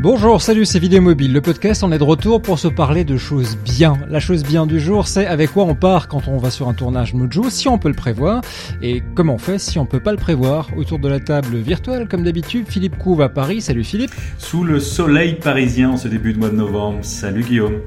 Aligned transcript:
Bonjour, 0.00 0.40
salut, 0.40 0.64
c'est 0.64 0.78
Vidéo 0.78 1.00
Mobile, 1.00 1.32
le 1.32 1.40
podcast, 1.40 1.82
on 1.82 1.90
est 1.90 1.98
de 1.98 2.04
retour 2.04 2.40
pour 2.40 2.60
se 2.60 2.68
parler 2.68 3.02
de 3.02 3.16
choses 3.16 3.56
bien. 3.56 3.98
La 4.08 4.20
chose 4.20 4.44
bien 4.44 4.64
du 4.64 4.78
jour, 4.78 5.08
c'est 5.08 5.26
avec 5.26 5.50
quoi 5.50 5.64
on 5.64 5.74
part 5.74 6.06
quand 6.06 6.28
on 6.28 6.38
va 6.38 6.50
sur 6.52 6.68
un 6.68 6.74
tournage 6.74 7.14
Mojo, 7.14 7.50
si 7.50 7.66
on 7.66 7.78
peut 7.78 7.88
le 7.88 7.94
prévoir, 7.94 8.42
et 8.80 9.02
comment 9.16 9.34
on 9.34 9.38
fait 9.38 9.58
si 9.58 9.76
on 9.76 9.86
peut 9.86 9.98
pas 9.98 10.12
le 10.12 10.16
prévoir. 10.16 10.68
Autour 10.76 11.00
de 11.00 11.08
la 11.08 11.18
table 11.18 11.56
virtuelle, 11.56 12.06
comme 12.06 12.22
d'habitude, 12.22 12.68
Philippe 12.68 12.96
Couve 12.96 13.22
à 13.22 13.28
Paris, 13.28 13.60
salut 13.60 13.82
Philippe. 13.82 14.12
Sous 14.38 14.62
le 14.62 14.78
soleil 14.78 15.34
parisien 15.34 15.90
en 15.90 15.96
ce 15.96 16.06
début 16.06 16.32
de 16.32 16.38
mois 16.38 16.50
de 16.50 16.56
novembre, 16.56 17.00
salut 17.02 17.42
Guillaume. 17.42 17.80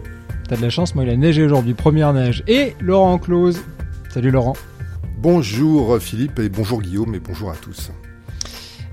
T'as 0.49 0.57
de 0.57 0.61
la 0.61 0.69
chance, 0.69 0.95
moi 0.95 1.05
il 1.05 1.09
a 1.11 1.15
neigé 1.15 1.45
aujourd'hui, 1.45 1.75
première 1.75 2.11
neige. 2.11 2.43
Et 2.45 2.75
Laurent 2.81 3.19
Close, 3.19 3.61
salut 4.09 4.31
Laurent. 4.31 4.57
Bonjour 5.17 5.97
Philippe 5.99 6.39
et 6.39 6.49
bonjour 6.49 6.81
Guillaume 6.81 7.15
et 7.15 7.19
bonjour 7.19 7.51
à 7.51 7.55
tous. 7.55 7.89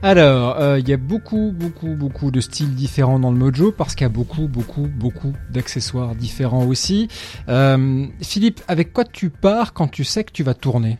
Alors, 0.03 0.61
euh, 0.61 0.79
il 0.79 0.89
y 0.89 0.93
a 0.93 0.97
beaucoup, 0.97 1.53
beaucoup, 1.53 1.95
beaucoup 1.97 2.31
de 2.31 2.41
styles 2.41 2.75
différents 2.75 3.19
dans 3.19 3.33
le 3.33 3.37
Mojo 3.37 3.73
parce 3.73 3.97
qu'il 3.97 4.05
y 4.05 4.07
a 4.07 4.11
beaucoup, 4.11 4.47
beaucoup, 4.47 4.87
beaucoup 4.87 5.35
d'accessoires 5.51 6.15
différents 6.15 6.65
aussi. 6.65 7.09
Euh, 7.49 8.07
Philippe, 8.23 8.61
avec 8.69 8.93
quoi 8.93 9.05
tu 9.05 9.29
pars 9.29 9.73
quand 9.73 9.89
tu 9.89 10.05
sais 10.05 10.23
que 10.23 10.31
tu 10.31 10.45
vas 10.45 10.55
tourner? 10.55 10.99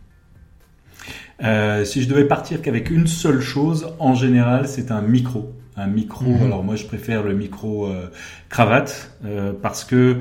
Euh, 1.41 1.85
Si 1.85 2.01
je 2.01 2.09
devais 2.09 2.25
partir 2.25 2.61
qu'avec 2.61 2.89
une 2.89 3.07
seule 3.07 3.39
chose, 3.39 3.87
en 3.99 4.15
général, 4.15 4.67
c'est 4.67 4.91
un 4.91 5.01
micro. 5.01 5.53
Un 5.77 5.87
micro. 5.87 6.25
Mhm. 6.25 6.43
Alors 6.43 6.65
moi, 6.65 6.75
je 6.75 6.85
préfère 6.85 7.23
le 7.23 7.33
micro 7.33 7.89
cravate 8.49 9.11
parce 9.61 9.85
que 9.85 10.17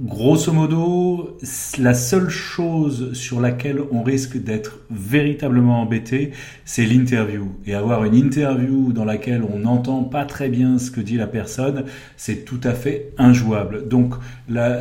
Grosso 0.00 0.54
modo, 0.54 1.36
la 1.78 1.92
seule 1.92 2.30
chose 2.30 3.12
sur 3.12 3.40
laquelle 3.40 3.78
on 3.90 4.02
risque 4.02 4.42
d'être 4.42 4.78
véritablement 4.90 5.82
embêté, 5.82 6.30
c'est 6.64 6.86
l'interview. 6.86 7.52
Et 7.66 7.74
avoir 7.74 8.04
une 8.04 8.14
interview 8.14 8.94
dans 8.94 9.04
laquelle 9.04 9.42
on 9.42 9.58
n'entend 9.58 10.02
pas 10.02 10.24
très 10.24 10.48
bien 10.48 10.78
ce 10.78 10.90
que 10.90 11.02
dit 11.02 11.18
la 11.18 11.26
personne, 11.26 11.84
c'est 12.16 12.46
tout 12.46 12.60
à 12.64 12.72
fait 12.72 13.12
injouable. 13.18 13.86
Donc, 13.86 14.14
la, 14.48 14.80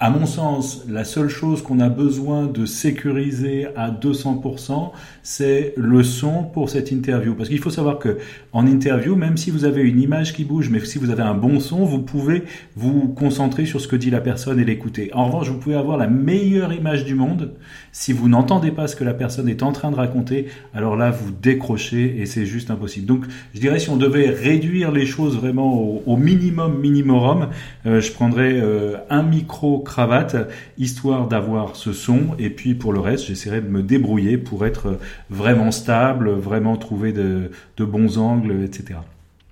à 0.00 0.10
mon 0.10 0.26
sens, 0.26 0.84
la 0.88 1.02
seule 1.02 1.28
chose 1.28 1.60
qu'on 1.60 1.80
a 1.80 1.88
besoin 1.88 2.46
de 2.46 2.66
sécuriser 2.66 3.66
à 3.74 3.90
200%, 3.90 4.92
c'est 5.24 5.74
le 5.76 6.04
son 6.04 6.44
pour 6.44 6.70
cette 6.70 6.92
interview. 6.92 7.34
Parce 7.34 7.48
qu'il 7.48 7.58
faut 7.58 7.70
savoir 7.70 7.98
que 7.98 8.18
en 8.52 8.64
interview, 8.64 9.16
même 9.16 9.36
si 9.36 9.50
vous 9.50 9.64
avez 9.64 9.82
une 9.82 10.00
image 10.00 10.34
qui 10.34 10.44
bouge, 10.44 10.70
mais 10.70 10.78
si 10.84 10.98
vous 10.98 11.10
avez 11.10 11.24
un 11.24 11.34
bon 11.34 11.58
son, 11.58 11.84
vous 11.84 12.00
pouvez 12.00 12.44
vous 12.76 13.08
concentrer 13.08 13.66
sur 13.66 13.80
ce 13.80 13.88
que 13.88 13.96
dit 13.96 14.10
la 14.10 14.20
personne 14.20 14.60
et 14.60 14.64
l'écouter. 14.64 15.10
En 15.14 15.26
revanche, 15.26 15.48
vous 15.48 15.58
pouvez 15.58 15.74
avoir 15.74 15.96
la 15.96 16.06
meilleure 16.06 16.72
image 16.72 17.04
du 17.04 17.16
monde. 17.16 17.54
Si 17.90 18.12
vous 18.12 18.28
n'entendez 18.28 18.70
pas 18.70 18.86
ce 18.86 18.94
que 18.94 19.02
la 19.02 19.14
personne 19.14 19.48
est 19.48 19.64
en 19.64 19.72
train 19.72 19.90
de 19.90 19.96
raconter, 19.96 20.46
alors 20.74 20.94
là, 20.94 21.10
vous 21.10 21.32
décrochez 21.32 22.20
et 22.20 22.26
c'est 22.26 22.46
juste 22.46 22.70
impossible. 22.70 23.06
Donc, 23.06 23.24
je 23.52 23.58
dirais, 23.58 23.80
si 23.80 23.90
on 23.90 23.96
devait 23.96 24.30
réduire 24.30 24.92
les 24.92 25.06
choses 25.06 25.36
vraiment 25.36 25.74
au, 26.06 26.16
minimum 26.16 26.78
minimum, 26.78 27.48
euh, 27.86 28.00
je 28.00 28.12
prendrais 28.12 28.52
euh, 28.54 28.96
un 29.10 29.24
micro 29.24 29.80
cravate, 29.88 30.36
histoire 30.78 31.26
d'avoir 31.26 31.74
ce 31.74 31.92
son. 31.92 32.36
Et 32.38 32.50
puis 32.50 32.74
pour 32.74 32.92
le 32.92 33.00
reste, 33.00 33.26
j'essaierai 33.26 33.60
de 33.60 33.68
me 33.68 33.82
débrouiller 33.82 34.38
pour 34.38 34.64
être 34.64 34.98
vraiment 35.30 35.72
stable, 35.72 36.30
vraiment 36.30 36.76
trouver 36.76 37.12
de, 37.12 37.50
bons 37.78 38.18
angles, 38.18 38.62
etc. 38.64 39.00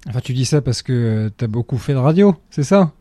Enfin, 0.09 0.21
tu 0.21 0.33
dis 0.33 0.45
ça 0.45 0.61
parce 0.61 0.83
que 0.83 1.33
tu 1.37 1.45
as 1.45 1.49
beaucoup 1.49 1.79
fait 1.79 1.95
de 1.95 1.99
radio, 1.99 2.37
c'est 2.51 2.63
ça? 2.63 2.93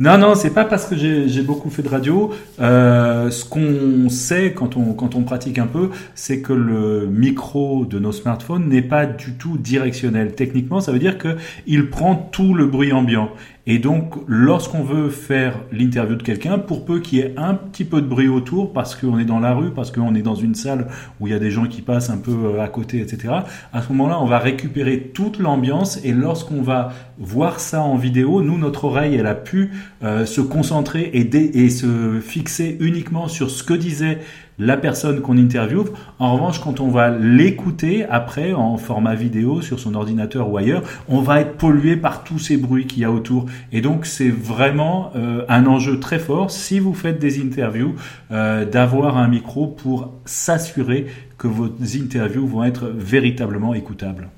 Non, 0.00 0.16
non, 0.16 0.36
c'est 0.36 0.54
pas 0.54 0.64
parce 0.64 0.86
que 0.86 0.94
j'ai 0.94 1.42
beaucoup 1.42 1.70
fait 1.70 1.82
de 1.82 1.88
radio. 1.88 2.30
Euh, 2.60 3.30
ce 3.30 3.44
qu'on 3.44 4.08
sait 4.08 4.52
quand 4.52 4.76
on, 4.76 4.92
quand 4.92 5.16
on 5.16 5.24
pratique 5.24 5.58
un 5.58 5.66
peu, 5.66 5.90
c'est 6.14 6.40
que 6.40 6.52
le 6.52 7.08
micro 7.08 7.84
de 7.84 7.98
nos 7.98 8.12
smartphones 8.12 8.68
n'est 8.68 8.82
pas 8.82 9.06
du 9.06 9.32
tout 9.32 9.58
directionnel. 9.58 10.34
Techniquement, 10.36 10.80
ça 10.80 10.92
veut 10.92 11.00
dire 11.00 11.16
qu'il 11.18 11.90
prend 11.90 12.14
tout 12.14 12.54
le 12.54 12.66
bruit 12.66 12.92
ambiant. 12.92 13.30
Et 13.70 13.78
donc, 13.78 14.14
lorsqu'on 14.26 14.82
veut 14.82 15.10
faire 15.10 15.60
l'interview 15.72 16.16
de 16.16 16.22
quelqu'un, 16.22 16.58
pour 16.58 16.86
peu 16.86 17.00
qu'il 17.00 17.18
y 17.18 17.20
ait 17.20 17.34
un 17.36 17.52
petit 17.52 17.84
peu 17.84 18.00
de 18.00 18.06
bruit 18.06 18.26
autour, 18.26 18.72
parce 18.72 18.96
qu'on 18.96 19.18
est 19.18 19.26
dans 19.26 19.40
la 19.40 19.52
rue, 19.52 19.72
parce 19.72 19.90
qu'on 19.90 20.14
est 20.14 20.22
dans 20.22 20.34
une 20.34 20.54
salle 20.54 20.86
où 21.20 21.26
il 21.26 21.34
y 21.34 21.36
a 21.36 21.38
des 21.38 21.50
gens 21.50 21.66
qui 21.66 21.82
passent 21.82 22.08
un 22.08 22.16
peu 22.16 22.32
euh, 22.32 22.62
à 22.62 22.68
côté, 22.68 22.98
etc., 23.02 23.34
à 23.74 23.82
ce 23.82 23.90
moment-là, 23.90 24.18
on 24.22 24.24
va 24.24 24.38
récupérer 24.38 25.10
toute 25.12 25.38
l'ambiance 25.38 26.02
et 26.02 26.12
lorsqu'on 26.12 26.62
va 26.62 26.94
voir 27.18 27.60
ça 27.60 27.82
en 27.82 27.96
vidéo, 27.96 28.40
nous, 28.40 28.56
notre 28.56 28.86
oreille, 28.86 29.16
elle 29.16 29.26
a 29.26 29.34
pu 29.34 29.70
euh, 30.02 30.24
se 30.24 30.40
concentrer 30.40 31.02
et, 31.02 31.28
et 31.36 31.68
se 31.68 32.20
fixer 32.20 32.78
uniquement 32.80 33.28
sur 33.28 33.50
ce 33.50 33.62
que 33.62 33.74
disait 33.74 34.20
la 34.58 34.76
personne 34.76 35.20
qu'on 35.20 35.38
interviewe. 35.38 35.92
En 36.18 36.34
revanche, 36.34 36.60
quand 36.60 36.80
on 36.80 36.88
va 36.88 37.10
l'écouter 37.10 38.04
après 38.04 38.52
en 38.52 38.76
format 38.76 39.14
vidéo 39.14 39.62
sur 39.62 39.78
son 39.78 39.94
ordinateur 39.94 40.50
ou 40.50 40.56
ailleurs, 40.56 40.82
on 41.08 41.20
va 41.20 41.40
être 41.40 41.56
pollué 41.56 41.96
par 41.96 42.24
tous 42.24 42.38
ces 42.38 42.56
bruits 42.56 42.86
qu'il 42.86 43.02
y 43.02 43.04
a 43.04 43.10
autour. 43.10 43.46
Et 43.72 43.80
donc, 43.80 44.06
c'est 44.06 44.30
vraiment 44.30 45.12
euh, 45.14 45.44
un 45.48 45.66
enjeu 45.66 46.00
très 46.00 46.18
fort 46.18 46.50
si 46.50 46.80
vous 46.80 46.94
faites 46.94 47.18
des 47.18 47.40
interviews 47.40 47.94
euh, 48.30 48.64
d'avoir 48.64 49.16
un 49.16 49.28
micro 49.28 49.66
pour 49.66 50.12
s'assurer 50.24 51.06
que 51.36 51.46
vos 51.46 51.68
interviews 51.94 52.46
vont 52.46 52.64
être 52.64 52.88
véritablement 52.88 53.74
écoutables. 53.74 54.28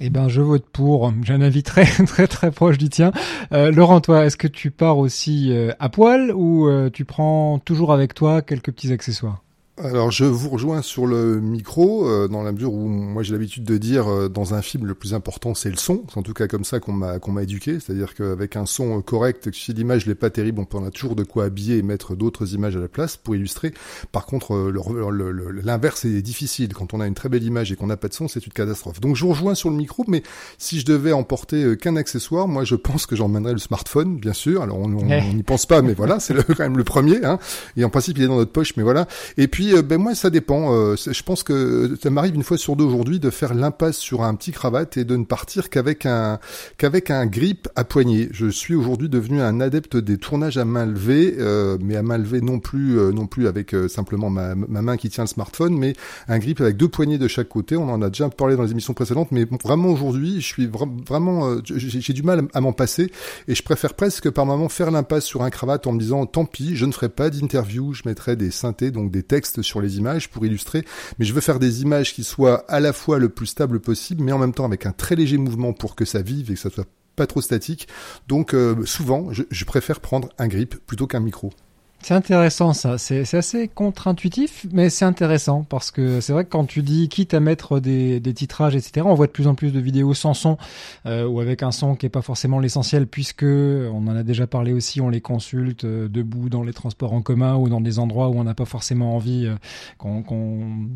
Eh 0.00 0.10
ben, 0.10 0.28
je 0.28 0.40
vote 0.40 0.64
pour. 0.72 1.12
J'ai 1.24 1.34
un 1.34 1.40
avis 1.40 1.64
très, 1.64 1.84
très, 2.06 2.26
très 2.28 2.52
proche 2.52 2.78
du 2.78 2.88
tien. 2.88 3.10
Euh, 3.52 3.72
Laurent, 3.72 4.00
toi, 4.00 4.24
est-ce 4.24 4.36
que 4.36 4.46
tu 4.46 4.70
pars 4.70 4.96
aussi 4.96 5.52
à 5.78 5.88
poil 5.88 6.32
ou 6.32 6.70
tu 6.92 7.04
prends 7.04 7.58
toujours 7.58 7.92
avec 7.92 8.14
toi 8.14 8.40
quelques 8.40 8.72
petits 8.72 8.92
accessoires? 8.92 9.42
Alors 9.84 10.10
je 10.10 10.24
vous 10.24 10.48
rejoins 10.48 10.82
sur 10.82 11.06
le 11.06 11.40
micro 11.40 12.08
euh, 12.08 12.26
dans 12.26 12.42
la 12.42 12.52
mesure 12.52 12.72
où 12.72 12.88
moi 12.88 13.22
j'ai 13.22 13.32
l'habitude 13.32 13.64
de 13.64 13.76
dire 13.76 14.08
euh, 14.08 14.28
dans 14.28 14.54
un 14.54 14.62
film 14.62 14.86
le 14.86 14.94
plus 14.94 15.14
important 15.14 15.54
c'est 15.54 15.70
le 15.70 15.76
son, 15.76 16.02
c'est 16.08 16.18
en 16.18 16.22
tout 16.22 16.34
cas 16.34 16.48
comme 16.48 16.64
ça 16.64 16.80
qu'on 16.80 16.92
m'a 16.92 17.18
qu'on 17.18 17.32
m'a 17.32 17.44
éduqué, 17.44 17.78
c'est-à-dire 17.78 18.14
qu'avec 18.14 18.56
un 18.56 18.66
son 18.66 19.00
correct, 19.02 19.50
si 19.52 19.72
l'image 19.72 20.06
n'est 20.06 20.14
pas 20.14 20.30
terrible, 20.30 20.60
on 20.60 20.64
peut 20.64 20.78
en 20.78 20.84
a 20.84 20.90
toujours 20.90 21.14
de 21.14 21.22
quoi 21.22 21.44
habiller 21.44 21.78
et 21.78 21.82
mettre 21.82 22.16
d'autres 22.16 22.54
images 22.54 22.76
à 22.76 22.80
la 22.80 22.88
place 22.88 23.16
pour 23.16 23.36
illustrer. 23.36 23.72
Par 24.10 24.26
contre 24.26 24.54
euh, 24.54 25.62
l'inverse 25.62 26.04
est 26.04 26.22
difficile 26.22 26.74
quand 26.74 26.92
on 26.92 27.00
a 27.00 27.06
une 27.06 27.14
très 27.14 27.28
belle 27.28 27.44
image 27.44 27.70
et 27.70 27.76
qu'on 27.76 27.86
n'a 27.86 27.96
pas 27.96 28.08
de 28.08 28.14
son, 28.14 28.26
c'est 28.26 28.44
une 28.44 28.52
catastrophe. 28.52 29.00
Donc 29.00 29.16
je 29.16 29.24
vous 29.24 29.30
rejoins 29.30 29.54
sur 29.54 29.70
le 29.70 29.76
micro, 29.76 30.04
mais 30.08 30.22
si 30.58 30.80
je 30.80 30.86
devais 30.86 31.12
emporter 31.12 31.76
qu'un 31.76 31.96
accessoire, 31.96 32.48
moi 32.48 32.64
je 32.64 32.74
pense 32.74 33.06
que 33.06 33.14
j'emmènerais 33.14 33.52
le 33.52 33.58
smartphone, 33.58 34.16
bien 34.16 34.32
sûr. 34.32 34.62
Alors 34.62 34.78
on 34.78 34.88
n'y 35.34 35.42
pense 35.44 35.66
pas, 35.66 35.82
mais 35.82 35.94
voilà, 35.94 36.18
c'est 36.18 36.34
quand 36.34 36.60
même 36.60 36.78
le 36.78 36.84
premier. 36.84 37.24
Hein. 37.24 37.38
Et 37.76 37.84
en 37.84 37.90
principe 37.90 38.18
il 38.18 38.24
est 38.24 38.28
dans 38.28 38.36
notre 38.36 38.52
poche, 38.52 38.76
mais 38.76 38.82
voilà. 38.82 39.06
Et 39.36 39.46
puis 39.46 39.67
euh, 39.74 39.82
ben 39.82 39.98
moi 39.98 40.14
ça 40.14 40.30
dépend. 40.30 40.74
Euh, 40.74 40.96
je 40.96 41.22
pense 41.22 41.42
que 41.42 41.96
ça 42.02 42.10
m'arrive 42.10 42.34
une 42.34 42.42
fois 42.42 42.58
sur 42.58 42.76
deux 42.76 42.84
aujourd'hui 42.84 43.20
de 43.20 43.30
faire 43.30 43.54
l'impasse 43.54 43.96
sur 43.98 44.22
un 44.22 44.34
petit 44.34 44.52
cravate 44.52 44.96
et 44.96 45.04
de 45.04 45.16
ne 45.16 45.24
partir 45.24 45.70
qu'avec 45.70 46.06
un 46.06 46.38
qu'avec 46.76 47.10
un 47.10 47.26
grip 47.26 47.68
à 47.76 47.84
poignée. 47.84 48.28
Je 48.32 48.46
suis 48.48 48.74
aujourd'hui 48.74 49.08
devenu 49.08 49.40
un 49.40 49.60
adepte 49.60 49.96
des 49.96 50.18
tournages 50.18 50.58
à 50.58 50.64
main 50.64 50.86
levée, 50.86 51.36
euh, 51.38 51.78
mais 51.80 51.96
à 51.96 52.02
main 52.02 52.18
levée 52.18 52.40
non 52.40 52.58
plus 52.58 52.98
non 53.12 53.26
plus 53.26 53.46
avec 53.46 53.74
simplement 53.88 54.30
ma, 54.30 54.54
ma, 54.54 54.82
main 54.82 54.96
qui 54.96 55.08
tient 55.08 55.24
le 55.24 55.28
smartphone, 55.28 55.76
mais 55.76 55.94
un 56.26 56.38
grip 56.38 56.60
avec 56.60 56.76
deux 56.76 56.88
poignées 56.88 57.18
de 57.18 57.28
chaque 57.28 57.48
côté. 57.48 57.76
On 57.76 57.88
en 57.88 58.02
a 58.02 58.08
déjà 58.08 58.28
parlé 58.28 58.56
dans 58.56 58.62
les 58.62 58.72
émissions 58.72 58.94
précédentes, 58.94 59.30
mais 59.30 59.46
vraiment 59.62 59.88
aujourd'hui, 59.88 60.40
je 60.40 60.46
suis 60.46 60.66
vraiment 60.66 61.56
j'ai 61.64 62.12
du 62.12 62.22
mal 62.22 62.48
à 62.54 62.60
m'en 62.60 62.72
passer 62.72 63.12
et 63.46 63.54
je 63.54 63.62
préfère 63.62 63.94
presque 63.94 64.30
par 64.30 64.46
moment 64.46 64.68
faire 64.68 64.90
l'impasse 64.90 65.24
sur 65.24 65.42
un 65.42 65.50
cravate 65.50 65.86
en 65.86 65.92
me 65.92 66.00
disant 66.00 66.26
tant 66.26 66.44
pis, 66.44 66.76
je 66.76 66.84
ne 66.84 66.92
ferai 66.92 67.08
pas 67.08 67.30
d'interview, 67.30 67.92
je 67.92 68.02
mettrai 68.06 68.36
des 68.36 68.50
synthés 68.50 68.90
donc 68.90 69.10
des 69.10 69.22
textes 69.22 69.57
sur 69.62 69.80
les 69.80 69.98
images 69.98 70.28
pour 70.28 70.44
illustrer, 70.44 70.84
mais 71.18 71.24
je 71.24 71.32
veux 71.32 71.40
faire 71.40 71.58
des 71.58 71.82
images 71.82 72.14
qui 72.14 72.24
soient 72.24 72.64
à 72.68 72.80
la 72.80 72.92
fois 72.92 73.18
le 73.18 73.28
plus 73.28 73.46
stable 73.46 73.80
possible, 73.80 74.22
mais 74.22 74.32
en 74.32 74.38
même 74.38 74.54
temps 74.54 74.64
avec 74.64 74.86
un 74.86 74.92
très 74.92 75.16
léger 75.16 75.38
mouvement 75.38 75.72
pour 75.72 75.94
que 75.94 76.04
ça 76.04 76.22
vive 76.22 76.50
et 76.50 76.54
que 76.54 76.60
ça 76.60 76.70
soit 76.70 76.86
pas 77.16 77.26
trop 77.26 77.40
statique. 77.40 77.88
Donc 78.28 78.54
euh, 78.54 78.84
souvent, 78.84 79.28
je 79.32 79.64
préfère 79.64 80.00
prendre 80.00 80.28
un 80.38 80.48
grip 80.48 80.76
plutôt 80.86 81.06
qu'un 81.06 81.20
micro. 81.20 81.50
C'est 82.00 82.14
intéressant 82.14 82.72
ça, 82.74 82.96
c'est 82.96 83.34
assez 83.34 83.66
contre-intuitif, 83.66 84.66
mais 84.70 84.88
c'est 84.88 85.04
intéressant 85.04 85.64
parce 85.68 85.90
que 85.90 86.20
c'est 86.20 86.32
vrai 86.32 86.44
que 86.44 86.48
quand 86.48 86.64
tu 86.64 86.82
dis 86.82 87.08
quitte 87.08 87.34
à 87.34 87.40
mettre 87.40 87.80
des, 87.80 88.20
titrages, 88.34 88.76
etc., 88.76 89.04
on 89.04 89.14
voit 89.14 89.26
de 89.26 89.32
plus 89.32 89.48
en 89.48 89.56
plus 89.56 89.72
de 89.72 89.80
vidéos 89.80 90.14
sans 90.14 90.32
son 90.32 90.58
euh, 91.06 91.26
ou 91.26 91.40
avec 91.40 91.64
un 91.64 91.72
son 91.72 91.96
qui 91.96 92.06
est 92.06 92.08
pas 92.08 92.22
forcément 92.22 92.60
l'essentiel 92.60 93.08
puisque 93.08 93.42
on 93.42 94.06
en 94.06 94.16
a 94.16 94.22
déjà 94.22 94.46
parlé 94.46 94.72
aussi, 94.72 95.00
on 95.00 95.08
les 95.08 95.20
consulte 95.20 95.84
euh, 95.84 96.08
debout 96.08 96.48
dans 96.48 96.62
les 96.62 96.72
transports 96.72 97.12
en 97.12 97.20
commun 97.20 97.56
ou 97.56 97.68
dans 97.68 97.80
des 97.80 97.98
endroits 97.98 98.28
où 98.28 98.38
on 98.38 98.44
n'a 98.44 98.54
pas 98.54 98.64
forcément 98.64 99.16
envie 99.16 99.46
euh, 99.46 100.22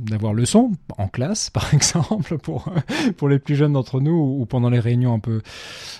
d'avoir 0.08 0.34
le 0.34 0.46
son, 0.46 0.70
en 0.98 1.08
classe 1.08 1.50
par 1.52 1.74
exemple 1.74 2.38
pour 2.38 2.66
pour 3.16 3.28
les 3.28 3.40
plus 3.40 3.56
jeunes 3.56 3.72
d'entre 3.72 4.00
nous 4.00 4.38
ou 4.40 4.46
pendant 4.46 4.70
les 4.70 4.80
réunions 4.80 5.14
un 5.14 5.18
peu 5.18 5.42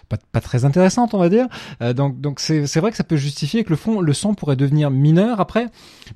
pas, 0.09 0.41
très 0.41 0.65
intéressantes 0.65 1.13
on 1.13 1.19
va 1.19 1.29
dire. 1.29 1.49
Donc 1.97 2.21
donc 2.21 2.39
c'est 2.39 2.69
c'est 2.69 2.79
vrai 2.79 2.93
que 2.93 2.97
ça 2.97 3.05
peut 3.05 3.17
justifier 3.17 3.65
que 3.65 3.71
le 3.71 3.77
fond 3.77 4.01
le 4.01 4.13
son 4.13 4.35
pourrait 4.35 4.57
devenir 4.57 4.92
mineur. 4.93 5.41
Après, 5.41 5.67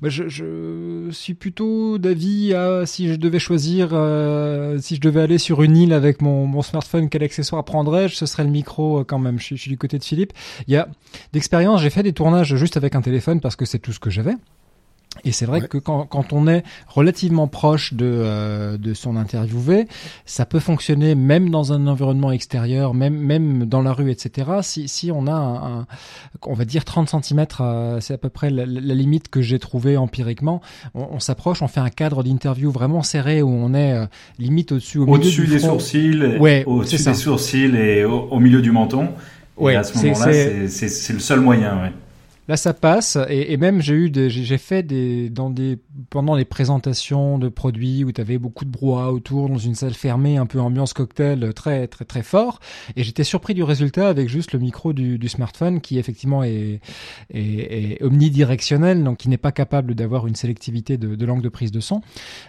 bah, 0.01 0.09
je, 0.09 1.09
suis 1.11 1.33
plutôt 1.33 1.97
d'avis 1.97 2.53
à 2.53 2.85
si 2.85 3.07
je 3.09 3.15
devais 3.15 3.39
choisir, 3.39 3.89
euh, 3.91 4.77
si 4.79 4.95
je 4.95 5.01
devais 5.01 5.21
aller 5.21 5.37
sur 5.37 5.63
une 5.63 5.75
île 5.77 5.93
avec 5.93 6.21
mon, 6.21 6.45
mon 6.45 6.61
smartphone, 6.61 7.09
quel 7.09 7.23
accessoire 7.23 7.63
prendrais-je? 7.63 8.15
Ce 8.15 8.25
serait 8.25 8.43
le 8.43 8.49
micro 8.49 8.99
euh, 8.99 9.03
quand 9.03 9.19
même. 9.19 9.39
Je, 9.39 9.55
je 9.55 9.61
suis 9.61 9.71
du 9.71 9.77
côté 9.77 9.97
de 9.97 10.03
Philippe. 10.03 10.33
Il 10.67 10.73
y 10.73 10.77
a 10.77 10.87
d'expérience, 11.33 11.81
j'ai 11.81 11.89
fait 11.89 12.03
des 12.03 12.13
tournages 12.13 12.55
juste 12.55 12.77
avec 12.77 12.95
un 12.95 13.01
téléphone 13.01 13.41
parce 13.41 13.55
que 13.55 13.65
c'est 13.65 13.79
tout 13.79 13.91
ce 13.91 13.99
que 13.99 14.09
j'avais. 14.09 14.35
Et 15.23 15.31
c'est 15.31 15.45
vrai 15.45 15.61
que 15.61 15.77
quand, 15.77 16.05
quand, 16.05 16.33
on 16.33 16.47
est 16.47 16.63
relativement 16.87 17.47
proche 17.47 17.93
de, 17.93 18.05
euh, 18.05 18.77
de 18.77 18.93
son 18.93 19.15
interviewé, 19.15 19.87
ça 20.25 20.45
peut 20.45 20.59
fonctionner 20.59 21.15
même 21.15 21.49
dans 21.49 21.73
un 21.73 21.87
environnement 21.87 22.31
extérieur, 22.31 22.93
même, 22.93 23.15
même 23.15 23.65
dans 23.65 23.81
la 23.81 23.93
rue, 23.93 24.11
etc. 24.11 24.51
Si, 24.61 24.87
si 24.87 25.11
on 25.11 25.27
a 25.27 25.33
un, 25.33 25.87
on 26.43 26.53
va 26.53 26.65
dire 26.65 26.85
30 26.85 27.09
cm, 27.09 27.45
euh, 27.59 27.99
c'est 27.99 28.13
à 28.13 28.17
peu 28.17 28.29
près 28.29 28.49
la, 28.49 28.65
limite 28.65 29.29
que 29.29 29.41
j'ai 29.41 29.59
trouvée 29.59 29.97
empiriquement. 29.97 30.61
On, 30.93 31.19
s'approche, 31.19 31.61
on 31.61 31.67
fait 31.67 31.79
un 31.79 31.89
cadre 31.89 32.23
d'interview 32.23 32.71
vraiment 32.71 33.03
serré 33.03 33.41
où 33.41 33.49
on 33.49 33.73
est 33.73 33.93
euh, 33.93 34.05
limite 34.39 34.71
au-dessus, 34.71 34.99
au, 34.99 35.07
au-dessus 35.07 35.47
des 35.47 35.59
sourcils, 35.59 36.37
ouais, 36.39 36.63
au-dessus 36.65 37.03
des 37.03 37.13
sourcils 37.13 37.75
et 37.75 38.05
au, 38.05 38.39
milieu 38.39 38.61
du 38.61 38.71
menton. 38.71 39.09
Ouais, 39.57 39.73
et 39.73 39.77
à 39.77 39.83
ce 39.83 39.97
moment-là, 39.97 40.67
c'est 40.67 41.13
le 41.13 41.19
seul 41.19 41.39
moyen. 41.39 41.81
Ouais. 41.81 41.91
Là, 42.47 42.55
ça 42.55 42.73
passe. 42.73 43.17
Et, 43.29 43.51
et 43.51 43.57
même, 43.57 43.81
j'ai 43.81 43.93
eu, 43.93 44.11
j'ai 44.13 44.57
fait 44.57 44.83
des, 44.83 45.29
dans 45.29 45.49
des, 45.49 45.77
pendant 46.09 46.35
les 46.35 46.45
présentations 46.45 47.37
de 47.37 47.49
produits 47.49 48.05
où 48.05 48.11
tu 48.11 48.21
avais 48.21 48.37
beaucoup 48.37 48.63
de 48.63 48.69
brouhaha 48.69 49.11
autour, 49.11 49.49
dans 49.49 49.57
une 49.57 49.75
salle 49.75 49.93
fermée, 49.93 50.37
un 50.37 50.45
peu 50.45 50.59
ambiance 50.59 50.93
cocktail, 50.93 51.53
très, 51.53 51.87
très, 51.87 52.05
très 52.05 52.23
fort. 52.23 52.59
Et 52.95 53.03
j'étais 53.03 53.25
surpris 53.25 53.53
du 53.53 53.63
résultat 53.63 54.07
avec 54.07 54.29
juste 54.29 54.53
le 54.53 54.59
micro 54.59 54.93
du, 54.93 55.27
smartphone 55.27 55.81
qui 55.81 55.99
effectivement 55.99 56.43
est, 56.43 56.79
omnidirectionnel, 58.01 59.03
donc 59.03 59.17
qui 59.17 59.29
n'est 59.29 59.37
pas 59.37 59.51
capable 59.51 59.93
d'avoir 59.93 60.25
une 60.25 60.35
sélectivité 60.35 60.97
de, 60.97 61.15
de 61.15 61.25
langue 61.25 61.41
de 61.41 61.49
prise 61.49 61.71
de 61.71 61.81
son. 61.81 62.01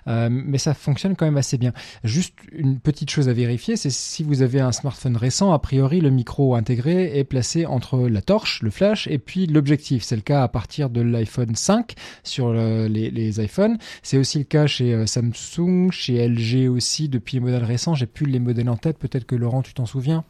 Euh, 0.07 0.29
mais 0.31 0.59
ça 0.59 0.75
fonctionne 0.75 1.17
quand 1.17 1.27
même 1.27 1.37
assez 1.37 1.59
bien. 1.59 1.73
Juste 2.05 2.35
une 2.53 2.79
petite 2.79 3.11
chose 3.11 3.29
à 3.29 3.33
vérifier, 3.33 3.77
c'est 3.77 3.91
si 3.91 4.23
vous 4.23 4.43
avez 4.43 4.61
un 4.61 4.71
smartphone 4.71 5.17
récent, 5.17 5.53
a 5.53 5.59
priori, 5.59 6.01
le 6.01 6.11
micro 6.11 6.55
intégré 6.55 7.19
est 7.19 7.25
placé 7.25 7.67
entre 7.67 8.09
la 8.09 8.23
torche, 8.23 8.63
le 8.63 8.71
flash, 8.71 9.09
et 9.09 9.19
puis 9.19 9.47
l'objectif 9.47 9.88
c'est 10.01 10.17
le 10.17 10.23
cas 10.23 10.43
à 10.43 10.49
partir 10.49 10.91
de 10.91 11.01
l'iPhone 11.01 11.55
5 11.55 11.95
sur 12.23 12.53
les, 12.53 13.11
les, 13.11 13.45
iPhones. 13.45 13.79
C'est 14.03 14.19
aussi 14.19 14.39
le 14.39 14.45
cas 14.45 14.67
chez 14.67 14.95
euh, 14.95 15.07
Samsung, 15.07 15.91
chez 15.91 16.27
LG 16.27 16.69
aussi 16.69 17.09
depuis 17.09 17.37
les 17.37 17.41
modèles 17.41 17.65
récents. 17.65 17.95
J'ai 17.95 18.07
plus 18.07 18.27
les 18.27 18.41
modèles 18.41 18.69
en 18.69 18.77
tête. 18.77 18.99
Peut-être 18.99 19.25
que 19.25 19.35
Laurent, 19.35 19.63
tu 19.63 19.75
t'en 19.75 19.87
souviens 19.87 20.25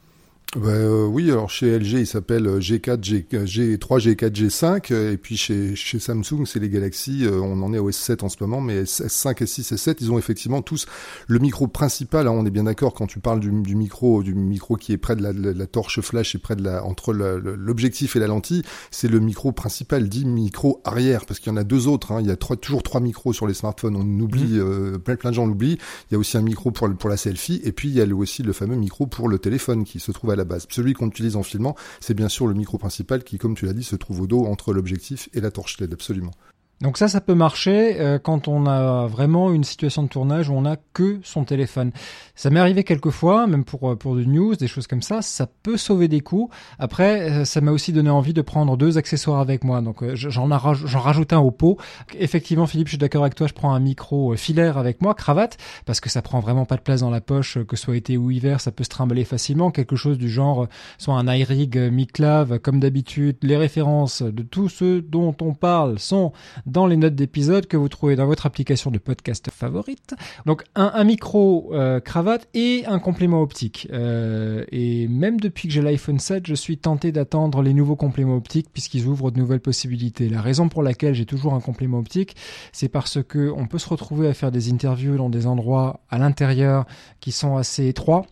bah, 0.57 0.71
euh, 0.71 1.05
oui, 1.05 1.31
alors 1.31 1.51
chez 1.51 1.79
LG, 1.79 1.93
il 1.99 2.07
s'appelle 2.07 2.47
G4, 2.47 3.05
G, 3.05 3.27
G3, 3.31 4.01
G4, 4.01 4.33
G5, 4.33 4.95
et 4.95 5.19
puis 5.19 5.37
chez, 5.37 5.77
chez 5.77 5.99
Samsung, 5.99 6.47
c'est 6.47 6.59
les 6.59 6.71
Galaxy, 6.71 7.27
euh, 7.27 7.39
on 7.43 7.61
en 7.61 7.75
est 7.75 7.79
au 7.79 7.91
S7 7.91 8.25
en 8.25 8.31
ce 8.31 8.37
moment, 8.41 8.63
mais 8.63 8.85
S5, 8.85 9.43
S6, 9.43 9.75
S7, 9.75 9.97
ils 10.01 10.11
ont 10.11 10.17
effectivement 10.17 10.63
tous 10.63 10.87
le 11.27 11.39
micro 11.39 11.67
principal, 11.67 12.27
hein, 12.27 12.31
on 12.31 12.47
est 12.47 12.51
bien 12.51 12.65
d'accord 12.65 12.95
quand 12.95 13.07
tu 13.07 13.21
parles 13.21 13.41
du, 13.41 13.51
du, 13.51 13.77
micro, 13.77 14.23
du 14.23 14.35
micro 14.35 14.77
qui 14.77 14.93
est 14.93 14.97
près 14.97 15.17
de 15.17 15.23
la, 15.23 15.35
la, 15.35 15.67
torche 15.67 16.01
flash 16.01 16.35
et 16.35 16.39
près 16.39 16.57
de 16.57 16.65
la, 16.65 16.83
entre 16.83 17.13
l'objectif 17.13 18.17
et 18.17 18.19
la 18.19 18.27
lentille, 18.27 18.63
c'est 18.91 19.09
le 19.09 19.21
micro 19.21 19.53
principal, 19.53 20.09
dit 20.09 20.25
micro 20.25 20.81
arrière, 20.83 21.27
parce 21.27 21.41
qu'il 21.41 21.53
y 21.53 21.55
en 21.55 21.59
a 21.59 21.65
deux 21.65 21.89
autres, 21.89 22.13
hein, 22.13 22.23
il 22.23 22.27
y 22.27 22.31
a 22.31 22.37
trois, 22.37 22.57
toujours 22.57 22.83
trois 22.83 23.03
micros 23.03 23.35
sur 23.35 23.47
les 23.47 23.53
smartphones, 23.53 23.97
on 23.97 24.21
oublie, 24.21 24.55
mmh. 24.55 24.61
euh, 24.61 24.99
plein, 24.99 25.17
plein 25.17 25.29
de 25.29 25.35
gens 25.35 25.47
l'oublient, 25.47 25.77
il 26.11 26.15
y 26.15 26.17
a 26.17 26.19
aussi 26.19 26.39
un 26.39 26.43
micro 26.43 26.71
pour, 26.71 26.89
pour 26.97 27.11
la 27.11 27.19
selfie, 27.19 27.61
et 27.65 27.73
puis 27.73 27.91
il 27.91 27.97
y 27.97 28.01
a 28.01 28.07
aussi 28.17 28.43
le 28.43 28.55
fameux 28.55 28.77
micro 28.77 29.07
pour 29.07 29.29
le 29.29 29.39
téléphone 29.39 29.85
qui 29.85 30.01
se 30.01 30.11
trouve 30.11 30.31
à 30.31 30.38
Celui 30.69 30.93
qu'on 30.95 31.09
utilise 31.09 31.37
en 31.37 31.43
filmant, 31.43 31.75
c'est 32.01 32.15
bien 32.15 32.29
sûr 32.29 32.47
le 32.47 32.55
micro 32.55 32.79
principal 32.79 33.25
qui, 33.25 33.39
comme 33.39 33.55
tu 33.55 33.67
l'as 33.67 33.73
dit, 33.73 33.85
se 33.85 33.97
trouve 33.97 34.23
au 34.23 34.27
dos 34.27 34.45
entre 34.47 34.73
l'objectif 34.73 35.29
et 35.35 35.41
la 35.41 35.51
torche 35.51 35.81
LED, 35.81 35.93
absolument. 35.93 36.33
Donc 36.81 36.97
ça, 36.97 37.09
ça 37.09 37.21
peut 37.21 37.35
marcher 37.35 38.01
euh, 38.01 38.19
quand 38.21 38.47
on 38.47 38.67
a 38.67 39.09
vraiment 39.09 39.53
une 39.53 39.65
situation 39.65 40.05
de 40.05 40.09
tournage 40.09 40.49
où 40.49 40.53
on 40.53 40.63
n'a 40.63 40.77
que 40.93 41.19
son 41.25 41.45
téléphone. 41.45 41.91
Ça 42.39 42.51
m'est 42.51 42.61
arrivé 42.61 42.85
quelques 42.85 43.11
fois, 43.11 43.49
même 43.49 43.65
pour 43.65 43.91
euh, 43.91 43.97
pour 43.97 44.15
du 44.15 44.25
news, 44.25 44.55
des 44.55 44.69
choses 44.69 44.87
comme 44.87 45.03
ça. 45.03 45.23
Ça 45.23 45.49
peut 45.65 45.77
sauver 45.77 46.07
des 46.07 46.21
coûts. 46.21 46.51
Après, 46.79 47.31
euh, 47.31 47.45
ça 47.45 47.61
m'a 47.61 47.73
aussi 47.73 47.93
donné 47.93 48.11
envie 48.11 48.33
de 48.33 48.43
prendre 48.43 48.77
deux 48.77 48.97
accessoires 48.97 49.41
avec 49.41 49.65
moi. 49.65 49.81
Donc 49.81 50.05
j'en 50.15 50.49
j'en 50.49 51.01
rajoute 51.01 51.33
un 51.33 51.41
au 51.41 51.51
pot. 51.51 51.79
Effectivement, 52.17 52.69
Philippe, 52.69 52.87
je 52.87 52.93
suis 52.93 52.99
d'accord 52.99 53.23
avec 53.23 53.35
toi. 53.35 53.49
Je 53.49 53.55
prends 53.55 53.75
un 53.75 53.81
micro 53.81 54.37
filaire 54.37 54.79
avec 54.79 55.03
moi, 55.03 55.15
cravate, 55.15 55.57
parce 55.85 55.99
que 55.99 56.09
ça 56.09 56.23
prend 56.23 56.39
vraiment 56.39 56.65
pas 56.65 56.77
de 56.77 56.81
place 56.81 57.01
dans 57.01 57.11
la 57.11 57.21
poche, 57.21 57.59
que 57.67 57.75
ce 57.75 57.83
soit 57.83 57.97
été 57.97 58.17
ou 58.17 58.31
hiver, 58.31 58.61
ça 58.61 58.71
peut 58.71 58.85
se 58.85 58.89
trimballer 58.89 59.25
facilement. 59.25 59.73
Quelque 59.73 59.97
chose 59.97 60.17
du 60.17 60.31
genre, 60.31 60.69
soit 60.97 61.15
un 61.15 61.35
iRig 61.35 61.77
Miclave, 61.91 62.61
comme 62.61 62.79
d'habitude. 62.79 63.39
Les 63.43 63.57
références 63.57 64.23
de 64.23 64.45
tous 64.45 64.69
ceux 64.69 65.03
dont 65.03 65.35
on 65.41 65.55
parle 65.55 65.99
sont 65.99 66.33
dans 66.67 66.87
les 66.87 66.97
notes 66.97 67.17
d'épisode 67.17 67.67
que 67.67 67.77
vous 67.77 67.89
trouvez 67.89 68.15
dans 68.15 68.27
votre 68.27 68.47
application 68.47 68.93
de 68.93 68.99
podcast 68.99 69.51
favorite. 69.53 70.15
Donc 70.47 70.63
un, 70.77 71.03
micro 71.03 71.71
euh, 71.73 71.99
cravate 71.99 72.28
et 72.55 72.85
un 72.87 72.99
complément 72.99 73.43
optique. 73.43 73.89
Euh, 73.93 74.65
et 74.71 75.09
même 75.09 75.41
depuis 75.41 75.69
que 75.69 75.75
j'ai 75.75 75.83
l'iPhone 75.83 76.19
7, 76.19 76.47
je 76.47 76.55
suis 76.55 76.79
tenté 76.79 77.13
d'attendre 77.13 77.63
les 77.63 77.75
nouveaux 77.75 77.97
compléments 77.97 78.37
optiques 78.37 78.69
puisqu'ils 78.73 79.07
ouvrent 79.07 79.31
de 79.31 79.39
nouvelles 79.39 79.61
possibilités. 79.61 80.29
La 80.29 80.41
raison 80.41 80.69
pour 80.69 80.83
laquelle 80.83 81.15
j'ai 81.15 81.27
toujours 81.27 81.55
un 81.55 81.61
complément 81.61 81.99
optique, 81.99 82.37
c'est 82.73 82.89
parce 82.89 83.23
que 83.23 83.53
on 83.57 83.67
peut 83.67 83.79
se 83.79 83.89
retrouver 83.89 84.29
à 84.29 84.35
faire 84.35 84.51
des 84.51 84.71
interviews 84.71 85.17
dans 85.17 85.31
des 85.31 85.47
endroits 85.47 86.01
à 86.11 86.19
l'intérieur 86.19 86.87
qui 87.21 87.33
sont 87.33 87.57
assez 87.57 87.89
étroits 87.89 88.27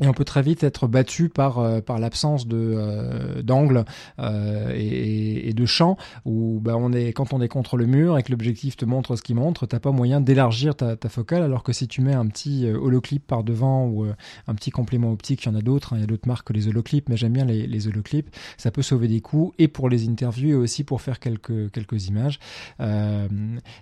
et 0.00 0.06
on 0.06 0.12
peut 0.12 0.24
très 0.24 0.42
vite 0.42 0.62
être 0.62 0.86
battu 0.86 1.28
par 1.28 1.58
euh, 1.58 1.80
par 1.80 1.98
l'absence 1.98 2.46
de 2.46 2.56
euh, 2.56 3.42
d'angle 3.42 3.84
euh, 4.18 4.72
et, 4.74 5.52
de 5.52 5.66
champ 5.66 5.96
où 6.24 6.60
bah 6.60 6.74
on 6.76 6.92
est 6.92 7.12
quand 7.12 7.32
on 7.32 7.40
est 7.40 7.48
contre 7.48 7.76
le 7.76 7.86
mur 7.86 8.16
et 8.16 8.22
que 8.22 8.30
l'objectif 8.30 8.76
te 8.76 8.84
montre 8.84 9.16
ce 9.16 9.22
qu'il 9.22 9.34
montre 9.34 9.66
t'as 9.66 9.80
pas 9.80 9.90
moyen 9.90 10.20
d'élargir 10.20 10.76
ta, 10.76 10.96
focale 11.08 11.42
alors 11.42 11.62
que 11.62 11.72
si 11.72 11.88
tu 11.88 12.00
mets 12.00 12.14
un 12.14 12.26
petit 12.26 12.70
holoclip 12.70 13.26
par 13.26 13.42
devant 13.42 13.86
ou 13.86 14.06
un 14.46 14.54
petit 14.54 14.70
complément 14.70 15.10
optique 15.10 15.44
il 15.44 15.48
y 15.48 15.50
en 15.50 15.56
a 15.56 15.62
d'autres 15.62 15.94
hein, 15.94 15.96
il 15.96 16.00
y 16.00 16.04
a 16.04 16.06
d'autres 16.06 16.28
marques 16.28 16.48
que 16.48 16.52
les 16.52 16.68
holoclips 16.68 17.08
mais 17.08 17.16
j'aime 17.16 17.32
bien 17.32 17.44
les, 17.44 17.66
les 17.66 17.88
holoclips. 17.88 18.28
Ça 18.56 18.70
peut 18.70 18.82
sauver 18.82 19.08
des 19.08 19.20
coûts 19.20 19.52
et 19.58 19.68
pour 19.68 19.88
les 19.88 20.08
interviews 20.08 20.50
et 20.50 20.54
aussi 20.54 20.84
pour 20.84 21.00
faire 21.00 21.18
quelques 21.18 21.72
quelques 21.72 22.06
images. 22.06 22.38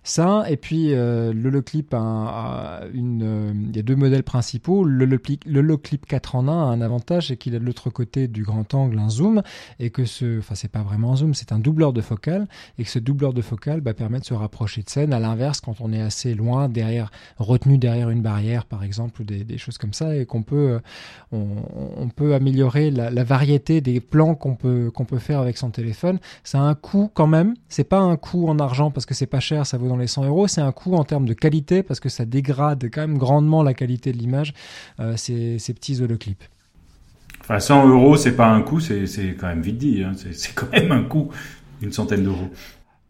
Ça 0.02 0.44
et 0.48 0.56
puis 0.56 0.92
l'holoclip 0.94 1.92
a, 1.92 1.98
a, 1.98 2.86
une 2.94 3.66
il 3.68 3.76
y 3.76 3.80
a 3.80 3.82
deux 3.82 3.96
modèles 3.96 4.22
principaux 4.22 4.84
l'holoclip 4.84 6.05
4 6.06 6.34
en 6.36 6.48
1 6.48 6.50
a 6.50 6.54
un 6.54 6.80
avantage, 6.80 7.28
c'est 7.28 7.36
qu'il 7.36 7.54
a 7.54 7.58
de 7.58 7.64
l'autre 7.64 7.90
côté 7.90 8.28
du 8.28 8.42
grand 8.42 8.72
angle 8.74 8.98
un 8.98 9.10
zoom, 9.10 9.42
et 9.78 9.90
que 9.90 10.04
ce, 10.04 10.38
enfin 10.38 10.54
c'est 10.54 10.70
pas 10.70 10.82
vraiment 10.82 11.12
un 11.12 11.16
zoom, 11.16 11.34
c'est 11.34 11.52
un 11.52 11.58
doubleur 11.58 11.92
de 11.92 12.00
focale, 12.00 12.46
et 12.78 12.84
que 12.84 12.90
ce 12.90 12.98
doubleur 12.98 13.32
de 13.32 13.42
focale 13.42 13.80
bah, 13.80 13.94
permet 13.94 14.20
de 14.20 14.24
se 14.24 14.34
rapprocher 14.34 14.82
de 14.82 14.90
scène. 14.90 15.12
À 15.12 15.20
l'inverse, 15.20 15.60
quand 15.60 15.80
on 15.80 15.92
est 15.92 16.00
assez 16.00 16.34
loin, 16.34 16.68
derrière, 16.68 17.10
retenu 17.38 17.78
derrière 17.78 18.10
une 18.10 18.22
barrière, 18.22 18.64
par 18.64 18.84
exemple, 18.84 19.22
ou 19.22 19.24
des, 19.24 19.58
choses 19.58 19.78
comme 19.78 19.92
ça, 19.92 20.16
et 20.16 20.26
qu'on 20.26 20.42
peut, 20.42 20.78
euh, 21.32 21.38
on, 21.98 22.08
peut 22.08 22.34
améliorer 22.34 22.90
la, 22.90 23.24
variété 23.24 23.80
des 23.80 24.00
plans 24.00 24.34
qu'on 24.34 24.54
peut 24.54 24.90
qu'on 24.94 25.04
peut 25.04 25.18
faire 25.18 25.40
avec 25.40 25.56
son 25.56 25.70
téléphone. 25.70 26.18
Ça 26.44 26.58
a 26.58 26.62
un 26.62 26.74
coût 26.74 27.10
quand 27.12 27.26
même. 27.26 27.54
C'est 27.68 27.84
pas 27.84 27.98
un 27.98 28.16
coût 28.16 28.48
en 28.48 28.58
argent 28.58 28.90
parce 28.90 29.06
que 29.06 29.14
c'est 29.14 29.26
pas 29.26 29.40
cher, 29.40 29.66
ça 29.66 29.78
vaut 29.78 29.88
dans 29.88 29.96
les 29.96 30.06
100 30.06 30.24
euros. 30.24 30.46
C'est 30.46 30.60
un 30.60 30.72
coût 30.72 30.94
en 30.94 31.04
termes 31.04 31.26
de 31.26 31.34
qualité 31.34 31.82
parce 31.82 32.00
que 32.00 32.08
ça 32.08 32.24
dégrade 32.24 32.84
quand 32.92 33.00
même 33.00 33.18
grandement 33.18 33.62
la 33.62 33.74
qualité 33.74 34.12
de 34.12 34.18
l'image. 34.18 34.54
Euh, 35.00 35.16
ces 35.16 35.74
petits 35.74 35.95
le 36.04 36.16
clip. 36.16 36.42
Enfin, 37.40 37.60
100 37.60 37.88
euros, 37.88 38.16
c'est 38.16 38.34
pas 38.34 38.48
un 38.48 38.60
coût, 38.62 38.80
c'est 38.80 39.36
quand 39.38 39.46
même 39.46 39.62
vite 39.62 39.78
dit. 39.78 40.02
Hein. 40.02 40.12
C'est 40.32 40.54
quand 40.54 40.70
même 40.72 40.92
un 40.92 41.04
coût, 41.04 41.30
une 41.80 41.92
centaine 41.92 42.24
d'euros. 42.24 42.50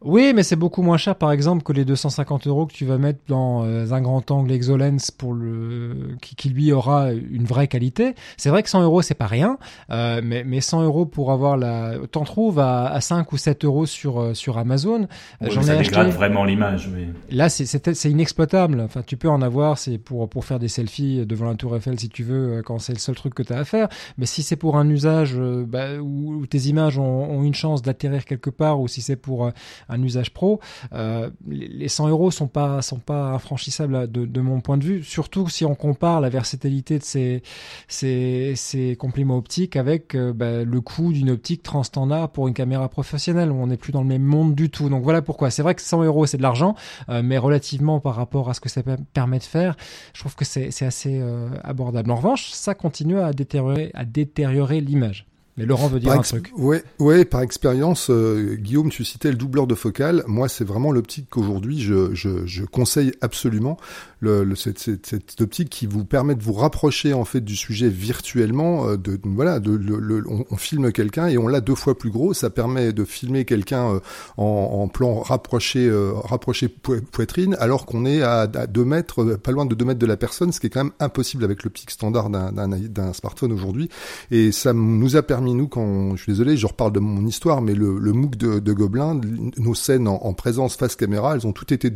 Oui, 0.02 0.32
mais 0.34 0.42
c'est 0.42 0.56
beaucoup 0.56 0.82
moins 0.82 0.98
cher, 0.98 1.16
par 1.16 1.32
exemple, 1.32 1.62
que 1.62 1.72
les 1.72 1.86
250 1.86 2.46
euros 2.46 2.66
que 2.66 2.72
tu 2.74 2.84
vas 2.84 2.98
mettre 2.98 3.20
dans 3.28 3.64
euh, 3.64 3.90
un 3.90 4.00
grand 4.02 4.30
angle 4.30 4.52
Exolens 4.52 5.10
pour 5.16 5.32
le 5.32 6.16
qui, 6.20 6.36
qui 6.36 6.50
lui 6.50 6.70
aura 6.70 7.12
une 7.12 7.44
vraie 7.44 7.66
qualité. 7.66 8.14
C'est 8.36 8.50
vrai 8.50 8.62
que 8.62 8.68
100 8.68 8.82
euros 8.82 9.00
c'est 9.00 9.14
pas 9.14 9.26
rien, 9.26 9.56
euh, 9.90 10.20
mais, 10.22 10.44
mais 10.44 10.60
100 10.60 10.82
euros 10.82 11.06
pour 11.06 11.32
avoir 11.32 11.56
la, 11.56 11.94
t'en 12.12 12.24
trouves 12.24 12.58
à, 12.58 12.88
à 12.88 13.00
5 13.00 13.32
ou 13.32 13.38
7 13.38 13.64
euros 13.64 13.86
sur 13.86 14.20
euh, 14.20 14.34
sur 14.34 14.58
Amazon. 14.58 15.08
J'en 15.40 15.62
ai 15.62 15.78
dégrade 15.78 16.10
vraiment 16.10 16.44
l'image. 16.44 16.90
Oui. 16.94 17.06
Là, 17.30 17.48
c'est 17.48 17.66
c'est 17.94 18.10
inexploitable. 18.10 18.82
Enfin, 18.82 19.00
tu 19.04 19.16
peux 19.16 19.30
en 19.30 19.40
avoir, 19.40 19.78
c'est 19.78 19.96
pour 19.96 20.28
pour 20.28 20.44
faire 20.44 20.58
des 20.58 20.68
selfies 20.68 21.24
devant 21.24 21.46
la 21.46 21.54
Tour 21.54 21.74
Eiffel 21.74 21.98
si 21.98 22.10
tu 22.10 22.22
veux, 22.22 22.62
quand 22.62 22.78
c'est 22.78 22.92
le 22.92 22.98
seul 22.98 23.14
truc 23.14 23.32
que 23.32 23.42
tu 23.42 23.54
as 23.54 23.58
à 23.58 23.64
faire. 23.64 23.88
Mais 24.18 24.26
si 24.26 24.42
c'est 24.42 24.56
pour 24.56 24.76
un 24.76 24.88
usage 24.90 25.36
bah, 25.36 25.98
où, 26.00 26.46
tes 26.46 26.58
images 26.68 26.98
ont, 26.98 27.30
ont 27.30 27.42
une 27.42 27.54
chance 27.54 27.80
d'atterrir 27.80 28.26
quelque 28.26 28.50
part, 28.50 28.78
ou 28.80 28.88
si 28.88 29.00
c'est 29.00 29.16
pour 29.16 29.50
un 29.88 29.95
usage 30.02 30.32
pro, 30.32 30.60
euh, 30.92 31.30
les 31.48 31.88
100 31.88 32.08
euros 32.08 32.30
sont 32.30 32.48
pas 32.48 32.82
sont 32.82 32.98
pas 32.98 33.32
infranchissables 33.32 34.10
de, 34.10 34.40
mon 34.40 34.60
point 34.60 34.76
de 34.78 34.84
vue. 34.84 35.02
Surtout 35.02 35.48
si 35.48 35.64
on 35.64 35.74
compare 35.74 36.20
la 36.20 36.28
versatilité 36.28 36.98
de 36.98 37.04
ces 37.04 37.42
ces, 37.88 38.54
ces 38.56 38.96
compléments 38.96 39.36
optiques 39.36 39.76
avec 39.76 40.14
euh, 40.14 40.32
bah, 40.32 40.64
le 40.64 40.80
coût 40.80 41.12
d'une 41.12 41.30
optique 41.30 41.62
transstandard 41.62 42.30
pour 42.30 42.48
une 42.48 42.54
caméra 42.54 42.88
professionnelle. 42.88 43.50
On 43.50 43.66
n'est 43.66 43.76
plus 43.76 43.92
dans 43.92 44.02
le 44.02 44.08
même 44.08 44.22
monde 44.22 44.54
du 44.54 44.70
tout. 44.70 44.88
Donc 44.88 45.02
voilà 45.02 45.22
pourquoi. 45.22 45.50
C'est 45.50 45.62
vrai 45.62 45.74
que 45.74 45.82
100 45.82 46.04
euros 46.04 46.26
c'est 46.26 46.36
de 46.36 46.42
l'argent, 46.42 46.74
euh, 47.08 47.22
mais 47.24 47.38
relativement 47.38 48.00
par 48.00 48.14
rapport 48.14 48.48
à 48.48 48.54
ce 48.54 48.60
que 48.60 48.68
ça 48.68 48.82
permet 49.12 49.38
de 49.38 49.44
faire, 49.44 49.76
je 50.14 50.20
trouve 50.20 50.34
que 50.34 50.44
c'est 50.44 50.82
assez 50.82 51.22
abordable. 51.62 52.10
En 52.10 52.16
revanche, 52.16 52.50
ça 52.50 52.74
continue 52.74 53.18
à 53.18 53.32
détériorer 53.32 54.80
l'image. 54.80 55.26
Mais 55.56 55.64
Laurent 55.64 55.88
veut 55.88 56.00
dire 56.00 56.12
un 56.12 56.20
truc. 56.20 56.52
Ouais, 56.54 56.84
ouais, 56.98 57.24
par 57.24 57.40
expérience, 57.40 58.10
euh, 58.10 58.56
Guillaume, 58.56 58.90
tu 58.90 59.04
citais 59.04 59.30
le 59.30 59.36
doubleur 59.36 59.66
de 59.66 59.74
focale. 59.74 60.22
Moi, 60.26 60.48
c'est 60.50 60.64
vraiment 60.64 60.92
l'optique 60.92 61.28
qu'aujourd'hui 61.30 61.80
je, 61.80 62.14
je, 62.14 62.44
je, 62.46 62.64
conseille 62.64 63.12
absolument. 63.22 63.78
Le, 64.20 64.44
le 64.44 64.54
cette, 64.54 64.78
cette, 64.78 65.06
cette, 65.06 65.40
optique 65.40 65.70
qui 65.70 65.86
vous 65.86 66.04
permet 66.04 66.34
de 66.34 66.42
vous 66.42 66.52
rapprocher 66.52 67.12
en 67.12 67.24
fait 67.24 67.40
du 67.40 67.56
sujet 67.56 67.88
virtuellement. 67.88 68.86
Euh, 68.86 68.96
de, 68.98 69.18
voilà, 69.24 69.58
de, 69.58 69.70
le, 69.72 70.24
on, 70.28 70.44
on, 70.50 70.56
filme 70.56 70.92
quelqu'un 70.92 71.28
et 71.28 71.38
on 71.38 71.48
l'a 71.48 71.62
deux 71.62 71.74
fois 71.74 71.96
plus 71.96 72.10
gros. 72.10 72.34
Ça 72.34 72.50
permet 72.50 72.92
de 72.92 73.04
filmer 73.04 73.46
quelqu'un 73.46 73.94
euh, 73.94 74.00
en, 74.36 74.82
en, 74.82 74.88
plan 74.88 75.20
rapproché, 75.20 75.90
rapproché 76.24 76.68
poitrine, 76.68 77.56
alors 77.60 77.86
qu'on 77.86 78.04
est 78.04 78.20
à, 78.20 78.40
à 78.42 78.66
deux 78.66 78.84
mètres, 78.84 79.36
pas 79.36 79.52
loin 79.52 79.64
de 79.64 79.74
deux 79.74 79.84
mètres 79.86 80.00
de 80.00 80.06
la 80.06 80.18
personne, 80.18 80.52
ce 80.52 80.60
qui 80.60 80.66
est 80.66 80.70
quand 80.70 80.84
même 80.84 80.92
impossible 81.00 81.44
avec 81.44 81.64
l'optique 81.64 81.90
standard 81.90 82.28
d'un 82.28 83.12
smartphone 83.14 83.52
aujourd'hui. 83.52 83.88
Et 84.30 84.52
ça 84.52 84.74
nous 84.74 85.16
a 85.16 85.22
permis 85.22 85.45
nous, 85.54 85.68
quand 85.68 86.16
je 86.16 86.22
suis 86.22 86.32
désolé, 86.32 86.56
je 86.56 86.66
reparle 86.66 86.92
de 86.92 87.00
mon 87.00 87.26
histoire, 87.26 87.62
mais 87.62 87.74
le, 87.74 87.98
le 87.98 88.12
MOOC 88.12 88.36
de, 88.36 88.58
de, 88.58 88.72
Gobelin, 88.72 89.20
nos 89.58 89.74
scènes 89.74 90.08
en, 90.08 90.32
présence 90.34 90.76
face 90.76 90.96
caméra, 90.96 91.34
elles 91.34 91.46
ont 91.46 91.52
toutes 91.52 91.72
été 91.72 91.90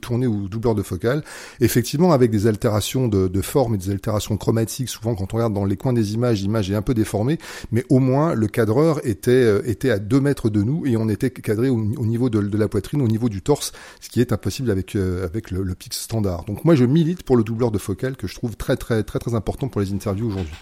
tournées 0.00 0.26
au 0.26 0.48
doubleur 0.48 0.74
de 0.74 0.82
focale, 0.82 1.22
effectivement 1.60 2.12
avec 2.12 2.30
des 2.30 2.46
altérations 2.46 3.08
de, 3.08 3.28
de, 3.28 3.40
forme 3.40 3.74
et 3.74 3.78
des 3.78 3.90
altérations 3.90 4.36
chromatiques. 4.36 4.88
Souvent, 4.88 5.14
quand 5.14 5.34
on 5.34 5.36
regarde 5.36 5.54
dans 5.54 5.64
les 5.64 5.76
coins 5.76 5.92
des 5.92 6.14
images, 6.14 6.40
l'image 6.40 6.70
est 6.70 6.74
un 6.74 6.82
peu 6.82 6.94
déformée, 6.94 7.38
mais 7.70 7.84
au 7.88 7.98
moins 7.98 8.34
le 8.34 8.46
cadreur 8.46 9.06
était 9.06 9.30
euh, 9.30 9.62
était 9.64 9.90
à 9.90 9.98
deux 9.98 10.20
mètres 10.20 10.50
de 10.50 10.62
nous 10.62 10.86
et 10.86 10.96
on 10.96 11.08
était 11.08 11.30
cadré 11.30 11.68
au, 11.68 12.06
niveau 12.06 12.30
de, 12.30 12.56
la 12.56 12.68
poitrine, 12.68 13.02
au 13.02 13.08
niveau 13.08 13.28
du 13.28 13.42
torse, 13.42 13.72
ce 14.00 14.08
qui 14.08 14.20
est 14.20 14.32
impossible 14.32 14.70
avec 14.70 14.96
euh, 14.96 15.28
le, 15.50 15.62
le 15.62 15.74
Pix 15.74 15.98
standard. 16.00 16.44
Donc 16.44 16.64
moi, 16.64 16.74
je 16.74 16.84
milite 16.84 17.22
pour 17.22 17.36
le 17.36 17.44
doubleur 17.44 17.70
de 17.70 17.78
focale 17.78 18.16
que 18.16 18.26
je 18.26 18.34
trouve 18.34 18.56
très 18.56 18.76
très 18.76 19.02
très 19.02 19.18
très 19.18 19.34
important 19.34 19.68
pour 19.68 19.80
les 19.80 19.92
interviews 19.92 20.28
aujourd'hui. 20.28 20.54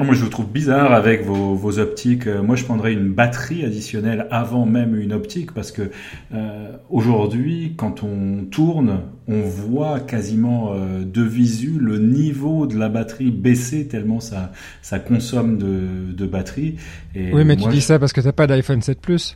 Ah, 0.00 0.04
moi, 0.04 0.14
je 0.14 0.22
vous 0.22 0.28
trouve 0.28 0.46
bizarre 0.46 0.92
avec 0.92 1.24
vos, 1.24 1.56
vos, 1.56 1.80
optiques. 1.80 2.28
Euh, 2.28 2.40
moi, 2.40 2.54
je 2.54 2.64
prendrais 2.64 2.92
une 2.92 3.12
batterie 3.12 3.64
additionnelle 3.64 4.28
avant 4.30 4.64
même 4.64 4.94
une 4.94 5.12
optique 5.12 5.52
parce 5.52 5.72
que 5.72 5.90
euh, 6.32 6.70
aujourd'hui, 6.88 7.74
quand 7.76 8.04
on 8.04 8.44
tourne, 8.44 9.00
on 9.26 9.40
voit 9.40 9.98
quasiment 9.98 10.72
euh, 10.72 11.02
de 11.04 11.22
visu 11.22 11.78
le 11.80 11.98
niveau 11.98 12.68
de 12.68 12.78
la 12.78 12.88
batterie 12.88 13.32
baisser 13.32 13.88
tellement 13.88 14.20
ça, 14.20 14.52
ça 14.82 15.00
consomme 15.00 15.58
de, 15.58 16.12
de 16.12 16.26
batterie. 16.26 16.76
Et 17.16 17.32
oui, 17.32 17.44
mais 17.44 17.56
tu 17.56 17.68
dis 17.68 17.80
ça 17.80 17.98
parce 17.98 18.12
que 18.12 18.20
t'as 18.20 18.30
pas 18.30 18.46
d'iPhone 18.46 18.80
7 18.80 19.00
Plus. 19.00 19.34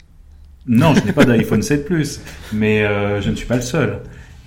Non, 0.68 0.94
je 0.94 1.04
n'ai 1.04 1.12
pas 1.12 1.24
d'iPhone 1.24 1.62
7 1.62 1.84
Plus, 1.84 2.20
mais 2.52 2.84
euh, 2.84 3.20
je 3.20 3.30
ne 3.30 3.34
suis 3.34 3.46
pas 3.46 3.56
le 3.56 3.62
seul. 3.62 3.98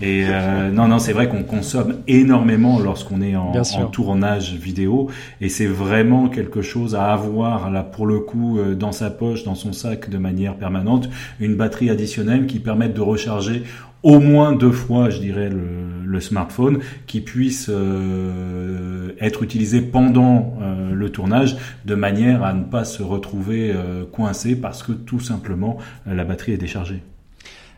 Et 0.01 0.25
euh, 0.27 0.71
non, 0.71 0.87
non, 0.89 0.99
c'est 0.99 1.13
vrai 1.13 1.29
qu'on 1.29 1.43
consomme 1.43 1.99
énormément 2.07 2.79
lorsqu'on 2.79 3.21
est 3.21 3.35
en, 3.35 3.53
en, 3.53 3.85
tournage 3.85 4.53
vidéo, 4.53 5.09
et 5.39 5.47
c'est 5.47 5.67
vraiment 5.67 6.27
quelque 6.27 6.61
chose 6.61 6.95
à 6.95 7.13
avoir 7.13 7.71
là 7.71 7.83
pour 7.83 8.05
le 8.05 8.19
coup 8.19 8.59
euh, 8.59 8.75
dans 8.75 8.91
sa 8.91 9.09
poche, 9.09 9.45
dans 9.45 9.55
son 9.55 9.71
sac 9.71 10.09
de 10.09 10.17
manière 10.17 10.55
permanente, 10.55 11.09
une 11.39 11.55
batterie 11.55 11.89
additionnelle 11.89 12.45
qui 12.45 12.59
permette 12.59 12.93
de 12.93 13.01
recharger 13.01 13.63
au 14.05 14.19
moins 14.19 14.51
deux 14.53 14.71
fois, 14.71 15.09
je 15.09 15.19
dirais, 15.19 15.49
le, 15.49 16.05
le 16.05 16.21
smartphone, 16.21 16.79
qui 17.07 17.21
puisse 17.21 17.69
euh, 17.69 19.11
être 19.19 19.41
utilisé 19.41 19.81
pendant 19.81 20.57
euh, 20.61 20.93
le 20.93 21.09
tournage, 21.09 21.57
de 21.85 21.95
manière 21.95 22.43
à 22.43 22.53
ne 22.53 22.63
pas 22.63 22.85
se 22.85 23.01
retrouver 23.01 23.71
euh, 23.73 24.05
coincé 24.05 24.55
parce 24.55 24.83
que 24.83 24.91
tout 24.91 25.19
simplement 25.19 25.77
la 26.05 26.23
batterie 26.23 26.53
est 26.53 26.57
déchargée. 26.57 27.01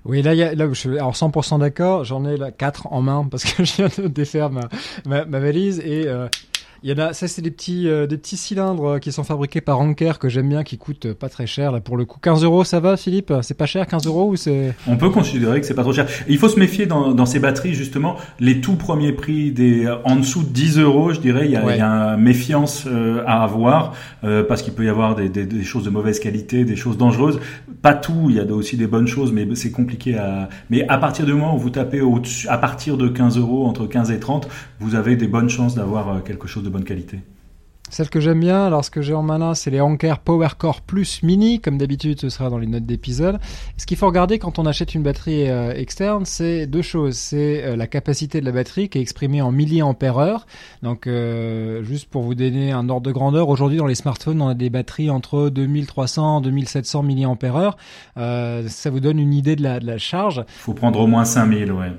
Oui, 0.07 0.21
là, 0.21 0.33
y 0.33 0.41
a, 0.41 0.55
là 0.55 0.67
je 0.69 0.73
suis 0.73 0.97
alors 0.97 1.13
100% 1.13 1.59
d'accord. 1.59 2.05
J'en 2.05 2.25
ai 2.25 2.37
là 2.37 2.51
4 2.51 2.87
en 2.91 3.01
main 3.01 3.27
parce 3.29 3.43
que 3.43 3.63
je 3.65 3.75
viens 3.75 3.89
de 3.97 4.07
défaire 4.07 4.49
ma, 4.49 4.69
ma, 5.05 5.25
ma 5.25 5.39
valise 5.39 5.79
et 5.79 6.07
euh, 6.07 6.27
il 6.87 6.91
y 6.91 6.93
en 6.93 7.05
a, 7.05 7.11
ça 7.11 7.27
c'est 7.27 7.41
des 7.41 7.51
petits, 7.51 7.89
euh, 7.89 8.07
des 8.07 8.15
petits 8.15 8.37
cylindres 8.37 8.85
euh, 8.91 8.99
qui 8.99 9.11
sont 9.11 9.25
fabriqués 9.25 9.59
par 9.59 9.81
Anker 9.81 10.19
que 10.19 10.29
j'aime 10.29 10.47
bien, 10.47 10.63
qui 10.63 10.77
coûtent 10.77 11.11
pas 11.11 11.27
très 11.27 11.45
cher 11.45 11.73
là 11.73 11.81
pour 11.81 11.97
le 11.97 12.05
coup. 12.05 12.17
15 12.17 12.45
euros, 12.45 12.63
ça 12.63 12.79
va, 12.79 12.95
Philippe? 12.95 13.33
C'est 13.41 13.57
pas 13.57 13.65
cher, 13.65 13.85
15 13.87 14.07
euros 14.07 14.29
ou 14.29 14.37
c'est? 14.37 14.73
On 14.87 14.95
peut 14.95 15.09
considérer 15.09 15.59
que 15.59 15.67
c'est 15.67 15.73
pas 15.73 15.83
trop 15.83 15.91
cher. 15.91 16.07
Il 16.29 16.37
faut 16.37 16.47
se 16.47 16.57
méfier 16.57 16.85
dans, 16.85 17.11
dans 17.11 17.25
ces 17.25 17.39
batteries 17.39 17.73
justement. 17.73 18.15
Les 18.39 18.61
tout 18.61 18.75
premiers 18.75 19.11
prix 19.11 19.51
des 19.51 19.85
en 20.05 20.15
dessous 20.15 20.43
de 20.43 20.47
10 20.47 20.79
euros, 20.79 21.11
je 21.11 21.19
dirais, 21.19 21.43
il 21.43 21.51
y 21.51 21.57
a, 21.57 21.73
il 21.73 21.77
y 21.77 21.81
a 21.81 22.13
une 22.13 22.21
méfiance 22.21 22.85
euh, 22.87 23.21
à 23.27 23.43
avoir 23.43 23.93
parce 24.47 24.61
qu'il 24.61 24.73
peut 24.73 24.85
y 24.85 24.89
avoir 24.89 25.15
des, 25.15 25.27
des, 25.27 25.45
des, 25.45 25.63
choses 25.63 25.83
de 25.83 25.89
mauvaise 25.89 26.19
qualité, 26.21 26.63
des 26.63 26.75
choses 26.77 26.97
dangereuses. 26.97 27.39
Pas 27.81 27.93
tout, 27.93 28.27
il 28.29 28.37
y 28.37 28.39
a 28.39 28.45
aussi 28.45 28.77
des 28.77 28.87
bonnes 28.87 29.07
choses, 29.07 29.33
mais 29.33 29.47
c'est 29.55 29.71
compliqué 29.71 30.17
à. 30.17 30.47
Mais 30.69 30.87
à 30.87 30.97
partir 30.97 31.25
du 31.25 31.33
moment 31.33 31.55
où 31.55 31.59
vous 31.59 31.69
tapez 31.69 31.99
au 31.99 32.21
à 32.47 32.57
partir 32.57 32.97
de 32.97 33.09
15 33.09 33.37
euros, 33.37 33.65
entre 33.65 33.87
15 33.87 34.11
et 34.11 34.19
30, 34.19 34.47
vous 34.79 34.95
avez 34.95 35.17
des 35.17 35.27
bonnes 35.27 35.49
chances 35.49 35.75
d'avoir 35.75 36.23
quelque 36.23 36.47
chose 36.47 36.63
de 36.63 36.69
bonne 36.77 36.85
qualité. 36.85 37.19
Celle 37.89 38.09
que 38.09 38.19
j'aime 38.19 38.41
bien, 38.41 38.65
alors 38.65 38.83
ce 38.83 38.91
que 38.91 39.01
j'ai 39.01 39.13
en 39.13 39.23
main 39.23 39.53
c'est 39.53 39.71
les 39.71 39.79
Anker 39.79 40.19
PowerCore 40.19 40.81
Plus 40.81 41.23
Mini, 41.23 41.61
comme 41.61 41.77
d'habitude 41.77 42.19
ce 42.19 42.27
sera 42.27 42.49
dans 42.49 42.57
les 42.57 42.67
notes 42.67 42.85
d'épisode. 42.85 43.39
Ce 43.77 43.85
qu'il 43.85 43.95
faut 43.95 44.07
regarder 44.07 44.39
quand 44.39 44.59
on 44.59 44.65
achète 44.65 44.93
une 44.93 45.03
batterie 45.03 45.49
euh, 45.49 45.73
externe, 45.73 46.25
c'est 46.25 46.67
deux 46.67 46.81
choses. 46.81 47.15
C'est 47.15 47.63
euh, 47.63 47.75
la 47.77 47.87
capacité 47.87 48.41
de 48.41 48.45
la 48.45 48.51
batterie 48.51 48.89
qui 48.89 48.97
est 48.97 49.01
exprimée 49.01 49.41
en 49.41 49.53
milliampères-heure. 49.53 50.47
Donc 50.83 51.07
euh, 51.07 51.81
juste 51.83 52.09
pour 52.09 52.23
vous 52.23 52.35
donner 52.35 52.73
un 52.73 52.89
ordre 52.89 53.07
de 53.07 53.13
grandeur, 53.13 53.47
aujourd'hui 53.47 53.77
dans 53.77 53.87
les 53.87 53.95
smartphones 53.95 54.41
on 54.41 54.49
a 54.49 54.53
des 54.53 54.69
batteries 54.69 55.09
entre 55.09 55.49
2300 55.49 56.41
et 56.41 56.43
2700 56.43 57.03
milliampères-heure. 57.03 57.77
ça 58.15 58.89
vous 58.91 58.99
donne 58.99 59.17
une 59.17 59.33
idée 59.33 59.55
de 59.55 59.63
la, 59.63 59.79
de 59.79 59.87
la 59.87 59.97
charge. 59.97 60.43
Faut 60.57 60.73
prendre 60.73 60.99
au 60.99 61.07
moins 61.07 61.23
5000, 61.23 61.71
ouais. 61.71 61.93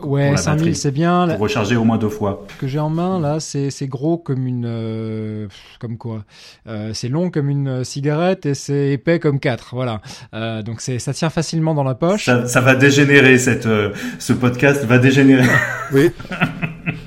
Ouais, 0.00 0.36
5000 0.36 0.76
c'est 0.76 0.90
bien. 0.90 1.26
Pour 1.28 1.38
recharger 1.40 1.76
au 1.76 1.84
moins 1.84 1.96
deux 1.98 2.08
fois. 2.08 2.44
Ce 2.54 2.60
que 2.60 2.66
j'ai 2.66 2.78
en 2.78 2.90
main 2.90 3.18
là, 3.20 3.40
c'est 3.40 3.70
c'est 3.70 3.86
gros 3.86 4.18
comme 4.18 4.46
une 4.46 4.64
euh, 4.66 5.48
comme 5.80 5.96
quoi. 5.96 6.24
Euh, 6.68 6.90
c'est 6.92 7.08
long 7.08 7.30
comme 7.30 7.48
une 7.48 7.68
euh, 7.68 7.84
cigarette 7.84 8.46
et 8.46 8.54
c'est 8.54 8.90
épais 8.92 9.18
comme 9.18 9.40
quatre. 9.40 9.74
Voilà. 9.74 10.00
Euh, 10.34 10.62
donc 10.62 10.80
c'est 10.80 10.98
ça 10.98 11.12
tient 11.12 11.30
facilement 11.30 11.74
dans 11.74 11.84
la 11.84 11.94
poche. 11.94 12.26
Ça, 12.26 12.46
ça 12.46 12.60
va 12.60 12.74
dégénérer 12.74 13.38
cette 13.38 13.66
euh, 13.66 13.92
ce 14.18 14.32
podcast 14.32 14.84
va 14.84 14.98
dégénérer. 14.98 15.46
oui. 15.92 16.10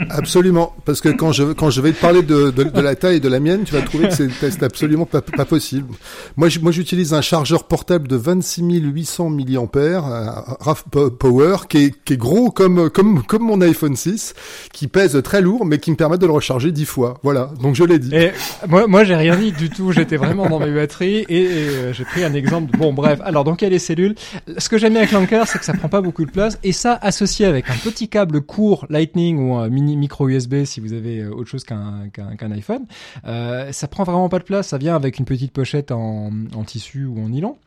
Absolument, 0.09 0.73
parce 0.85 1.01
que 1.01 1.09
quand 1.09 1.31
je 1.31 1.43
quand 1.53 1.69
je 1.69 1.81
vais 1.81 1.91
te 1.91 1.99
parler 1.99 2.21
de, 2.21 2.51
de, 2.51 2.63
de 2.63 2.81
la 2.81 2.95
taille 2.95 3.19
de 3.19 3.27
la 3.27 3.39
mienne, 3.39 3.63
tu 3.63 3.73
vas 3.73 3.81
trouver 3.81 4.07
que 4.07 4.13
c'est 4.15 4.63
absolument 4.63 5.05
pas, 5.05 5.21
pas 5.21 5.45
possible. 5.45 5.93
Moi, 6.37 6.49
j'utilise 6.49 7.13
un 7.13 7.21
chargeur 7.21 7.65
portable 7.65 8.07
de 8.07 8.15
26 8.15 8.61
800 8.61 9.29
mAh, 9.29 10.45
RAV 10.59 10.83
Power, 11.19 11.57
qui 11.67 11.77
est, 11.85 12.03
qui 12.03 12.13
est 12.13 12.17
gros 12.17 12.51
comme 12.51 12.89
comme 12.89 13.23
comme 13.23 13.43
mon 13.43 13.61
iPhone 13.61 13.95
6, 13.95 14.33
qui 14.71 14.87
pèse 14.87 15.21
très 15.23 15.41
lourd, 15.41 15.65
mais 15.65 15.79
qui 15.79 15.91
me 15.91 15.95
permet 15.95 16.17
de 16.17 16.25
le 16.25 16.31
recharger 16.31 16.71
10 16.71 16.85
fois. 16.85 17.19
Voilà, 17.23 17.51
donc 17.61 17.75
je 17.75 17.83
l'ai 17.83 17.99
dit. 17.99 18.15
Et 18.15 18.31
moi, 18.67 18.87
moi, 18.87 19.03
j'ai 19.03 19.15
rien 19.15 19.35
dit 19.35 19.51
du 19.51 19.69
tout. 19.69 19.91
J'étais 19.91 20.17
vraiment 20.17 20.47
dans 20.47 20.59
mes 20.59 20.73
batteries 20.73 21.25
et, 21.29 21.47
euh, 21.47 21.93
j'ai 21.93 22.05
pris 22.05 22.23
un 22.23 22.33
exemple. 22.33 22.77
Bon, 22.77 22.93
bref. 22.93 23.19
Alors, 23.23 23.45
y 23.61 23.65
a 23.65 23.69
les 23.69 23.79
cellules. 23.79 24.15
Ce 24.57 24.69
que 24.69 24.77
j'aime 24.77 24.95
avec 24.95 25.11
l'Anker, 25.11 25.47
c'est 25.47 25.59
que 25.59 25.65
ça 25.65 25.73
prend 25.73 25.89
pas 25.89 26.01
beaucoup 26.01 26.25
de 26.25 26.31
place 26.31 26.57
et 26.63 26.71
ça 26.71 26.97
associé 27.01 27.45
avec 27.45 27.69
un 27.69 27.75
petit 27.75 28.07
câble 28.07 28.41
court 28.41 28.85
Lightning 28.89 29.39
ou 29.39 29.55
un 29.55 29.69
mini 29.69 29.88
micro 29.95 30.27
USB 30.27 30.63
si 30.65 30.79
vous 30.79 30.93
avez 30.93 31.19
euh, 31.19 31.31
autre 31.31 31.49
chose 31.49 31.63
qu'un 31.63 32.51
iPhone. 32.51 32.85
Euh, 33.25 33.71
ça 33.71 33.87
prend 33.87 34.03
vraiment 34.03 34.29
pas 34.29 34.39
de 34.39 34.43
place. 34.43 34.67
Ça 34.67 34.77
vient 34.77 34.95
avec 34.95 35.19
une 35.19 35.25
petite 35.25 35.51
pochette 35.51 35.91
en, 35.91 36.31
tissu 36.65 37.05
ou 37.05 37.19
en 37.19 37.29
nylon. 37.29 37.57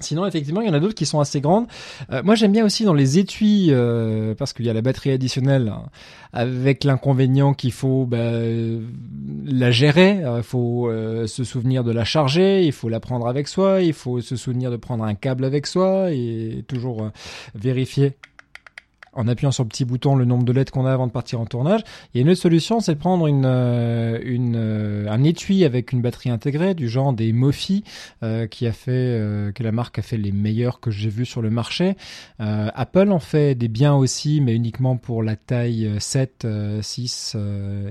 Sinon, 0.00 0.26
effectivement, 0.26 0.60
il 0.60 0.66
y 0.66 0.70
en 0.70 0.74
a 0.74 0.80
d'autres 0.80 0.96
qui 0.96 1.06
sont 1.06 1.20
assez 1.20 1.40
grandes. 1.40 1.66
Euh, 2.10 2.20
moi, 2.24 2.34
j'aime 2.34 2.50
bien 2.50 2.64
aussi 2.64 2.84
dans 2.84 2.94
les 2.94 3.18
étuis, 3.18 3.70
parce 4.36 4.52
qu'il 4.52 4.66
y 4.66 4.70
a 4.70 4.72
la 4.72 4.82
batterie 4.82 5.12
additionnelle, 5.12 5.68
hein, 5.68 5.84
avec 6.32 6.82
l'inconvénient 6.82 7.54
qu'il 7.54 7.70
faut 7.70 8.04
bah, 8.04 8.32
la 9.46 9.70
gérer, 9.70 10.20
il 10.36 10.42
faut 10.42 10.90
se 11.26 11.44
souvenir 11.44 11.84
de 11.84 11.92
la 11.92 12.04
charger, 12.04 12.64
il 12.66 12.72
faut 12.72 12.88
la 12.88 12.98
prendre 12.98 13.28
avec 13.28 13.46
soi, 13.46 13.82
il 13.82 13.92
faut 13.92 14.20
se 14.20 14.34
souvenir 14.34 14.72
de 14.72 14.76
prendre 14.76 15.04
un 15.04 15.14
câble 15.14 15.44
avec 15.44 15.66
soi 15.66 16.10
et 16.10 16.64
toujours 16.66 17.10
vérifier 17.54 18.14
en 19.14 19.28
appuyant 19.28 19.52
sur 19.52 19.64
le 19.64 19.68
petit 19.68 19.84
bouton 19.84 20.16
le 20.16 20.24
nombre 20.24 20.44
de 20.44 20.52
lettres 20.52 20.72
qu'on 20.72 20.86
a 20.86 20.92
avant 20.92 21.06
de 21.06 21.12
partir 21.12 21.40
en 21.40 21.46
tournage. 21.46 21.82
Il 22.12 22.18
y 22.18 22.20
a 22.20 22.22
une 22.22 22.30
autre 22.30 22.40
solution, 22.40 22.80
c'est 22.80 22.94
de 22.94 22.98
prendre 22.98 23.26
une, 23.26 23.44
euh, 23.46 24.18
une, 24.24 24.56
euh, 24.56 25.10
un 25.10 25.22
étui 25.24 25.64
avec 25.64 25.92
une 25.92 26.00
batterie 26.00 26.30
intégrée 26.30 26.74
du 26.74 26.88
genre 26.88 27.12
des 27.12 27.32
Mofi 27.32 27.84
euh, 28.22 28.46
qui 28.46 28.66
a 28.66 28.72
fait 28.72 28.84
que 29.54 29.62
la 29.62 29.72
marque 29.72 29.98
a 29.98 30.02
fait 30.02 30.16
les 30.16 30.32
meilleurs 30.32 30.80
que 30.80 30.90
j'ai 30.90 31.08
vus 31.08 31.26
sur 31.26 31.42
le 31.42 31.50
marché. 31.50 31.96
Apple 32.38 33.10
en 33.10 33.18
fait 33.18 33.54
des 33.54 33.68
biens 33.68 33.94
aussi, 33.94 34.40
mais 34.40 34.54
uniquement 34.54 34.96
pour 34.96 35.22
la 35.22 35.36
taille 35.36 35.90
7, 35.98 36.46
6 36.80 37.36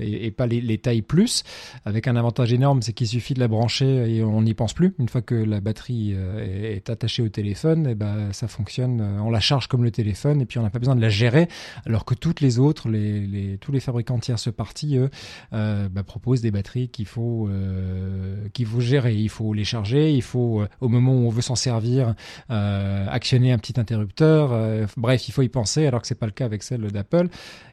et, 0.00 0.30
pas 0.30 0.46
les, 0.46 0.60
les, 0.60 0.78
tailles 0.78 1.02
plus. 1.02 1.44
Avec 1.84 2.08
un 2.08 2.16
avantage 2.16 2.52
énorme, 2.52 2.82
c'est 2.82 2.92
qu'il 2.92 3.06
suffit 3.06 3.34
de 3.34 3.40
la 3.40 3.48
brancher 3.48 4.16
et 4.16 4.22
on 4.22 4.42
n'y 4.42 4.54
pense 4.54 4.72
plus. 4.72 4.94
Une 4.98 5.08
fois 5.08 5.22
que 5.22 5.34
la 5.34 5.60
batterie 5.60 6.14
est 6.38 6.90
attachée 6.90 7.22
au 7.22 7.28
téléphone, 7.28 7.86
et 7.86 7.90
eh 7.90 7.94
ben 7.94 8.32
ça 8.32 8.48
fonctionne. 8.48 9.00
On 9.22 9.30
la 9.30 9.40
charge 9.40 9.66
comme 9.66 9.84
le 9.84 9.90
téléphone 9.90 10.40
et 10.40 10.46
puis 10.46 10.58
on 10.58 10.62
n'a 10.62 10.70
pas 10.70 10.78
besoin 10.78 10.96
de 10.96 11.00
la 11.00 11.08
gérer, 11.14 11.48
alors 11.86 12.04
que 12.04 12.14
toutes 12.14 12.40
les 12.40 12.58
autres, 12.58 12.88
les, 12.88 13.58
tous 13.60 13.72
les 13.72 13.80
fabricants 13.80 14.18
tierces 14.18 14.52
parties, 14.52 14.96
eux, 14.96 15.10
euh, 15.52 15.88
bah, 15.88 16.02
proposent 16.02 16.40
des 16.40 16.50
batteries 16.50 16.88
qu'il 16.88 17.06
faut 17.06 17.48
euh, 17.48 18.48
qu'il 18.52 18.66
faut 18.66 18.80
gérer. 18.80 19.14
Il 19.14 19.28
faut 19.28 19.52
les 19.52 19.64
charger, 19.64 20.12
il 20.12 20.22
faut 20.22 20.62
euh, 20.62 20.68
au 20.80 20.88
moment 20.88 21.12
où 21.12 21.26
on 21.26 21.30
veut 21.30 21.42
s'en 21.42 21.54
servir, 21.56 22.14
actionner 22.48 23.52
un 23.52 23.58
petit 23.58 23.78
interrupteur. 23.78 24.88
bref, 24.96 25.28
il 25.28 25.32
faut 25.32 25.42
y 25.42 25.48
penser, 25.48 25.86
alors 25.86 26.00
que 26.00 26.06
c'est 26.06 26.14
pas 26.14 26.26
le 26.26 26.32
cas 26.32 26.44
avec 26.44 26.62
celle 26.62 26.90
d'Apple, 26.90 27.28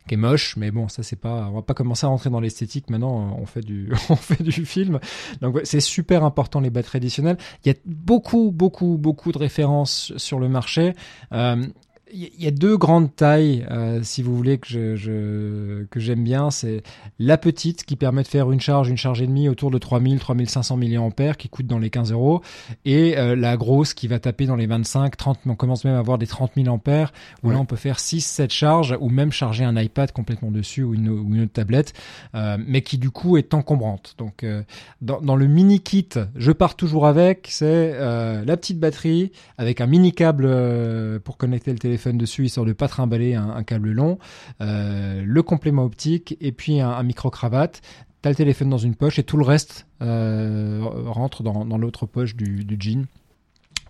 qui 0.08 0.14
est 0.14 0.18
moche. 0.18 0.56
Mais 0.58 0.72
bon, 0.72 0.88
ça 0.88 1.04
c'est 1.04 1.16
pas. 1.16 1.48
On 1.50 1.56
va 1.56 1.62
pas 1.62 1.74
commencer 1.74 2.06
à 2.06 2.10
rentrer 2.10 2.30
dans 2.30 2.40
l'esthétique. 2.40 2.90
Maintenant, 2.90 3.38
on 3.40 3.46
fait 3.46 3.62
du 3.62 3.92
on 4.10 4.16
fait 4.16 4.44
du 4.44 4.66
film. 4.66 5.00
Donc 5.42 5.60
c'est 5.64 5.82
super 5.82 6.24
important 6.24 6.60
les 6.60 6.70
batteries 6.70 6.98
additionnelles. 6.98 7.38
Il 7.66 7.70
y 7.70 7.72
a 7.72 7.78
beaucoup 7.86 8.52
beaucoup 8.52 8.98
beaucoup 8.98 9.32
de 9.32 9.38
références 9.38 10.14
sur 10.18 10.40
le 10.40 10.50
marché. 10.50 10.94
Il 12.14 12.44
y 12.44 12.48
a 12.48 12.52
deux 12.52 12.78
grandes 12.78 13.16
tailles, 13.16 13.66
euh, 13.72 14.00
si 14.04 14.22
vous 14.22 14.36
voulez, 14.36 14.58
que 14.58 14.68
je, 14.68 14.96
je 14.96 15.84
que 15.86 16.00
j'aime 16.00 16.24
bien. 16.24 16.52
C'est 16.52 16.84
la 17.20 17.38
petite 17.38 17.86
qui 17.86 17.96
permet 17.96 18.24
de 18.24 18.28
faire 18.28 18.52
une 18.52 18.60
charge, 18.60 18.90
une 18.90 18.98
charge 18.98 19.22
et 19.22 19.28
demie 19.28 19.48
autour 19.50 19.72
de 19.72 19.78
3000, 19.78 20.20
3500 20.20 20.78
mAh 20.78 21.34
qui 21.38 21.50
coûte 21.50 21.68
dans 21.68 21.80
les 21.80 21.90
15 21.90 22.12
euros, 22.12 22.42
et 22.86 23.18
euh, 23.18 23.36
la 23.36 23.56
grosse 23.58 23.94
qui 23.94 24.08
va 24.08 24.20
taper 24.20 24.46
dans 24.46 24.56
les 24.56 24.68
25, 24.68 25.16
30. 25.16 25.40
On 25.46 25.56
commence 25.56 25.86
même 25.86 25.96
à 25.96 26.00
avoir 26.00 26.18
des 26.18 26.28
30 26.28 26.52
000 26.56 26.68
ampères 26.68 27.14
où 27.44 27.48
Ouais. 27.48 27.54
là 27.54 27.60
on 27.60 27.66
peut 27.66 27.76
faire 27.76 28.00
6, 28.00 28.22
7 28.22 28.52
charges 28.52 28.98
ou 29.00 29.10
même 29.10 29.32
charger 29.32 29.64
un 29.64 29.76
iPad 29.80 30.12
complètement 30.12 30.52
dessus 30.52 30.84
ou 30.84 30.94
une, 30.94 31.10
ou 31.10 31.34
une 31.34 31.44
autre 31.44 31.54
tablette, 31.54 31.94
euh, 32.36 32.58
mais 32.66 32.82
qui 32.82 32.98
du 32.98 33.10
coup 33.12 33.38
est 33.38 33.54
encombrante. 33.54 34.16
Donc 34.18 34.46
dans, 35.02 35.22
dans 35.22 35.36
le 35.36 35.48
mini 35.48 35.80
kit, 35.80 36.10
je 36.36 36.52
pars 36.52 36.76
toujours 36.76 37.08
avec, 37.08 37.48
c'est 37.50 37.92
la 38.00 38.58
petite 38.58 38.80
batterie 38.80 39.32
avec 39.58 39.82
un 39.82 39.88
mini 39.88 40.12
câble 40.14 40.50
pour 41.24 41.38
connecter 41.38 41.72
le 41.72 41.80
téléphone 41.80 42.01
dessus, 42.10 42.46
histoire 42.46 42.66
de 42.66 42.74
pas 42.74 42.88
trimballer 42.88 43.36
un, 43.36 43.50
un 43.50 43.64
câble 43.64 43.92
long, 43.92 44.18
euh, 44.62 45.24
le 45.26 45.44
complément 45.44 45.84
optique 45.84 46.38
et 46.42 46.52
puis 46.52 46.80
un, 46.80 47.04
micro-cravate. 47.04 47.82
T'as 48.22 48.30
le 48.30 48.36
téléphone 48.36 48.70
dans 48.70 48.78
une 48.78 48.96
poche 48.96 49.18
et 49.18 49.24
tout 49.24 49.38
le 49.38 49.44
reste 49.44 49.88
euh, 50.02 50.80
rentre 51.06 51.42
dans, 51.42 51.78
l'autre 51.78 52.06
poche 52.06 52.36
du, 52.36 52.78
jean 52.80 53.06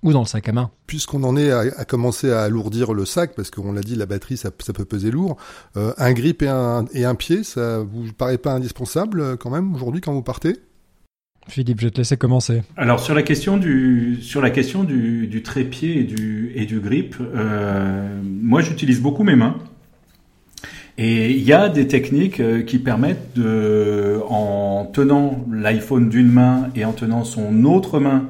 ou 0.03 0.13
dans 0.13 0.21
le 0.21 0.25
sac 0.25 0.47
à 0.47 0.51
main. 0.51 0.71
Puisqu'on 0.87 1.23
en 1.23 1.35
est 1.35 1.51
à, 1.51 1.85
commencer 1.85 2.31
à 2.31 2.43
alourdir 2.43 2.93
le 2.93 3.05
sac, 3.05 3.35
parce 3.35 3.51
qu'on 3.51 3.73
l'a 3.73 3.81
dit, 3.81 3.95
la 3.95 4.05
batterie, 4.05 4.37
ça, 4.37 4.49
peut 4.49 4.85
peser 4.85 5.11
lourd, 5.11 5.37
euh, 5.77 5.93
un 5.97 6.13
grip 6.13 6.41
et 6.41 6.47
un, 6.47 6.85
et 6.93 7.05
un 7.05 7.15
pied, 7.15 7.43
ça 7.43 7.79
vous 7.79 8.11
paraît 8.13 8.37
pas 8.37 8.53
indispensable 8.53 9.37
quand 9.37 9.49
même 9.49 9.75
aujourd'hui 9.75 10.01
quand 10.01 10.13
vous 10.13 10.23
partez? 10.23 10.55
Philippe, 11.47 11.79
je 11.81 11.85
vais 11.85 11.91
te 11.91 11.97
laisser 11.97 12.17
commencer. 12.17 12.61
Alors 12.77 12.99
sur 12.99 13.13
la 13.13 13.23
question 13.23 13.57
du 13.57 14.19
sur 14.21 14.41
la 14.41 14.51
question 14.51 14.83
du, 14.83 15.41
trépied 15.43 15.99
et 15.99 16.03
du 16.03 16.51
et 16.55 16.65
du 16.65 16.79
grip, 16.79 17.15
euh, 17.19 18.21
moi 18.23 18.61
j'utilise 18.61 19.01
beaucoup 19.01 19.23
mes 19.23 19.35
mains. 19.35 19.57
Et 20.97 21.31
il 21.31 21.41
y 21.41 21.53
a 21.53 21.69
des 21.69 21.87
techniques 21.87 22.39
euh, 22.39 22.61
qui 22.61 22.77
permettent 22.77 23.33
de, 23.35 24.19
en 24.29 24.85
tenant 24.85 25.45
l'iPhone 25.51 26.09
d'une 26.09 26.31
main 26.31 26.69
et 26.75 26.85
en 26.85 26.91
tenant 26.91 27.23
son 27.23 27.65
autre 27.65 27.99
main, 27.99 28.29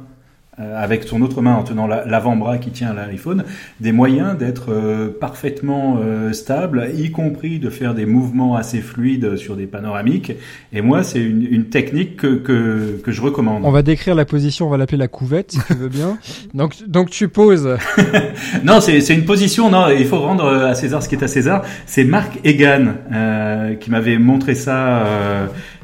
avec 0.57 1.03
son 1.05 1.21
autre 1.21 1.41
main 1.41 1.55
en 1.55 1.63
tenant 1.63 1.87
la- 1.87 2.05
l'avant-bras 2.05 2.57
qui 2.57 2.71
tient 2.71 2.93
l'iPhone, 2.93 3.45
des 3.79 3.91
moyens 3.91 4.37
d'être 4.37 4.71
euh, 4.71 5.09
parfaitement 5.19 5.97
euh, 6.03 6.33
stable, 6.33 6.89
y 6.95 7.09
compris 7.11 7.57
de 7.59 7.69
faire 7.69 7.93
des 7.93 8.05
mouvements 8.05 8.55
assez 8.55 8.79
fluides 8.81 9.37
sur 9.37 9.55
des 9.55 9.65
panoramiques. 9.65 10.33
Et 10.73 10.81
moi, 10.81 11.03
c'est 11.03 11.21
une, 11.21 11.47
une 11.49 11.65
technique 11.65 12.17
que, 12.17 12.35
que, 12.35 12.99
que 13.03 13.11
je 13.11 13.21
recommande. 13.21 13.63
On 13.65 13.71
va 13.71 13.81
décrire 13.81 14.13
la 14.13 14.25
position, 14.25 14.67
on 14.67 14.69
va 14.69 14.77
l'appeler 14.77 14.97
la 14.97 15.07
couvette, 15.07 15.53
si 15.53 15.59
tu 15.67 15.73
veux 15.73 15.89
bien. 15.89 16.17
Donc, 16.53 16.75
donc 16.87 17.09
tu 17.09 17.27
poses. 17.29 17.69
Non, 18.63 18.81
c'est 18.81 19.01
c'est 19.01 19.13
une 19.15 19.25
position. 19.25 19.69
Non, 19.69 19.87
il 19.89 20.05
faut 20.05 20.19
rendre 20.19 20.45
à 20.45 20.75
César 20.75 21.01
ce 21.01 21.09
qui 21.09 21.15
est 21.15 21.23
à 21.23 21.27
César. 21.27 21.63
C'est 21.85 22.03
Marc 22.03 22.39
Egan 22.43 22.93
euh, 23.11 23.75
qui 23.75 23.89
m'avait 23.89 24.17
montré 24.17 24.53
ça, 24.55 25.03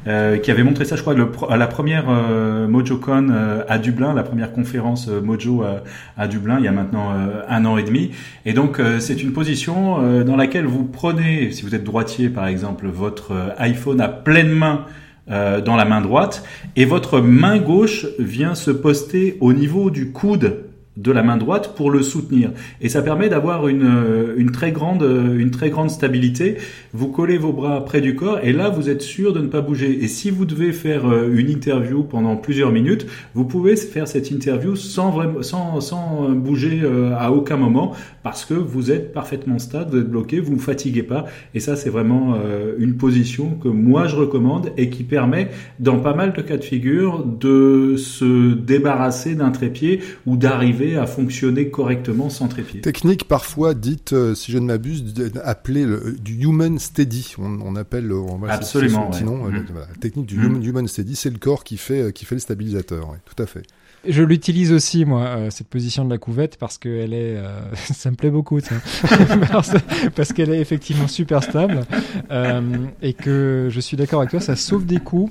euh, 0.08 0.38
qui 0.38 0.50
avait 0.50 0.62
montré 0.62 0.84
ça, 0.84 0.96
je 0.96 1.02
crois, 1.02 1.14
à 1.50 1.56
la 1.56 1.66
première 1.66 2.06
euh, 2.08 2.66
MojoCon 2.66 3.28
euh, 3.30 3.62
à 3.68 3.78
Dublin, 3.78 4.14
la 4.14 4.22
première 4.22 4.52
conférence 4.52 5.08
euh, 5.08 5.20
Mojo 5.20 5.62
à, 6.16 6.28
Dublin, 6.28 6.56
il 6.58 6.64
y 6.64 6.68
a 6.68 6.72
maintenant 6.72 7.12
un 7.48 7.64
an 7.64 7.76
et 7.76 7.82
demi. 7.82 8.12
Et 8.46 8.52
donc, 8.52 8.80
c'est 8.98 9.22
une 9.22 9.32
position 9.32 10.24
dans 10.24 10.36
laquelle 10.36 10.66
vous 10.66 10.84
prenez, 10.84 11.50
si 11.52 11.62
vous 11.62 11.74
êtes 11.74 11.84
droitier 11.84 12.28
par 12.28 12.46
exemple, 12.46 12.86
votre 12.86 13.32
iPhone 13.58 14.00
à 14.00 14.08
pleine 14.08 14.50
main 14.50 14.84
dans 15.28 15.76
la 15.76 15.84
main 15.84 16.00
droite 16.00 16.44
et 16.76 16.84
votre 16.84 17.20
main 17.20 17.58
gauche 17.58 18.06
vient 18.18 18.54
se 18.54 18.70
poster 18.70 19.36
au 19.40 19.52
niveau 19.52 19.90
du 19.90 20.10
coude 20.10 20.67
de 20.98 21.12
la 21.12 21.22
main 21.22 21.36
droite 21.36 21.74
pour 21.76 21.90
le 21.90 22.02
soutenir. 22.02 22.50
Et 22.80 22.88
ça 22.88 23.02
permet 23.02 23.28
d'avoir 23.28 23.68
une, 23.68 23.86
euh, 23.86 24.34
une 24.36 24.50
très 24.50 24.72
grande 24.72 25.04
euh, 25.04 25.38
une 25.38 25.52
très 25.52 25.70
grande 25.70 25.90
stabilité. 25.90 26.56
Vous 26.92 27.08
collez 27.08 27.38
vos 27.38 27.52
bras 27.52 27.84
près 27.84 28.00
du 28.00 28.16
corps 28.16 28.40
et 28.42 28.52
là 28.52 28.68
vous 28.68 28.90
êtes 28.90 29.02
sûr 29.02 29.32
de 29.32 29.40
ne 29.40 29.46
pas 29.46 29.60
bouger. 29.60 30.02
Et 30.02 30.08
si 30.08 30.30
vous 30.30 30.44
devez 30.44 30.72
faire 30.72 31.06
euh, 31.06 31.32
une 31.32 31.50
interview 31.50 32.02
pendant 32.02 32.36
plusieurs 32.36 32.72
minutes 32.72 33.06
vous 33.34 33.44
pouvez 33.44 33.76
faire 33.76 34.08
cette 34.08 34.30
interview 34.32 34.74
sans 34.74 35.10
vraiment 35.10 35.42
sans, 35.42 35.80
sans 35.80 36.30
bouger 36.30 36.82
à 37.16 37.30
aucun 37.30 37.56
moment 37.56 37.94
parce 38.28 38.44
que 38.44 38.52
vous 38.52 38.90
êtes 38.90 39.14
parfaitement 39.14 39.58
stable 39.58 39.90
vous 39.92 39.98
êtes 40.00 40.10
bloqué 40.10 40.38
vous 40.38 40.52
ne 40.52 40.58
fatiguez 40.58 41.02
pas 41.02 41.24
et 41.54 41.60
ça 41.60 41.76
c'est 41.76 41.88
vraiment 41.88 42.34
euh, 42.34 42.74
une 42.78 42.98
position 42.98 43.54
que 43.54 43.68
moi 43.68 44.06
je 44.06 44.16
recommande 44.16 44.70
et 44.76 44.90
qui 44.90 45.02
permet 45.02 45.48
dans 45.80 45.98
pas 45.98 46.12
mal 46.14 46.34
de 46.34 46.42
cas 46.42 46.58
de 46.58 46.62
figure 46.64 47.24
de 47.24 47.96
se 47.96 48.52
débarrasser 48.52 49.34
d'un 49.34 49.50
trépied 49.50 50.00
ou 50.26 50.36
d'arriver 50.36 50.96
à 50.98 51.06
fonctionner 51.06 51.70
correctement 51.70 52.28
sans 52.28 52.48
trépied. 52.48 52.82
Technique 52.82 53.24
parfois 53.26 53.72
dite, 53.72 54.12
euh, 54.12 54.34
si 54.34 54.52
je 54.52 54.58
ne 54.58 54.66
m'abuse, 54.66 55.14
appelée 55.42 55.86
le- 55.86 56.16
du 56.22 56.34
human 56.44 56.78
steady. 56.78 57.34
On, 57.38 57.58
on 57.64 57.76
appelle, 57.76 58.10
euh, 58.12 58.16
on 58.16 58.36
va 58.36 58.52
Absolument, 58.52 59.10
ouais. 59.10 59.22
nom, 59.22 59.46
euh, 59.46 59.50
voilà, 59.72 59.86
technique 60.00 60.26
du 60.26 60.36
Mhm. 60.36 60.44
human, 60.44 60.62
human 60.64 60.86
steady, 60.88 61.16
c'est 61.16 61.30
le 61.30 61.38
corps 61.38 61.64
qui 61.64 61.78
fait 61.78 62.02
euh, 62.02 62.10
qui 62.10 62.26
fait 62.26 62.34
le 62.34 62.40
stabilisateur. 62.40 63.08
ouais, 63.10 63.18
tout 63.24 63.42
à 63.42 63.46
fait. 63.46 63.62
Je 64.08 64.22
l'utilise 64.22 64.72
aussi, 64.72 65.04
moi, 65.04 65.24
euh, 65.26 65.50
cette 65.50 65.68
position 65.68 66.04
de 66.04 66.10
la 66.10 66.16
couvette, 66.16 66.56
parce 66.56 66.78
qu'elle 66.78 67.12
est, 67.12 67.36
euh, 67.36 67.60
ça 67.74 68.10
me 68.10 68.16
plaît 68.16 68.30
beaucoup, 68.30 68.58
parce 70.16 70.32
qu'elle 70.32 70.50
est 70.50 70.60
effectivement 70.60 71.08
super 71.08 71.42
stable, 71.42 71.82
euh, 72.30 72.86
et 73.02 73.12
que 73.12 73.68
je 73.70 73.80
suis 73.80 73.98
d'accord 73.98 74.20
avec 74.20 74.30
toi, 74.30 74.40
ça 74.40 74.56
sauve 74.56 74.86
des 74.86 74.98
coups. 74.98 75.30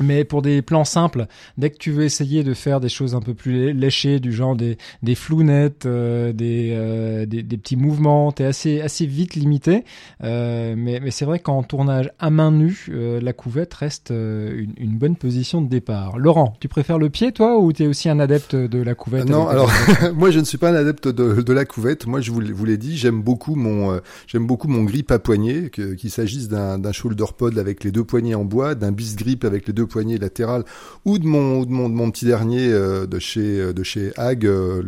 Mais 0.00 0.24
pour 0.24 0.42
des 0.42 0.62
plans 0.62 0.84
simples, 0.84 1.26
dès 1.56 1.70
que 1.70 1.78
tu 1.78 1.90
veux 1.90 2.04
essayer 2.04 2.44
de 2.44 2.54
faire 2.54 2.80
des 2.80 2.88
choses 2.88 3.14
un 3.14 3.20
peu 3.20 3.34
plus 3.34 3.52
lé- 3.52 3.72
léchées, 3.72 4.20
du 4.20 4.32
genre 4.32 4.54
des, 4.56 4.78
des 5.02 5.14
flounettes, 5.14 5.86
euh, 5.86 6.32
des, 6.32 6.70
euh, 6.72 7.26
des, 7.26 7.42
des 7.42 7.56
petits 7.56 7.76
mouvements, 7.76 8.30
t'es 8.32 8.44
assez, 8.44 8.80
assez 8.80 9.06
vite 9.06 9.34
limité. 9.34 9.84
Euh, 10.24 10.74
mais 10.76 11.00
mais 11.02 11.10
c'est 11.10 11.24
vrai 11.24 11.38
qu'en 11.38 11.62
tournage 11.62 12.10
à 12.18 12.30
main 12.30 12.50
nue, 12.52 12.86
euh, 12.90 13.20
la 13.20 13.32
couvette 13.32 13.74
reste 13.74 14.10
euh, 14.10 14.52
une, 14.56 14.72
une 14.76 14.98
bonne 14.98 15.16
position 15.16 15.60
de 15.62 15.68
départ. 15.68 16.18
Laurent, 16.18 16.54
tu 16.60 16.68
préfères 16.68 16.98
le 16.98 17.10
pied, 17.10 17.32
toi, 17.32 17.58
ou 17.58 17.72
t'es 17.72 17.86
aussi 17.86 18.08
un 18.08 18.20
adepte 18.20 18.54
de 18.54 18.82
la 18.82 18.94
couvette 18.94 19.28
non, 19.28 19.48
alors 19.48 19.70
moi 20.14 20.30
je 20.30 20.38
ne 20.40 20.44
suis 20.44 20.58
pas 20.58 20.70
un 20.70 20.74
adepte 20.74 21.08
de, 21.08 21.42
de 21.42 21.52
la 21.52 21.64
couvette. 21.64 22.06
Moi 22.06 22.20
je 22.20 22.30
vous, 22.30 22.40
l'ai- 22.40 22.52
vous 22.52 22.64
l'ai 22.64 22.76
dit, 22.78 22.96
j'aime 22.96 23.22
beaucoup 23.22 23.54
mon 23.56 23.92
euh, 23.92 23.98
j'aime 24.26 24.46
beaucoup 24.46 24.68
mon 24.68 24.84
grip 24.84 25.10
à 25.10 25.18
poignet, 25.18 25.70
qu'il 25.70 26.10
s'agisse 26.10 26.48
d'un 26.48 26.78
d'un 26.78 26.92
shoulder 26.92 27.24
pod 27.36 27.58
avec 27.58 27.84
les 27.84 27.90
deux 27.90 28.04
poignets 28.04 28.34
en 28.34 28.44
bois, 28.44 28.74
d'un 28.74 28.92
bis 28.92 29.16
grip 29.16 29.44
avec 29.44 29.66
les 29.66 29.72
deux 29.72 29.86
poignets 29.88 30.18
latérales, 30.18 30.64
ou 31.04 31.18
de 31.18 31.26
mon 31.26 31.58
ou 31.60 31.66
de 31.66 31.72
mon, 31.72 31.88
de 31.88 31.94
mon 31.94 32.10
petit 32.12 32.24
dernier 32.26 32.68
euh, 32.72 33.06
de 33.06 33.18
chez 33.18 33.60
euh, 33.60 33.72
de 33.72 33.82
chez 33.82 34.12
Hag, 34.16 34.46
euh, 34.46 34.82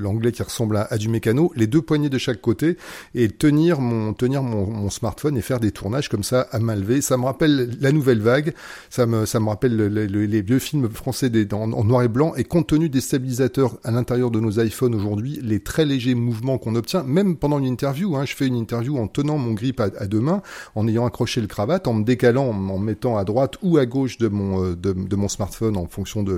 l'anglais 0.00 0.32
qui 0.32 0.42
ressemble 0.42 0.76
à, 0.78 0.86
à 0.90 0.96
du 0.96 1.08
mécano, 1.10 1.52
les 1.56 1.66
deux 1.66 1.82
poignets 1.82 2.08
de 2.08 2.18
chaque 2.18 2.40
côté 2.40 2.76
et 3.14 3.28
tenir 3.28 3.80
mon 3.80 4.14
tenir 4.14 4.42
mon, 4.42 4.66
mon 4.66 4.88
smartphone 4.90 5.36
et 5.36 5.42
faire 5.42 5.60
des 5.60 5.72
tournages 5.72 6.08
comme 6.08 6.22
ça 6.24 6.46
à 6.52 6.58
main 6.58 6.76
levée. 6.76 7.00
Ça 7.02 7.16
me 7.18 7.24
rappelle 7.26 7.76
la 7.80 7.92
nouvelle 7.92 8.20
vague. 8.20 8.54
Ça 8.88 9.04
me 9.06 9.26
ça 9.26 9.40
me 9.40 9.48
rappelle 9.48 9.76
le- 9.76 9.88
le- 9.88 10.06
les 10.26 10.42
vieux 10.42 10.58
films 10.58 10.88
français 10.88 11.28
des, 11.30 11.46
en, 11.52 11.72
en 11.72 11.84
noir 11.84 12.02
et 12.04 12.08
blanc 12.08 12.32
et 12.36 12.44
compte 12.44 12.68
tenu 12.68 12.88
des 12.88 13.00
stabilisateurs 13.00 13.78
à 13.84 13.90
l'intérieur 13.90 14.30
de 14.30 14.40
nos 14.40 14.52
iPhones 14.60 14.94
aujourd'hui, 14.94 15.40
les 15.42 15.60
très 15.60 15.84
légers 15.84 16.14
mouvements 16.14 16.58
qu'on 16.58 16.74
obtient, 16.76 17.02
même 17.02 17.36
pendant 17.36 17.58
une 17.58 17.66
interview, 17.66 18.16
hein, 18.16 18.24
je 18.24 18.34
fais 18.36 18.46
une 18.46 18.56
interview 18.56 18.96
en 18.98 19.08
tenant 19.08 19.38
mon 19.38 19.52
grip 19.52 19.80
à, 19.80 19.88
à 19.98 20.06
deux 20.06 20.20
mains, 20.20 20.42
en 20.74 20.86
ayant 20.86 21.04
accroché 21.06 21.40
le 21.40 21.46
cravate, 21.48 21.88
en 21.88 21.94
me 21.94 22.04
décalant, 22.04 22.48
en 22.50 22.78
me 22.78 22.84
mettant 22.84 23.16
à 23.16 23.24
droite 23.24 23.56
ou 23.62 23.78
à 23.78 23.86
gauche 23.86 24.18
de 24.18 24.27
euh, 24.32 24.76
de, 24.76 25.16
mon 25.16 25.28
smartphone 25.28 25.76
en 25.76 25.86
fonction 25.86 26.22
du 26.22 26.32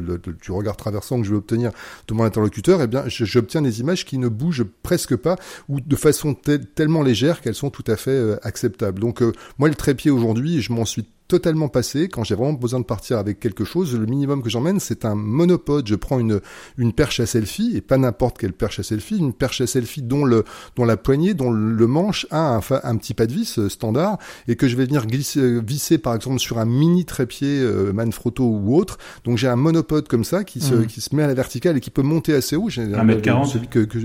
regard 0.50 0.76
traversant 0.76 1.20
que 1.20 1.26
je 1.26 1.30
veux 1.32 1.38
obtenir 1.38 1.70
de 2.08 2.14
mon 2.14 2.24
interlocuteur, 2.24 2.82
eh 2.82 2.86
bien 2.86 3.04
j'obtiens 3.06 3.62
des 3.62 3.80
images 3.80 4.04
qui 4.04 4.18
ne 4.18 4.28
bougent 4.28 4.64
presque 4.82 5.16
pas 5.16 5.36
ou 5.68 5.80
de 5.80 5.96
façon 5.96 6.34
tel- 6.34 6.66
tellement 6.66 7.02
légère 7.02 7.40
qu'elles 7.40 7.54
sont 7.54 7.70
tout 7.70 7.84
à 7.86 7.96
fait 7.96 8.10
euh, 8.10 8.36
acceptables. 8.42 9.00
Donc 9.00 9.22
euh, 9.22 9.32
moi 9.58 9.68
le 9.68 9.74
trépied 9.74 10.10
aujourd'hui, 10.10 10.62
je 10.62 10.72
m'en 10.72 10.84
suis 10.84 11.06
totalement 11.30 11.68
passé. 11.68 12.08
Quand 12.08 12.24
j'ai 12.24 12.34
vraiment 12.34 12.52
besoin 12.52 12.80
de 12.80 12.84
partir 12.84 13.18
avec 13.18 13.38
quelque 13.38 13.64
chose, 13.64 13.96
le 13.96 14.06
minimum 14.06 14.42
que 14.42 14.50
j'emmène, 14.50 14.80
c'est 14.80 15.04
un 15.04 15.14
monopode. 15.14 15.86
Je 15.86 15.94
prends 15.94 16.18
une, 16.18 16.40
une 16.76 16.92
perche 16.92 17.20
à 17.20 17.26
selfie, 17.26 17.72
et 17.76 17.80
pas 17.80 17.98
n'importe 17.98 18.36
quelle 18.36 18.52
perche 18.52 18.80
à 18.80 18.82
selfie, 18.82 19.16
une 19.16 19.32
perche 19.32 19.60
à 19.60 19.66
selfie 19.66 20.02
dont, 20.02 20.24
le, 20.24 20.44
dont 20.76 20.84
la 20.84 20.96
poignée, 20.96 21.34
dont 21.34 21.52
le 21.52 21.86
manche 21.86 22.26
a 22.30 22.56
un, 22.56 22.60
un 22.82 22.96
petit 22.96 23.14
pas 23.14 23.26
de 23.26 23.32
vis 23.32 23.58
euh, 23.58 23.68
standard, 23.68 24.18
et 24.48 24.56
que 24.56 24.66
je 24.66 24.76
vais 24.76 24.86
venir 24.86 25.06
glisser, 25.06 25.40
euh, 25.40 25.60
visser 25.64 25.98
par 25.98 26.14
exemple 26.16 26.40
sur 26.40 26.58
un 26.58 26.64
mini 26.64 27.04
trépied 27.04 27.60
euh, 27.60 27.92
Manfrotto 27.92 28.44
ou 28.44 28.76
autre. 28.76 28.98
Donc 29.24 29.38
j'ai 29.38 29.48
un 29.48 29.56
monopode 29.56 30.08
comme 30.08 30.24
ça 30.24 30.42
qui 30.42 30.60
se, 30.60 30.74
mmh. 30.74 30.86
qui 30.86 31.00
se 31.00 31.14
met 31.14 31.22
à 31.22 31.28
la 31.28 31.34
verticale 31.34 31.76
et 31.76 31.80
qui 31.80 31.90
peut 31.90 32.02
monter 32.02 32.34
assez 32.34 32.56
haut. 32.56 32.68
J'ai 32.68 32.86
1m40 32.86 33.68
que, 33.68 33.80
que 33.80 33.98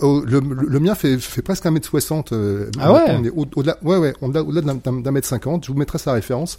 oh, 0.00 0.22
le, 0.24 0.40
le, 0.40 0.80
mien 0.80 0.94
fait, 0.94 1.18
fait 1.18 1.42
presque 1.42 1.64
1m60. 1.64 2.32
Euh, 2.32 2.70
ah 2.78 2.92
ouais? 2.92 3.00
on 3.08 3.24
est 3.24 3.30
au-delà, 3.30 3.76
ouais, 3.82 3.96
ouais, 3.96 4.14
au-delà 4.20 4.60
d'un 4.62 5.10
mètre 5.10 5.26
50. 5.26 5.64
Je 5.66 5.72
vous 5.72 5.78
mettrai 5.78 5.98
sa 5.98 6.12
référence. 6.12 6.58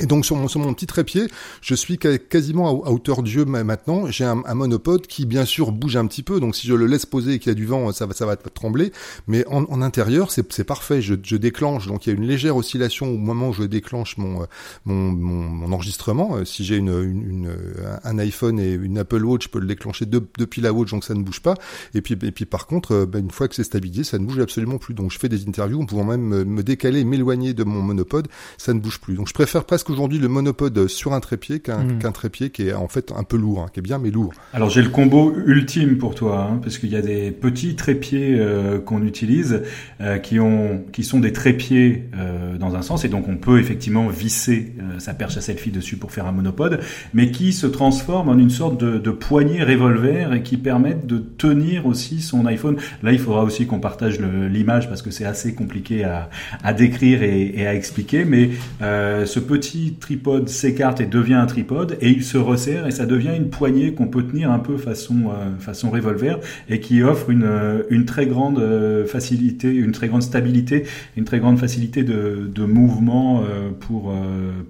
Et 0.00 0.06
donc 0.06 0.26
sur 0.26 0.34
mon, 0.34 0.48
sur 0.48 0.58
mon 0.58 0.74
petit 0.74 0.86
trépied, 0.86 1.28
je 1.60 1.74
suis 1.74 1.98
quasiment 1.98 2.84
à, 2.84 2.90
hauteur 2.90 3.22
d'yeux 3.22 3.44
maintenant. 3.44 4.10
J'ai 4.10 4.24
un, 4.24 4.34
monopode 4.54 5.06
qui 5.06 5.24
bien 5.24 5.44
sûr 5.44 5.70
bouge 5.70 5.96
un 5.96 6.06
petit 6.06 6.24
peu, 6.24 6.40
donc 6.40 6.56
si 6.56 6.66
je 6.66 6.74
le 6.74 6.86
laisse 6.86 7.06
poser 7.06 7.34
et 7.34 7.38
qu'il 7.38 7.50
y 7.50 7.52
a 7.52 7.54
du 7.54 7.64
vent, 7.64 7.92
ça 7.92 8.06
va, 8.06 8.12
ça 8.12 8.26
va 8.26 8.36
trembler. 8.36 8.92
Mais 9.28 9.46
en, 9.46 9.64
en 9.64 9.82
intérieur, 9.82 10.32
c'est 10.32 10.64
parfait. 10.64 11.00
Je, 11.00 11.14
je, 11.22 11.36
déclenche, 11.36 11.86
donc 11.86 12.06
il 12.06 12.10
y 12.10 12.12
a 12.12 12.16
une 12.16 12.26
légère 12.26 12.56
oscillation 12.56 13.06
au 13.06 13.18
moment 13.18 13.50
où 13.50 13.52
je 13.52 13.62
déclenche 13.62 14.16
mon, 14.16 14.46
mon, 14.84 15.12
mon, 15.12 15.72
enregistrement. 15.72 16.36
Euh, 16.36 16.44
si 16.44 16.64
j'ai 16.64 16.76
une, 16.76 16.88
une, 16.88 17.56
un 18.02 18.18
iPhone 18.18 18.58
et 18.58 18.72
une 18.72 18.98
Apple 18.98 19.24
Watch, 19.24 19.44
je 19.44 19.48
peux 19.48 19.60
le 19.60 19.66
déclencher 19.66 20.06
depuis 20.06 20.60
la 20.60 20.72
Watch, 20.72 20.90
donc 20.90 21.04
ça 21.04 21.14
ne 21.14 21.22
bouge 21.22 21.40
pas. 21.40 21.54
Et 21.94 22.00
puis, 22.00 22.14
et 22.20 22.32
puis 22.32 22.46
par 22.46 22.66
contre, 22.66 22.92
euh, 22.92 23.06
ben, 23.06 23.20
une 23.20 23.30
fois 23.30 23.46
que 23.46 23.54
c'est 23.54 23.64
stabilisé, 23.64 24.02
ça 24.02 24.18
ne 24.18 24.26
bouge 24.26 24.40
absolument 24.40 24.78
plus. 24.78 24.94
Donc 24.94 25.12
je 25.12 25.20
fais 25.20 25.28
des 25.28 25.46
interviews 25.46 25.80
en 25.82 25.86
pouvant 25.86 26.04
même 26.04 26.44
me 26.44 26.62
décaler, 26.64 27.04
m'éloigner 27.04 27.54
de 27.54 27.62
mon 27.62 27.80
monopode, 27.80 28.26
ça 28.58 28.74
ne 28.74 28.80
bouge 28.80 28.98
plus. 29.00 29.14
Donc 29.14 29.28
je 29.28 29.34
préfère 29.34 29.63
presque 29.64 29.90
aujourd'hui 29.90 30.18
le 30.18 30.28
monopode 30.28 30.86
sur 30.88 31.12
un 31.12 31.20
trépied 31.20 31.56
hmm. 31.56 31.98
qu'un 31.98 32.12
trépied 32.12 32.50
qui 32.50 32.68
est 32.68 32.74
en 32.74 32.88
fait 32.88 33.12
un 33.16 33.24
peu 33.24 33.36
lourd, 33.36 33.62
hein, 33.62 33.66
qui 33.72 33.80
est 33.80 33.82
bien 33.82 33.98
mais 33.98 34.10
lourd. 34.10 34.32
Alors 34.52 34.70
j'ai 34.70 34.82
le 34.82 34.88
combo 34.88 35.34
ultime 35.46 35.98
pour 35.98 36.14
toi, 36.14 36.48
hein, 36.50 36.60
parce 36.62 36.78
qu'il 36.78 36.90
y 36.90 36.96
a 36.96 37.02
des 37.02 37.30
petits 37.30 37.74
trépieds 37.76 38.36
euh, 38.38 38.78
qu'on 38.78 39.02
utilise 39.02 39.62
euh, 40.00 40.18
qui 40.18 40.40
ont 40.40 40.84
qui 40.92 41.04
sont 41.04 41.20
des 41.20 41.32
trépieds 41.32 42.04
euh, 42.16 42.56
dans 42.56 42.76
un 42.76 42.82
sens 42.82 43.04
et 43.04 43.08
donc 43.08 43.28
on 43.28 43.36
peut 43.36 43.58
effectivement 43.58 44.08
visser 44.08 44.74
sa 44.98 45.14
perche 45.14 45.36
à 45.36 45.40
selfie 45.40 45.70
dessus 45.70 45.96
pour 45.96 46.12
faire 46.12 46.26
un 46.26 46.32
monopode, 46.32 46.80
mais 47.12 47.30
qui 47.30 47.52
se 47.52 47.66
transforment 47.66 48.28
en 48.28 48.38
une 48.38 48.50
sorte 48.50 48.78
de, 48.78 48.98
de 48.98 49.10
poignée 49.10 49.62
revolver 49.62 50.32
et 50.32 50.42
qui 50.42 50.56
permettent 50.56 51.06
de 51.06 51.18
tenir 51.18 51.86
aussi 51.86 52.20
son 52.20 52.46
iPhone. 52.46 52.76
Là 53.02 53.12
il 53.12 53.18
faudra 53.18 53.42
aussi 53.42 53.66
qu'on 53.66 53.80
partage 53.80 54.18
l'image 54.20 54.88
parce 54.88 55.02
que 55.02 55.10
c'est 55.10 55.24
assez 55.24 55.54
compliqué 55.54 56.04
à, 56.04 56.30
à 56.62 56.72
décrire 56.72 57.22
et, 57.22 57.52
et, 57.56 57.66
à 57.66 57.74
expliquer, 57.74 58.24
mais 58.24 58.50
ce 58.80 59.38
petit 59.54 59.94
tripode 60.00 60.48
s'écarte 60.48 61.00
et 61.00 61.06
devient 61.06 61.34
un 61.34 61.46
tripode 61.46 61.96
et 62.00 62.10
il 62.10 62.24
se 62.24 62.36
resserre 62.36 62.88
et 62.88 62.90
ça 62.90 63.06
devient 63.06 63.36
une 63.36 63.50
poignée 63.50 63.94
qu'on 63.94 64.08
peut 64.08 64.24
tenir 64.24 64.50
un 64.50 64.58
peu 64.58 64.76
façon 64.76 65.30
euh, 65.30 65.56
façon 65.60 65.90
revolver 65.90 66.40
et 66.68 66.80
qui 66.80 67.04
offre 67.04 67.30
une, 67.30 67.44
euh, 67.44 67.84
une 67.88 68.04
très 68.04 68.26
grande 68.26 68.58
euh, 68.58 69.06
facilité, 69.06 69.72
une 69.72 69.92
très 69.92 70.08
grande 70.08 70.24
stabilité, 70.24 70.86
une 71.16 71.24
très 71.24 71.38
grande 71.38 71.60
facilité 71.60 72.02
de, 72.02 72.50
de 72.52 72.64
mouvement 72.64 73.44
pour 73.78 74.12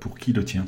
pour 0.00 0.18
qui 0.18 0.34
le 0.34 0.44
tient. 0.44 0.66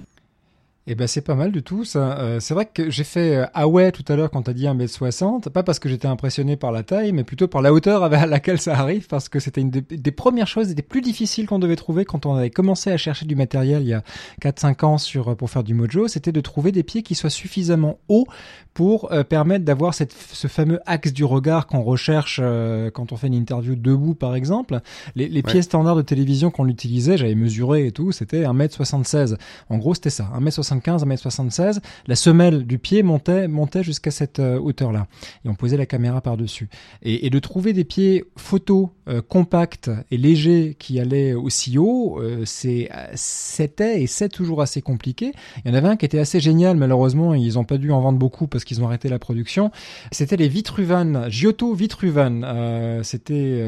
Eh 0.89 0.95
ben 0.95 1.09
c'est 1.09 1.21
pas 1.21 1.35
mal 1.35 1.51
du 1.51 1.65
tout 1.65 1.85
ça. 1.85 2.17
Euh, 2.19 2.39
c'est 2.39 2.55
vrai 2.55 2.65
que 2.65 2.91
j'ai 2.91 3.03
fait 3.03 3.35
euh, 3.35 3.47
ah 3.55 3.67
ouais 3.67 3.91
tout 3.91 4.05
à 4.07 4.15
l'heure 4.15 4.31
quand 4.31 4.43
t'as 4.43 4.53
dit 4.53 4.67
1m60, 4.67 5.49
pas 5.49 5.65
parce 5.65 5.81
que 5.81 5.89
j'étais 5.89 6.07
impressionné 6.07 6.57
par 6.57 6.71
la 6.71 6.85
taille, 6.85 7.11
mais 7.11 7.25
plutôt 7.25 7.49
par 7.49 7.61
la 7.61 7.73
hauteur 7.73 8.05
à 8.13 8.27
laquelle 8.27 8.61
ça 8.61 8.79
arrive, 8.79 9.09
parce 9.09 9.29
que 9.29 9.41
c'était 9.41 9.61
une 9.61 9.71
des, 9.71 10.13
premières 10.13 10.47
choses, 10.47 10.69
des 10.69 10.83
plus 10.83 11.01
difficiles 11.01 11.49
qu'on 11.49 11.59
devait 11.59 11.75
trouver 11.75 12.05
quand 12.05 12.25
on 12.25 12.37
avait 12.37 12.51
commencé 12.51 12.93
à 12.93 12.97
chercher 12.97 13.27
du 13.27 13.35
matériel 13.35 13.83
il 13.83 13.89
y 13.89 13.95
a 13.95 14.05
4-5 14.41 14.85
ans 14.85 14.99
sur 14.99 15.37
pour 15.37 15.51
faire 15.51 15.65
du 15.65 15.75
mojo, 15.75 16.07
c'était 16.07 16.31
de 16.31 16.41
trouver 16.41 16.71
des 16.71 16.85
pieds 16.85 17.03
qui 17.03 17.17
soient 17.17 17.31
suffisamment 17.31 17.99
hauts 18.09 18.29
pour 18.73 19.11
euh, 19.11 19.25
permettre 19.25 19.65
d'avoir 19.65 19.93
cette, 19.93 20.13
ce 20.13 20.47
fameux 20.47 20.79
axe 20.87 21.13
du 21.13 21.25
regard 21.25 21.67
qu'on 21.67 21.83
recherche 21.83 22.41
euh, 22.41 22.91
quand 22.93 23.11
on 23.11 23.17
fait 23.17 23.27
une 23.27 23.35
interview 23.35 23.75
debout 23.75 24.15
par 24.15 24.37
exemple. 24.37 24.81
Les, 25.17 25.29
les 25.29 25.43
pieds 25.43 25.63
standards 25.63 25.97
de 25.97 26.03
télévision 26.03 26.51
qu'on 26.53 26.69
utilisait, 26.69 27.17
j'avais 27.17 27.35
mesuré 27.35 27.87
et 27.87 27.91
tout, 27.91 28.13
c'était 28.13 28.45
1m76. 28.45 29.37
En 29.69 29.79
gros 29.79 29.95
c'était 29.95 30.11
ça, 30.11 30.31
1m76 30.39 30.76
1m75, 30.79 31.05
1m76, 31.05 31.81
la 32.07 32.17
semelle 32.17 32.67
du 32.67 32.79
pied 32.79 33.03
montait, 33.03 33.49
montait 33.49 33.83
jusqu'à 33.83 34.11
cette 34.11 34.41
euh, 34.41 34.59
hauteur-là. 34.59 35.07
Et 35.45 35.49
on 35.49 35.55
posait 35.55 35.77
la 35.77 35.87
caméra 35.87 36.21
par-dessus. 36.21 36.69
Et, 37.03 37.31
de 37.31 37.39
trouver 37.39 37.73
des 37.73 37.85
pieds 37.85 38.25
photos 38.37 38.89
euh, 39.09 39.21
compacts 39.21 39.91
et 40.11 40.17
légers 40.17 40.77
qui 40.79 41.01
allaient 41.01 41.35
aussi 41.35 41.79
haut, 41.79 42.21
euh, 42.21 42.43
c'est, 42.45 42.89
c'était 43.15 44.03
et 44.03 44.07
c'est 44.07 44.29
toujours 44.29 44.63
assez 44.63 44.83
compliqué. 44.83 45.33
Il 45.65 45.71
y 45.71 45.75
en 45.75 45.77
avait 45.77 45.89
un 45.89 45.97
qui 45.97 46.05
était 46.05 46.19
assez 46.19 46.41
génial, 46.41 46.77
malheureusement, 46.77 47.35
ils 47.35 47.55
n'ont 47.55 47.65
pas 47.65 47.79
dû 47.79 47.91
en 47.93 48.01
vendre 48.01 48.19
beaucoup 48.19 48.47
parce 48.47 48.65
qu'ils 48.65 48.83
ont 48.83 48.87
arrêté 48.87 49.09
la 49.09 49.19
production. 49.19 49.71
C'était 50.13 50.37
les 50.37 50.49
Vitruvan, 50.49 51.29
Giotto 51.29 51.75
Vitruvan. 51.75 52.43
Euh, 52.45 53.03
c'était, 53.03 53.63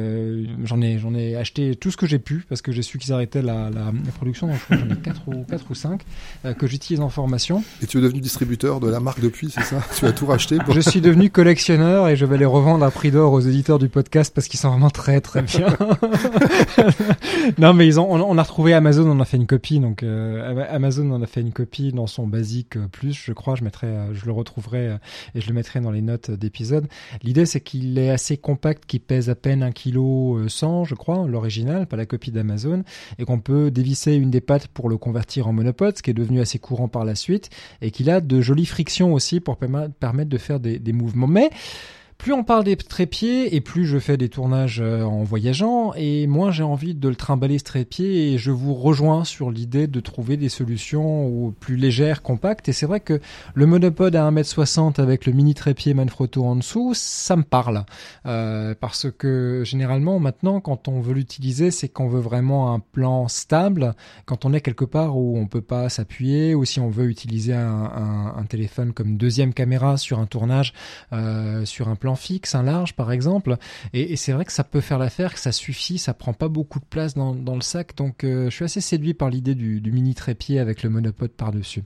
j'en 0.65 0.81
ai, 0.81 0.99
j'en 0.99 1.15
ai 1.15 1.37
acheté 1.37 1.77
tout 1.77 1.91
ce 1.91 1.97
que 1.97 2.07
j'ai 2.07 2.19
pu 2.19 2.45
parce 2.49 2.63
que 2.63 2.73
j'ai 2.73 2.83
su 2.83 2.99
qu'ils 2.99 3.13
arrêtaient 3.13 3.43
la, 3.43 3.71
production. 4.17 4.53
Je 4.53 4.65
crois 4.65 4.77
j'en 4.77 4.91
ai 4.91 4.99
4 4.99 5.29
ou, 5.29 5.45
4 5.45 5.71
ou 5.71 5.75
5 5.75 6.03
que 6.57 6.67
j'utilise 6.67 6.98
en 7.03 7.09
formation. 7.09 7.63
Et 7.83 7.87
tu 7.87 7.99
es 7.99 8.01
devenu 8.01 8.21
distributeur 8.21 8.81
de 8.81 8.89
la 8.89 9.01
marque 9.01 9.21
depuis, 9.21 9.51
c'est 9.51 9.63
ça? 9.63 9.83
Tu 9.97 10.07
as 10.07 10.13
tout 10.13 10.27
racheté 10.27 10.59
Je 10.71 10.81
suis 10.81 11.01
devenu 11.01 11.31
collectionneur 11.31 12.09
et 12.09 12.17
je 12.17 12.25
vais 12.25 12.39
les 12.39 12.45
revendre 12.45 12.85
à 12.85 12.91
prix 12.91 13.11
d'or 13.11 13.33
aux 13.33 13.41
éditeurs 13.41 13.79
du 13.79 13.89
podcast 13.89 14.33
parce 14.35 14.49
qu'ils 14.49 14.61
sont 14.61 14.71
vraiment 14.71 14.91
très 14.91 15.21
très 15.21 15.43
bien. 15.43 15.77
non 17.59 17.75
mais 17.75 17.87
ils 17.87 18.01
ont, 18.01 18.11
on, 18.11 18.39
a 18.39 18.43
retrouvé 18.43 18.75
Amazon, 18.75 19.09
on 19.11 19.21
a 19.21 19.25
fait 19.25 19.37
une 19.37 19.47
copie 19.47 19.81
donc 19.81 20.03
euh, 20.03 20.65
Amazon 20.71 21.11
on 21.11 21.23
a 21.23 21.27
fait 21.27 21.41
une 21.41 21.53
copie 21.53 21.93
dans 21.93 22.07
son 22.07 22.27
basique 22.27 22.77
euh, 22.77 22.87
plus, 22.89 23.13
je 23.13 23.33
crois, 23.33 23.55
je 23.55 23.65
mettrai, 23.65 23.87
euh, 23.87 24.15
je 24.15 24.27
le 24.27 24.33
retrouverai 24.33 24.97
et 25.35 25.41
je 25.41 25.49
le 25.49 25.55
mettrai 25.55 25.81
dans 25.81 25.91
les 25.91 26.03
notes 26.03 26.31
d'épisode. 26.31 26.87
L'idée 27.23 27.47
c'est 27.47 27.61
qu'il 27.61 27.99
est 27.99 28.11
assez 28.11 28.37
compact, 28.37 28.85
qu'il 28.87 29.01
pèse 29.01 29.31
à 29.31 29.35
peine 29.35 29.63
un 29.63 29.73
kilo 29.73 30.39
100, 30.49 30.85
je 30.85 30.95
crois, 30.95 31.27
l'original, 31.27 31.87
pas 31.87 31.97
la 31.97 32.07
copie 32.07 32.31
d'Amazon, 32.31 32.85
et 33.19 33.25
qu'on 33.25 33.41
peut 33.41 33.71
dévisser 33.71 34.15
une 34.15 34.31
des 34.31 34.41
pattes 34.41 34.69
pour 34.69 34.89
le 34.89 34.97
convertir 34.97 35.49
en 35.49 35.53
monopode, 35.53 35.97
ce 35.97 36.03
qui 36.03 36.11
est 36.11 36.15
devenu 36.15 36.41
assez 36.41 36.59
courant 36.59 36.88
par 36.89 37.05
la 37.05 37.15
suite, 37.15 37.51
et 37.83 37.91
qu'il 37.91 38.11
a 38.11 38.21
de 38.21 38.41
jolies 38.41 38.67
frictions 38.67 39.15
aussi 39.15 39.41
pour 39.41 39.57
permettre 39.57 40.31
de 40.31 40.39
faire 40.39 40.61
des, 40.61 40.93
mouvements. 40.93 41.27
Mais 41.27 41.51
plus 42.19 42.33
on 42.33 42.43
parle 42.43 42.65
des 42.65 42.77
trépieds 42.77 43.55
et 43.55 43.61
plus 43.61 43.87
je 43.87 43.97
fais 44.01 44.17
des 44.17 44.29
tournages 44.29 44.81
euh, 44.81 45.05
en 45.05 45.23
voyageant 45.23 45.93
et 45.95 46.27
moins 46.27 46.51
j'ai 46.51 46.65
envie 46.65 46.97
de 46.97 47.09
le 47.09 47.15
trimballer 47.15 47.59
ce 47.59 47.65
trépied 47.65 48.33
et 48.33 48.39
je 48.39 48.51
vous 48.51 48.75
rejoins 48.75 49.25
sur 49.25 49.53
l'idée 49.53 49.87
de 49.87 50.01
trouver 50.01 50.37
des 50.37 50.49
solutions 50.49 51.55
plus 51.61 51.77
légères, 51.77 52.23
compactes. 52.23 52.69
Et 52.69 52.73
c'est 52.73 52.87
vrai 52.87 52.99
que 52.99 53.21
le 53.55 53.67
monopode 53.67 54.17
à 54.17 54.29
1m60 54.29 55.01
avec 55.01 55.27
le 55.27 55.33
mini 55.33 55.55
trépied 55.55 55.95
Manfrotto 55.95 56.45
en 56.45 56.57
dessous, 56.57 56.93
ça 56.93 57.37
me 57.37 57.45
parle. 57.45 57.85
Euh, 58.27 58.75
parce 58.79 59.07
que 59.17 59.63
généralement 59.65 60.19
maintenant 60.19 60.61
quand 60.61 60.89
on 60.89 61.01
veut 61.01 61.15
l'utiliser 61.15 61.71
c'est 61.71 61.89
qu'on 61.89 62.09
veut 62.09 62.21
vraiment 62.21 62.75
un 62.75 62.81
plan 62.81 63.29
stable, 63.29 63.95
quand 64.27 64.45
on 64.45 64.53
est 64.53 64.61
quelque 64.61 64.85
part 64.85 65.17
où 65.17 65.39
on 65.39 65.47
peut 65.47 65.61
pas 65.61 65.89
s'appuyer 65.89 66.57
ou 66.57 66.65
si 66.65 66.81
on 66.81 66.91
veut 66.91 67.07
utiliser 67.07 67.55
un, 67.55 68.45
téléphone 68.49 68.93
comme 68.93 69.19
deuxième 69.19 69.53
caméra 69.53 69.99
sur 69.99 70.19
un 70.19 70.27
tournage, 70.27 70.73
euh, 71.13 71.65
sur 71.65 71.89
un 71.89 71.97
plan 71.97 72.08
fixe, 72.17 72.55
un 72.55 72.63
large 72.63 72.95
par 72.95 73.13
exemple. 73.13 73.57
Et, 73.93 74.17
c'est 74.17 74.33
vrai 74.33 74.45
que 74.45 74.53
ça 74.53 74.65
peut 74.65 74.81
faire 74.81 74.99
l'affaire, 74.99 75.35
que 75.35 75.41
ça 75.41 75.53
suffit, 75.53 75.99
ça 75.99 76.15
prend 76.15 76.33
pas 76.33 76.49
beaucoup 76.49 76.81
de 76.81 76.85
place 76.85 77.15
dans, 77.15 77.33
le 77.33 77.61
sac. 77.61 77.95
Donc 77.97 78.25
euh, 78.25 78.51
je 78.51 78.55
suis 78.55 78.65
assez 78.65 78.81
séduit 78.81 79.15
par 79.15 79.31
l'idée 79.31 79.55
du, 79.55 79.81
mini 79.91 80.15
trépied 80.15 80.59
avec 80.59 80.83
le 80.83 80.91
monopode 80.91 81.31
par-dessus. 81.31 81.83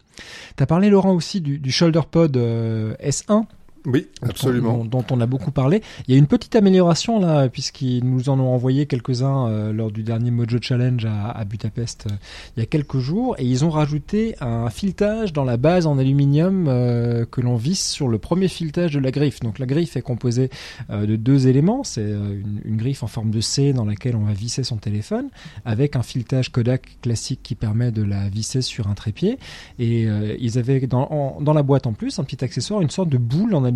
T'as 0.57 0.67
parlé 0.67 0.91
Laurent 0.91 1.13
aussi 1.13 1.41
du, 1.41 1.59
du 1.59 1.71
ShoulderPod 1.71 2.37
euh, 2.37 2.95
S1 2.97 3.45
oui, 3.85 4.07
absolument. 4.23 4.85
Dont, 4.85 5.05
on 5.11 5.21
a 5.21 5.27
beaucoup 5.27 5.51
parlé. 5.51 5.83
Il 6.07 6.15
y 6.15 6.17
a 6.17 6.19
une 6.19 6.29
petite 6.29 6.55
amélioration 6.55 7.19
là, 7.19 7.49
puisqu'ils 7.49 8.05
nous 8.05 8.29
en 8.29 8.39
ont 8.39 8.55
envoyé 8.55 8.87
quelques-uns 8.87 9.49
euh, 9.49 9.73
lors 9.73 9.91
du 9.91 10.05
dernier 10.05 10.31
Mojo 10.31 10.59
Challenge 10.61 11.05
à, 11.05 11.31
à 11.31 11.45
Budapest 11.45 12.07
euh, 12.07 12.15
il 12.57 12.61
y 12.61 12.63
a 12.63 12.67
quelques 12.67 12.99
jours, 12.99 13.35
et 13.39 13.45
ils 13.45 13.65
ont 13.65 13.71
rajouté 13.71 14.37
un 14.41 14.71
filetage 14.71 15.33
dans 15.33 15.43
la 15.43 15.57
base 15.57 15.87
en 15.87 15.99
aluminium 15.99 16.67
euh, 16.69 17.25
que 17.25 17.41
l'on 17.41 17.57
visse 17.57 17.91
sur 17.91 18.07
le 18.07 18.19
premier 18.19 18.47
filetage 18.47 18.93
de 18.93 19.01
la 19.01 19.11
griffe. 19.11 19.41
Donc 19.41 19.59
la 19.59 19.67
griffe 19.67 19.97
est 19.97 20.03
composée 20.03 20.51
de 20.91 21.17
deux 21.17 21.49
éléments. 21.49 21.83
C'est 21.83 22.03
une, 22.03 22.61
une, 22.65 22.77
griffe 22.77 23.03
en 23.03 23.07
forme 23.07 23.31
de 23.31 23.41
C 23.41 23.73
dans 23.73 23.85
laquelle 23.85 24.17
on 24.17 24.25
va 24.25 24.33
visser 24.33 24.63
son 24.63 24.77
téléphone, 24.77 25.29
avec 25.65 25.97
un 25.97 26.03
filetage 26.03 26.51
Kodak 26.51 26.99
classique 27.01 27.41
qui 27.43 27.55
permet 27.55 27.91
de 27.91 28.03
la 28.03 28.29
visser 28.29 28.63
sur 28.63 28.89
un 28.89 28.95
trépied. 28.95 29.39
Et 29.79 30.03
ils 30.39 30.59
avaient 30.59 30.81
dans, 30.81 31.39
dans 31.41 31.53
la 31.53 31.63
boîte 31.63 31.87
en 31.87 31.93
plus 31.93 32.19
un 32.19 32.25
petit 32.25 32.45
accessoire, 32.45 32.81
une 32.81 32.91
sorte 32.91 33.09
de 33.09 33.19
boule 33.19 33.55
en 33.55 33.65
aluminium 33.65 33.72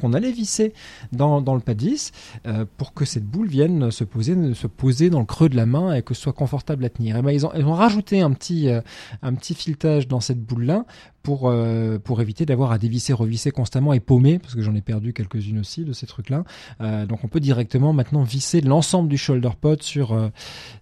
qu'on 0.00 0.12
allait 0.12 0.32
visser 0.32 0.72
dans, 1.12 1.40
le 1.40 1.60
pad 1.60 1.76
10 1.76 2.12
euh, 2.46 2.64
pour 2.76 2.94
que 2.94 3.04
cette 3.04 3.24
boule 3.24 3.48
vienne 3.48 3.90
se 3.90 4.04
poser, 4.04 4.54
se 4.54 4.66
poser 4.66 5.10
dans 5.10 5.20
le 5.20 5.26
creux 5.26 5.48
de 5.48 5.56
la 5.56 5.66
main 5.66 5.94
et 5.94 6.02
que 6.02 6.14
ce 6.14 6.22
soit 6.22 6.32
confortable 6.32 6.84
à 6.84 6.88
tenir. 6.88 7.16
Et 7.16 7.22
ben, 7.22 7.30
ils, 7.30 7.46
ont, 7.46 7.52
ils 7.54 7.64
rajouté 7.64 8.20
un 8.20 8.32
petit, 8.32 8.68
euh, 8.68 8.80
un 9.22 9.34
petit 9.34 9.54
filetage 9.54 10.08
dans 10.08 10.20
cette 10.20 10.42
boule-là 10.42 10.84
pour 11.22 11.50
euh, 11.50 11.98
pour 11.98 12.20
éviter 12.20 12.46
d'avoir 12.46 12.72
à 12.72 12.78
dévisser, 12.78 13.12
revisser 13.12 13.50
constamment 13.50 13.92
et 13.92 14.00
paumer, 14.00 14.38
parce 14.38 14.54
que 14.54 14.62
j'en 14.62 14.74
ai 14.74 14.80
perdu 14.80 15.12
quelques-unes 15.12 15.58
aussi 15.58 15.84
de 15.84 15.92
ces 15.92 16.06
trucs-là. 16.06 16.44
Euh, 16.80 17.06
donc 17.06 17.24
on 17.24 17.28
peut 17.28 17.40
directement 17.40 17.92
maintenant 17.92 18.22
visser 18.22 18.60
l'ensemble 18.60 19.08
du 19.08 19.18
shoulder 19.18 19.50
pod 19.60 19.82
sur 19.82 20.12
euh, 20.12 20.28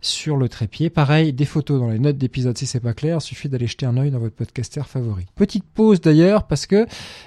sur 0.01 0.37
le 0.37 0.49
trépied. 0.49 0.91
Pareil, 0.91 1.33
des 1.33 1.45
photos 1.45 1.81
dans 1.81 1.89
les 1.89 1.99
notes 1.99 2.19
d'épisode 2.19 2.57
si 2.57 2.67
c'est 2.67 2.81
pas 2.81 2.95
clair, 2.95 3.19
il 3.19 3.21
suffit 3.21 3.49
d'aller 3.49 3.67
jeter 3.67 3.87
un 3.87 3.97
œil 3.97 4.11
dans 4.11 4.21
votre 4.21 4.35
podcaster 4.35 4.83
favori. 4.87 5.27
Petite 5.35 5.65
pause 5.65 6.01
d'ailleurs 6.01 6.47
parce 6.47 6.67
que 6.67 6.87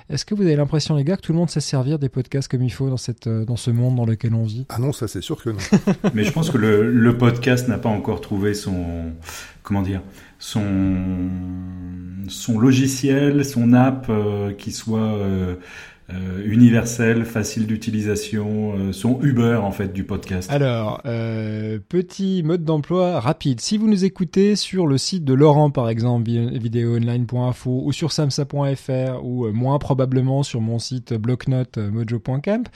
est-ce 0.09 0.25
que 0.25 0.33
vous 0.33 0.43
avez 0.43 0.55
l'impression 0.55 0.95
les 0.95 1.03
gars 1.03 1.17
que 1.17 1.21
tout 1.21 1.33
le 1.33 1.37
monde 1.37 1.49
sait 1.49 1.59
servir 1.59 1.99
des 1.99 2.09
podcasts 2.09 2.49
comme 2.49 2.63
il 2.63 2.71
faut 2.71 2.89
dans 2.89 2.97
cette 2.97 3.27
dans 3.27 3.57
ce 3.57 3.71
monde 3.71 3.95
dans 3.95 4.05
lequel 4.05 4.33
on 4.33 4.43
vit? 4.43 4.65
Ah 4.69 4.79
non, 4.79 4.93
ça 4.93 5.07
c'est 5.07 5.21
sûr 5.21 5.41
que 5.41 5.49
non. 5.49 5.57
Mais 6.13 6.23
je 6.23 6.31
pense 6.31 6.49
que 6.49 6.57
le, 6.57 6.91
le 6.91 7.17
podcast 7.17 7.67
n'a 7.67 7.77
pas 7.77 7.89
encore 7.89 8.21
trouvé 8.21 8.53
son 8.53 9.11
comment 9.63 9.81
dire 9.81 10.01
son 10.39 11.29
son 12.27 12.59
logiciel, 12.59 13.00
son 13.43 13.73
app 13.73 14.07
euh, 14.09 14.53
qui 14.53 14.71
soit 14.71 15.17
euh, 16.13 16.41
universel, 16.45 17.25
facile 17.25 17.67
d'utilisation, 17.67 18.73
euh, 18.75 18.91
son 18.91 19.19
Uber 19.21 19.59
en 19.63 19.71
fait 19.71 19.93
du 19.93 20.03
podcast. 20.03 20.51
Alors, 20.51 21.01
euh, 21.05 21.79
petit 21.87 22.43
mode 22.43 22.63
d'emploi 22.63 23.19
rapide. 23.19 23.61
Si 23.61 23.77
vous 23.77 23.87
nous 23.87 24.03
écoutez 24.03 24.55
sur 24.55 24.87
le 24.87 24.97
site 24.97 25.23
de 25.23 25.33
Laurent 25.33 25.69
par 25.69 25.89
exemple, 25.89 26.29
vidéoonline.info 26.29 27.81
ou 27.85 27.91
sur 27.91 28.11
samsa.fr 28.11 29.23
ou 29.23 29.45
euh, 29.45 29.51
moins 29.51 29.79
probablement 29.79 30.43
sur 30.43 30.59
mon 30.61 30.79
site 30.79 31.13
blocknote 31.13 31.77
mojo.camp, 31.77 32.69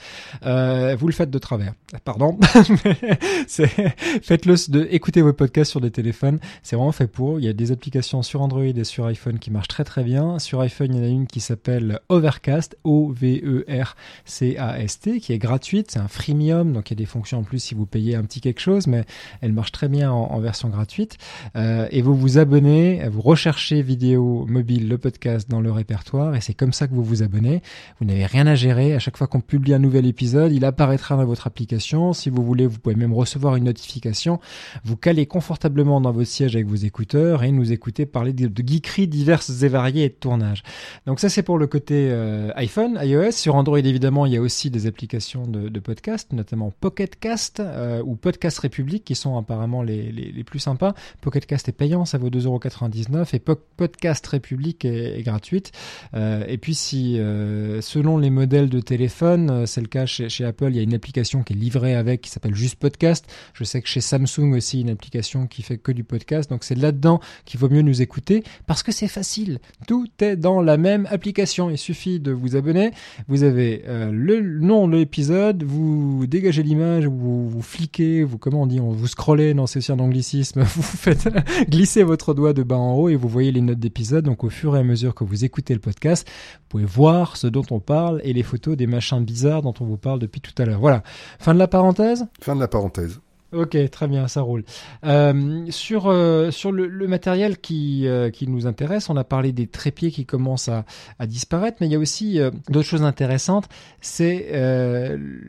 euh, 0.44 0.96
vous 0.98 1.06
le 1.06 1.12
faites 1.12 1.30
de 1.30 1.38
travers. 1.38 1.74
Pardon. 2.04 2.38
Faites-le 3.48 4.70
de 4.70 4.88
écouter 4.90 5.22
vos 5.22 5.32
podcasts 5.32 5.70
sur 5.70 5.80
des 5.80 5.90
téléphones. 5.90 6.38
C'est 6.62 6.76
vraiment 6.76 6.92
fait 6.92 7.06
pour. 7.06 7.38
Il 7.38 7.44
y 7.44 7.48
a 7.48 7.52
des 7.52 7.72
applications 7.72 8.22
sur 8.22 8.40
Android 8.40 8.62
et 8.62 8.84
sur 8.84 9.06
iPhone 9.06 9.38
qui 9.38 9.50
marchent 9.50 9.68
très 9.68 9.84
très 9.84 10.02
bien. 10.02 10.38
Sur 10.38 10.60
iPhone, 10.60 10.94
il 10.94 10.96
y 10.96 11.00
en 11.00 11.04
a 11.04 11.08
une 11.08 11.26
qui 11.26 11.40
s'appelle 11.40 12.00
Overcast, 12.08 12.76
O 12.84 13.12
V 13.12 13.25
V-E-R-C-A-S-T, 13.26 15.20
qui 15.20 15.32
est 15.32 15.38
gratuite. 15.38 15.90
C'est 15.90 15.98
un 15.98 16.08
freemium, 16.08 16.72
donc 16.72 16.90
il 16.90 16.94
y 16.94 16.96
a 16.96 17.00
des 17.02 17.06
fonctions 17.06 17.38
en 17.38 17.42
plus 17.42 17.58
si 17.58 17.74
vous 17.74 17.86
payez 17.86 18.14
un 18.14 18.22
petit 18.22 18.40
quelque 18.40 18.60
chose, 18.60 18.86
mais 18.86 19.04
elle 19.40 19.52
marche 19.52 19.72
très 19.72 19.88
bien 19.88 20.12
en, 20.12 20.38
version 20.40 20.68
gratuite. 20.68 21.16
Euh, 21.56 21.88
et 21.90 22.02
vous 22.02 22.14
vous 22.14 22.38
abonnez, 22.38 23.08
vous 23.08 23.22
recherchez 23.22 23.82
vidéo 23.82 24.44
mobile, 24.46 24.88
le 24.88 24.98
podcast 24.98 25.50
dans 25.50 25.60
le 25.60 25.72
répertoire, 25.72 26.34
et 26.36 26.40
c'est 26.40 26.54
comme 26.54 26.72
ça 26.72 26.86
que 26.86 26.94
vous 26.94 27.02
vous 27.02 27.22
abonnez. 27.22 27.62
Vous 28.00 28.06
n'avez 28.06 28.26
rien 28.26 28.46
à 28.46 28.54
gérer. 28.54 28.94
À 28.94 28.98
chaque 28.98 29.16
fois 29.16 29.26
qu'on 29.26 29.40
publie 29.40 29.74
un 29.74 29.78
nouvel 29.78 30.06
épisode, 30.06 30.52
il 30.52 30.64
apparaîtra 30.64 31.16
dans 31.16 31.24
votre 31.24 31.46
application. 31.46 32.12
Si 32.12 32.30
vous 32.30 32.44
voulez, 32.44 32.66
vous 32.66 32.78
pouvez 32.78 32.94
même 32.94 33.14
recevoir 33.14 33.56
une 33.56 33.64
notification. 33.64 34.40
Vous 34.84 34.96
calez 34.96 35.26
confortablement 35.26 36.00
dans 36.00 36.12
votre 36.12 36.28
siège 36.28 36.54
avec 36.54 36.66
vos 36.66 36.76
écouteurs 36.76 37.42
et 37.42 37.50
nous 37.50 37.72
écoutez 37.72 38.06
parler 38.06 38.32
de, 38.32 38.46
de 38.46 38.66
geekeries 38.66 39.08
diverses 39.08 39.62
et 39.62 39.68
variées 39.68 40.04
et 40.04 40.08
de 40.08 40.14
tournage. 40.14 40.62
Donc 41.06 41.20
ça, 41.20 41.28
c'est 41.28 41.42
pour 41.42 41.58
le 41.58 41.66
côté 41.66 42.08
euh, 42.10 42.50
iPhone, 42.56 42.98
Sur 43.30 43.54
Android, 43.54 43.78
évidemment, 43.78 44.26
il 44.26 44.32
y 44.32 44.36
a 44.36 44.40
aussi 44.40 44.70
des 44.70 44.86
applications 44.86 45.46
de, 45.46 45.80
podcast, 45.80 46.32
notamment 46.32 46.72
Pocketcast 46.80 47.60
euh, 47.60 48.02
ou 48.04 48.14
Podcast 48.14 48.58
République, 48.58 49.04
qui 49.04 49.14
sont 49.14 49.38
apparemment 49.38 49.82
les, 49.82 50.12
les, 50.12 50.44
plus 50.44 50.58
sympas. 50.58 50.94
Pocketcast 51.20 51.68
est 51.68 51.72
payant, 51.72 52.04
ça 52.04 52.18
vaut 52.18 52.28
2,99€ 52.28 53.34
et 53.34 53.38
po 53.38 53.56
Podcast 53.76 54.26
République 54.26 54.84
est, 54.84 55.22
gratuite. 55.22 55.72
Euh, 56.14 56.44
et 56.46 56.58
puis, 56.58 56.74
si 56.74 57.18
euh, 57.18 57.80
selon 57.80 58.18
les 58.18 58.30
modèles 58.30 58.68
de 58.68 58.80
téléphone, 58.80 59.66
c'est 59.66 59.80
le 59.80 59.88
cas 59.88 60.06
chez, 60.06 60.28
chez, 60.28 60.44
Apple, 60.44 60.68
il 60.70 60.76
y 60.76 60.80
a 60.80 60.82
une 60.82 60.94
application 60.94 61.42
qui 61.42 61.54
est 61.54 61.56
livrée 61.56 61.94
avec, 61.94 62.20
qui 62.20 62.30
s'appelle 62.30 62.54
juste 62.54 62.76
Podcast. 62.76 63.26
Je 63.54 63.64
sais 63.64 63.80
que 63.80 63.88
chez 63.88 64.00
Samsung 64.00 64.52
aussi, 64.54 64.82
une 64.82 64.90
application 64.90 65.46
qui 65.46 65.62
fait 65.62 65.78
que 65.78 65.92
du 65.92 66.04
podcast. 66.04 66.50
Donc, 66.50 66.64
c'est 66.64 66.74
là-dedans 66.74 67.20
qu'il 67.44 67.60
vaut 67.60 67.70
mieux 67.70 67.82
nous 67.82 68.02
écouter 68.02 68.44
parce 68.66 68.82
que 68.82 68.92
c'est 68.92 69.08
facile. 69.08 69.58
Tout 69.86 70.08
est 70.20 70.36
dans 70.36 70.60
la 70.60 70.76
même 70.76 71.06
application. 71.10 71.70
Il 71.70 71.78
suffit 71.78 72.20
de 72.20 72.32
vous 72.32 72.56
abonner 72.56 72.90
vous 73.28 73.42
avez 73.42 73.84
euh, 73.86 74.10
le 74.12 74.40
nom 74.40 74.88
de 74.88 74.96
l'épisode, 74.96 75.62
vous 75.62 76.26
dégagez 76.26 76.62
l'image, 76.62 77.06
vous, 77.06 77.48
vous 77.48 77.62
fliquez, 77.62 78.22
vous 78.22 78.38
comment 78.38 78.62
on 78.62 78.66
dit, 78.66 78.78
vous 78.78 79.06
scrollez, 79.06 79.54
non 79.54 79.66
c'est 79.66 79.78
aussi 79.78 79.92
un 79.92 79.98
anglicisme, 79.98 80.62
vous 80.76 80.82
faites 80.82 81.28
glisser 81.68 82.02
votre 82.02 82.34
doigt 82.34 82.52
de 82.52 82.62
bas 82.62 82.76
en 82.76 82.94
haut 82.94 83.08
et 83.08 83.16
vous 83.16 83.28
voyez 83.28 83.52
les 83.52 83.60
notes 83.60 83.78
d'épisode. 83.78 84.24
Donc 84.24 84.44
au 84.44 84.50
fur 84.50 84.76
et 84.76 84.80
à 84.80 84.82
mesure 84.82 85.14
que 85.14 85.24
vous 85.24 85.44
écoutez 85.44 85.74
le 85.74 85.80
podcast, 85.80 86.28
vous 86.28 86.66
pouvez 86.68 86.84
voir 86.84 87.36
ce 87.36 87.46
dont 87.46 87.64
on 87.70 87.80
parle 87.80 88.20
et 88.24 88.32
les 88.32 88.42
photos 88.42 88.76
des 88.76 88.86
machins 88.86 89.24
bizarres 89.24 89.62
dont 89.62 89.74
on 89.80 89.84
vous 89.84 89.98
parle 89.98 90.18
depuis 90.18 90.40
tout 90.40 90.54
à 90.60 90.64
l'heure. 90.64 90.80
Voilà. 90.80 91.02
Fin 91.38 91.54
de 91.54 91.58
la 91.58 91.68
parenthèse? 91.68 92.26
Fin 92.40 92.54
de 92.54 92.60
la 92.60 92.68
parenthèse. 92.68 93.20
Ok, 93.52 93.76
très 93.90 94.08
bien, 94.08 94.26
ça 94.26 94.40
roule. 94.40 94.64
Euh, 95.04 95.66
sur 95.70 96.08
euh, 96.08 96.50
sur 96.50 96.72
le, 96.72 96.88
matériel 97.06 97.58
qui 97.58 98.08
euh, 98.08 98.28
qui 98.30 98.48
nous 98.48 98.66
intéresse, 98.66 99.08
on 99.08 99.16
a 99.16 99.22
parlé 99.22 99.52
des 99.52 99.68
trépieds 99.68 100.10
qui 100.10 100.26
commencent 100.26 100.68
à, 100.68 100.84
à 101.20 101.26
disparaître, 101.26 101.78
mais 101.80 101.86
il 101.86 101.92
y 101.92 101.94
a 101.94 101.98
aussi 101.98 102.40
d'autres 102.68 102.88
choses 102.88 103.04
intéressantes. 103.04 103.68
C'est 104.00 104.48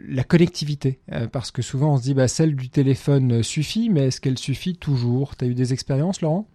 la 0.08 0.24
connectivité, 0.24 1.00
parce 1.32 1.52
que 1.52 1.62
souvent 1.62 1.94
on 1.94 1.98
se 1.98 2.04
dit 2.04 2.14
bah 2.14 2.28
celle 2.28 2.56
du 2.56 2.70
téléphone 2.70 3.42
suffit, 3.42 3.90
mais 3.90 4.08
est-ce 4.08 4.22
qu'elle 4.22 4.38
suffit 4.38 4.76
toujours? 4.76 5.36
T'as 5.36 5.48
eu 5.48 5.56
des 5.56 5.74
expériences, 5.74 6.22
Laurent? 6.22 6.48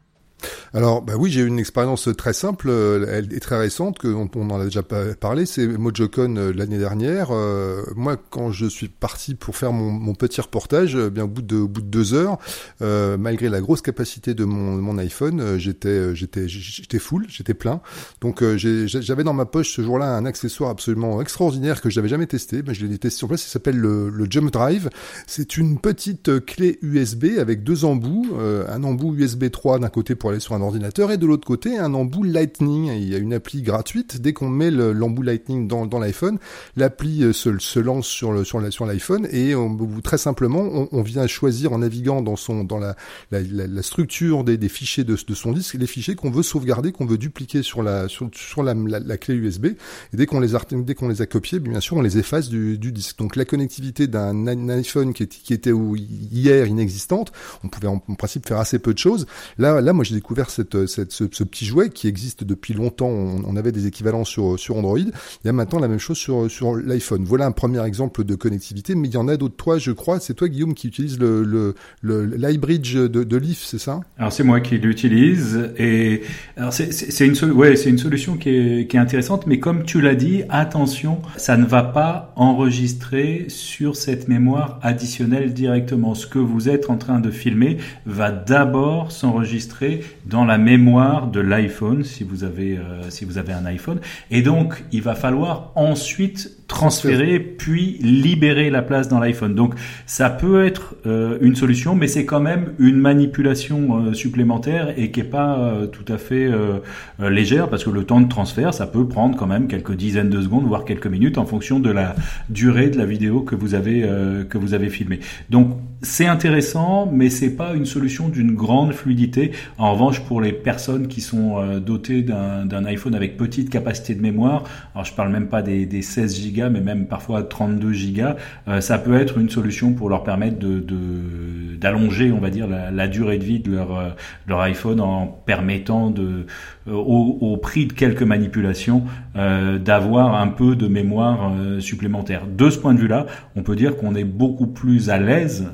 Alors, 0.74 1.02
bah 1.02 1.14
oui, 1.18 1.30
j'ai 1.30 1.40
eu 1.40 1.46
une 1.46 1.58
expérience 1.58 2.08
très 2.16 2.32
simple 2.32 2.70
elle 3.08 3.32
est 3.32 3.40
très 3.40 3.58
récente, 3.58 3.98
que 3.98 4.08
on, 4.08 4.28
en 4.50 4.60
a 4.60 4.64
déjà 4.64 4.82
parlé, 4.82 5.46
c'est 5.46 5.66
MojoCon 5.66 6.36
euh, 6.36 6.52
l'année 6.52 6.78
dernière. 6.78 7.28
Euh, 7.30 7.82
moi, 7.96 8.16
quand 8.30 8.50
je 8.50 8.66
suis 8.66 8.88
parti 8.88 9.34
pour 9.34 9.56
faire 9.56 9.72
mon, 9.72 10.14
petit 10.14 10.40
reportage, 10.40 10.96
euh, 10.96 11.10
bien 11.10 11.24
au 11.24 11.28
bout 11.28 11.42
de, 11.42 11.66
deux 11.80 12.14
heures, 12.14 12.38
euh, 12.80 13.16
malgré 13.16 13.48
la 13.48 13.60
grosse 13.60 13.82
capacité 13.82 14.34
de 14.34 14.44
mon, 14.44 14.98
iPhone, 14.98 15.58
j'étais 15.58 16.14
j'étais 16.14 16.48
j'étais 16.48 16.98
full, 16.98 17.24
j'étais 17.28 17.54
plein. 17.54 17.80
Donc 18.20 18.44
j'avais 18.56 19.24
dans 19.24 19.32
ma 19.32 19.46
poche 19.46 19.74
ce 19.74 19.82
jour-là 19.82 20.14
un 20.14 20.26
accessoire 20.26 20.68
absolument 20.68 21.20
extraordinaire 21.22 21.80
que 21.80 21.88
j'avais 21.88 22.08
jamais 22.08 22.26
testé. 22.26 22.60
Ben, 22.62 22.74
je 22.74 22.84
l'ai 22.84 22.98
testé 22.98 23.18
sur 23.18 23.28
place. 23.28 23.44
Il 23.46 23.48
s'appelle 23.48 23.78
le, 23.78 24.10
le, 24.10 24.26
Jump 24.28 24.52
Drive. 24.52 24.90
C'est 25.26 25.56
une 25.56 25.78
petite 25.78 26.44
clé 26.44 26.78
USB 26.82 27.38
avec 27.38 27.64
deux 27.64 27.86
embouts, 27.86 28.36
un 28.68 28.84
embout 28.84 29.14
USB 29.14 29.50
3 29.50 29.78
d'un 29.78 29.88
côté 29.88 30.14
pour 30.14 30.30
sur 30.40 30.54
un 30.54 30.60
ordinateur 30.60 31.10
et 31.10 31.18
de 31.18 31.26
l'autre 31.26 31.46
côté 31.46 31.78
un 31.78 31.94
embout 31.94 32.24
Lightning. 32.24 32.92
Il 32.92 33.08
y 33.08 33.14
a 33.14 33.18
une 33.18 33.34
appli 33.34 33.62
gratuite. 33.62 34.20
Dès 34.20 34.32
qu'on 34.32 34.48
met 34.48 34.70
l'embout 34.70 35.22
Lightning 35.22 35.68
dans, 35.68 35.98
l'iPhone, 35.98 36.38
l'appli 36.76 37.32
se, 37.32 37.58
se, 37.58 37.78
lance 37.78 38.06
sur 38.06 38.32
le 38.32 38.44
sur 38.44 38.60
la, 38.60 38.70
sur 38.70 38.86
l'iPhone 38.86 39.26
et 39.30 39.54
on, 39.54 39.76
très 40.02 40.18
simplement 40.18 40.88
on, 40.90 41.02
vient 41.02 41.26
choisir 41.26 41.72
en 41.72 41.78
naviguant 41.78 42.22
dans 42.22 42.36
son 42.36 42.64
dans 42.64 42.78
la 42.78 43.82
structure 43.82 44.44
des, 44.44 44.68
fichiers 44.68 45.04
de, 45.04 45.16
son 45.16 45.52
disque 45.52 45.74
les 45.74 45.86
fichiers 45.86 46.14
qu'on 46.14 46.30
veut 46.30 46.42
sauvegarder, 46.42 46.92
qu'on 46.92 47.06
veut 47.06 47.18
dupliquer 47.18 47.62
sur 47.62 47.82
la 47.82 48.08
sur, 48.08 48.30
sur 48.34 48.62
la, 48.62 48.74
clé 49.16 49.34
USB. 49.34 49.66
Et 49.66 49.76
dès 50.14 50.26
qu'on 50.26 50.40
les 50.40 50.54
a 50.54 50.60
dès 50.70 50.94
qu'on 50.94 51.08
les 51.08 51.22
a 51.22 51.26
copiés, 51.26 51.58
bien 51.60 51.80
sûr 51.80 51.96
on 51.96 52.02
les 52.02 52.18
efface 52.18 52.48
du, 52.48 52.78
disque. 52.78 53.18
Donc 53.18 53.36
la 53.36 53.44
connectivité 53.44 54.06
d'un 54.06 54.68
iPhone 54.68 55.12
qui, 55.12 55.24
est, 55.24 55.26
qui 55.28 55.54
était 55.54 55.72
hier 55.72 56.66
inexistante, 56.66 57.32
on 57.64 57.68
pouvait 57.68 57.88
en, 57.88 58.02
en 58.06 58.14
principe 58.14 58.46
faire 58.46 58.58
assez 58.58 58.78
peu 58.78 58.92
de 58.92 58.98
choses. 58.98 59.26
Là 59.58 59.80
là 59.80 59.92
moi 59.92 60.04
j'ai 60.04 60.14
découvert 60.22 60.50
cette, 60.50 60.86
cette, 60.86 61.10
ce, 61.10 61.24
ce, 61.30 61.42
petit 61.42 61.66
jouet 61.66 61.90
qui 61.90 62.06
existe 62.06 62.44
depuis 62.44 62.74
longtemps. 62.74 63.08
On, 63.08 63.42
on, 63.44 63.56
avait 63.56 63.72
des 63.72 63.88
équivalents 63.88 64.24
sur, 64.24 64.58
sur 64.58 64.76
Android. 64.76 64.98
Il 64.98 65.46
y 65.46 65.48
a 65.48 65.52
maintenant 65.52 65.80
la 65.80 65.88
même 65.88 65.98
chose 65.98 66.16
sur, 66.16 66.48
sur 66.48 66.76
l'iPhone. 66.76 67.24
Voilà 67.24 67.46
un 67.46 67.50
premier 67.50 67.84
exemple 67.84 68.22
de 68.22 68.36
connectivité, 68.36 68.94
mais 68.94 69.08
il 69.08 69.14
y 69.14 69.16
en 69.16 69.26
a 69.26 69.36
d'autres. 69.36 69.56
Toi, 69.56 69.78
je 69.78 69.90
crois, 69.90 70.20
c'est 70.20 70.34
toi, 70.34 70.48
Guillaume, 70.48 70.74
qui 70.74 70.86
utilise 70.86 71.18
le, 71.18 71.42
le, 71.42 71.74
le 72.02 72.24
l'iBridge 72.24 72.94
de, 72.94 73.24
de 73.24 73.36
Leaf, 73.36 73.64
c'est 73.64 73.80
ça? 73.80 74.00
Alors 74.16 74.32
c'est 74.32 74.44
moi 74.44 74.60
qui 74.60 74.78
l'utilise. 74.78 75.72
Et 75.76 76.22
c'est, 76.70 77.26
une, 77.26 77.50
ouais, 77.50 77.74
une 77.82 77.98
solution 77.98 78.36
qui 78.36 78.50
est, 78.50 78.86
qui 78.88 78.96
est 78.96 79.00
intéressante, 79.00 79.48
mais 79.48 79.58
comme 79.58 79.82
tu 79.82 80.00
l'as 80.00 80.14
dit, 80.14 80.44
attention, 80.50 81.20
ça 81.36 81.56
ne 81.56 81.66
va 81.66 81.82
pas 81.82 82.32
enregistrer 82.36 83.46
sur 83.48 83.96
cette 83.96 84.28
mémoire 84.28 84.78
additionnelle 84.82 85.52
directement. 85.52 86.14
Ce 86.14 86.28
que 86.28 86.38
vous 86.38 86.68
êtes 86.68 86.90
en 86.90 86.96
train 86.96 87.18
de 87.18 87.30
filmer 87.32 87.78
va 88.06 88.30
d'abord 88.30 89.10
s'enregistrer 89.10 90.04
dans 90.26 90.44
la 90.44 90.58
mémoire 90.58 91.26
de 91.26 91.40
l'iPhone 91.40 92.04
si 92.04 92.24
vous 92.24 92.44
avez 92.44 92.76
euh, 92.76 93.10
si 93.10 93.24
vous 93.24 93.38
avez 93.38 93.52
un 93.52 93.66
iPhone 93.66 94.00
et 94.30 94.42
donc 94.42 94.84
il 94.92 95.02
va 95.02 95.14
falloir 95.14 95.72
ensuite 95.74 96.62
transférer 96.72 97.38
puis 97.38 97.98
libérer 98.00 98.70
la 98.70 98.82
place 98.82 99.08
dans 99.08 99.20
l'iPhone. 99.20 99.54
Donc 99.54 99.74
ça 100.06 100.30
peut 100.30 100.64
être 100.64 100.94
euh, 101.06 101.36
une 101.42 101.54
solution, 101.54 101.94
mais 101.94 102.08
c'est 102.08 102.24
quand 102.24 102.40
même 102.40 102.72
une 102.78 102.96
manipulation 102.96 103.98
euh, 103.98 104.14
supplémentaire 104.14 104.94
et 104.96 105.10
qui 105.10 105.20
est 105.20 105.24
pas 105.24 105.58
euh, 105.58 105.86
tout 105.86 106.10
à 106.10 106.16
fait 106.16 106.46
euh, 106.46 106.78
légère 107.18 107.68
parce 107.68 107.84
que 107.84 107.90
le 107.90 108.04
temps 108.04 108.20
de 108.20 108.28
transfert 108.28 108.72
ça 108.72 108.86
peut 108.86 109.06
prendre 109.06 109.36
quand 109.36 109.46
même 109.46 109.68
quelques 109.68 109.94
dizaines 109.94 110.30
de 110.30 110.40
secondes 110.40 110.64
voire 110.64 110.84
quelques 110.84 111.06
minutes 111.06 111.36
en 111.36 111.44
fonction 111.44 111.78
de 111.78 111.90
la 111.90 112.16
durée 112.48 112.88
de 112.88 112.98
la 112.98 113.04
vidéo 113.04 113.42
que 113.42 113.54
vous 113.54 113.74
avez 113.74 114.08
que 114.48 114.58
vous 114.58 114.74
avez 114.74 114.88
filmée. 114.88 115.20
Donc 115.50 115.76
c'est 116.02 116.26
intéressant, 116.26 117.08
mais 117.12 117.30
c'est 117.30 117.54
pas 117.54 117.74
une 117.74 117.86
solution 117.86 118.28
d'une 118.28 118.54
grande 118.54 118.92
fluidité. 118.92 119.52
En 119.78 119.94
revanche, 120.02 120.20
pour 120.26 120.40
les 120.40 120.52
personnes 120.52 121.08
qui 121.08 121.20
sont 121.20 121.58
euh, 121.58 121.80
dotées 121.80 122.22
d'un 122.22 122.84
iPhone 122.84 123.14
avec 123.14 123.36
petite 123.36 123.70
capacité 123.70 124.14
de 124.14 124.20
mémoire, 124.20 124.64
alors 124.94 125.04
je 125.04 125.12
parle 125.12 125.30
même 125.30 125.48
pas 125.48 125.62
des, 125.62 125.86
des 125.86 126.02
16 126.02 126.52
Go, 126.52 126.70
mais 126.70 126.80
même 126.80 127.06
parfois 127.06 127.42
32 127.42 127.92
Go, 128.12 128.22
euh, 128.68 128.80
ça 128.80 128.98
peut 128.98 129.14
être 129.14 129.38
une 129.38 129.50
solution 129.50 129.92
pour 129.92 130.08
leur 130.08 130.24
permettre 130.24 130.58
de, 130.58 130.80
de, 130.80 131.76
d'allonger, 131.80 132.32
on 132.32 132.38
va 132.38 132.50
dire, 132.50 132.66
la, 132.68 133.08
durée 133.08 133.38
de 133.38 133.44
vie 133.44 133.60
de 133.60 133.72
leur, 133.72 134.16
leur 134.46 134.60
iPhone 134.60 135.00
en 135.00 135.26
permettant 135.26 136.10
de, 136.10 136.46
au, 136.90 137.56
prix 137.56 137.86
de 137.86 137.92
quelques 137.92 138.22
manipulations, 138.22 139.04
d'avoir 139.34 140.40
un 140.40 140.48
peu 140.48 140.76
de 140.76 140.88
mémoire 140.88 141.52
supplémentaire. 141.80 142.46
De 142.46 142.70
ce 142.70 142.78
point 142.78 142.94
de 142.94 143.00
vue-là, 143.00 143.26
on 143.56 143.62
peut 143.62 143.76
dire 143.76 143.96
qu'on 143.96 144.14
est 144.14 144.24
beaucoup 144.24 144.66
plus 144.66 145.10
à 145.10 145.18
l'aise 145.18 145.68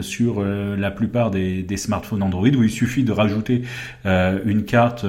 sur 0.00 0.42
la 0.44 0.90
plupart 0.90 1.30
des, 1.30 1.76
smartphones 1.76 2.22
Android 2.22 2.48
où 2.48 2.62
il 2.62 2.70
suffit 2.70 3.04
de 3.04 3.12
rajouter 3.12 3.62
une 4.04 4.64
carte 4.64 5.04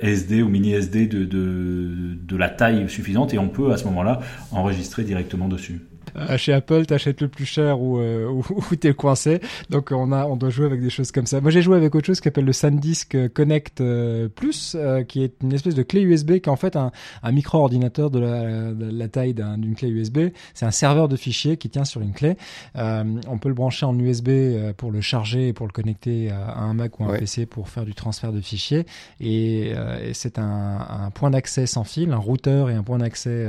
SD 0.00 0.42
ou 0.42 0.48
mini 0.48 0.72
SD 0.72 1.06
de 1.06 2.36
la 2.36 2.48
taille 2.48 2.88
suffisante 2.88 3.34
et 3.34 3.38
on 3.38 3.48
peut 3.48 3.72
à 3.72 3.76
ce 3.76 3.84
moment-là 3.84 4.20
enregistrer 4.52 5.04
directement 5.04 5.48
dessus. 5.48 5.80
Euh, 6.16 6.36
chez 6.38 6.52
Apple, 6.52 6.86
t'achètes 6.86 7.20
le 7.20 7.28
plus 7.28 7.44
cher 7.44 7.80
ou, 7.80 7.98
euh, 7.98 8.28
ou, 8.30 8.44
ou 8.70 8.76
t'es 8.76 8.94
coincé. 8.94 9.40
Donc 9.70 9.90
on 9.92 10.12
a, 10.12 10.26
on 10.26 10.36
doit 10.36 10.50
jouer 10.50 10.66
avec 10.66 10.80
des 10.80 10.90
choses 10.90 11.12
comme 11.12 11.26
ça. 11.26 11.40
Moi 11.40 11.50
j'ai 11.50 11.62
joué 11.62 11.76
avec 11.76 11.94
autre 11.94 12.06
chose 12.06 12.20
qui 12.20 12.24
s'appelle 12.24 12.44
le 12.44 12.52
SanDisk 12.52 13.32
Connect 13.32 13.80
euh, 13.80 14.28
Plus, 14.28 14.76
qui 15.08 15.22
est 15.22 15.34
une 15.42 15.52
espèce 15.52 15.74
de 15.74 15.82
clé 15.82 16.02
USB 16.02 16.38
qui 16.38 16.48
est 16.48 16.48
en 16.48 16.56
fait 16.56 16.76
un, 16.76 16.92
un 17.22 17.32
micro-ordinateur 17.32 18.10
de 18.10 18.18
la, 18.18 18.72
de 18.72 18.90
la 18.90 19.08
taille 19.08 19.34
d'une 19.34 19.74
clé 19.74 19.88
USB. 19.88 20.28
C'est 20.54 20.66
un 20.66 20.70
serveur 20.70 21.08
de 21.08 21.16
fichiers 21.16 21.56
qui 21.56 21.70
tient 21.70 21.84
sur 21.84 22.00
une 22.00 22.12
clé. 22.12 22.36
on 22.74 23.38
peut 23.40 23.48
le 23.48 23.54
brancher 23.54 23.86
en 23.86 23.98
USB 23.98 24.30
pour 24.76 24.90
le 24.90 25.00
charger 25.00 25.48
et 25.48 25.52
pour 25.52 25.66
le 25.66 25.72
connecter 25.72 26.30
à 26.30 26.58
un 26.58 26.74
Mac 26.74 26.98
ou 27.00 27.04
un 27.04 27.16
PC 27.16 27.46
pour 27.46 27.68
faire 27.68 27.84
du 27.84 27.94
transfert 27.94 28.32
de 28.32 28.40
fichiers. 28.40 28.86
Et, 29.20 29.70
et 29.70 30.14
c'est 30.14 30.38
un, 30.38 30.78
un, 30.88 31.10
point 31.10 31.30
d'accès 31.30 31.66
sans 31.66 31.84
fil, 31.84 32.12
un 32.12 32.16
routeur 32.16 32.70
et 32.70 32.74
un 32.74 32.82
point 32.82 32.98
d'accès 32.98 33.46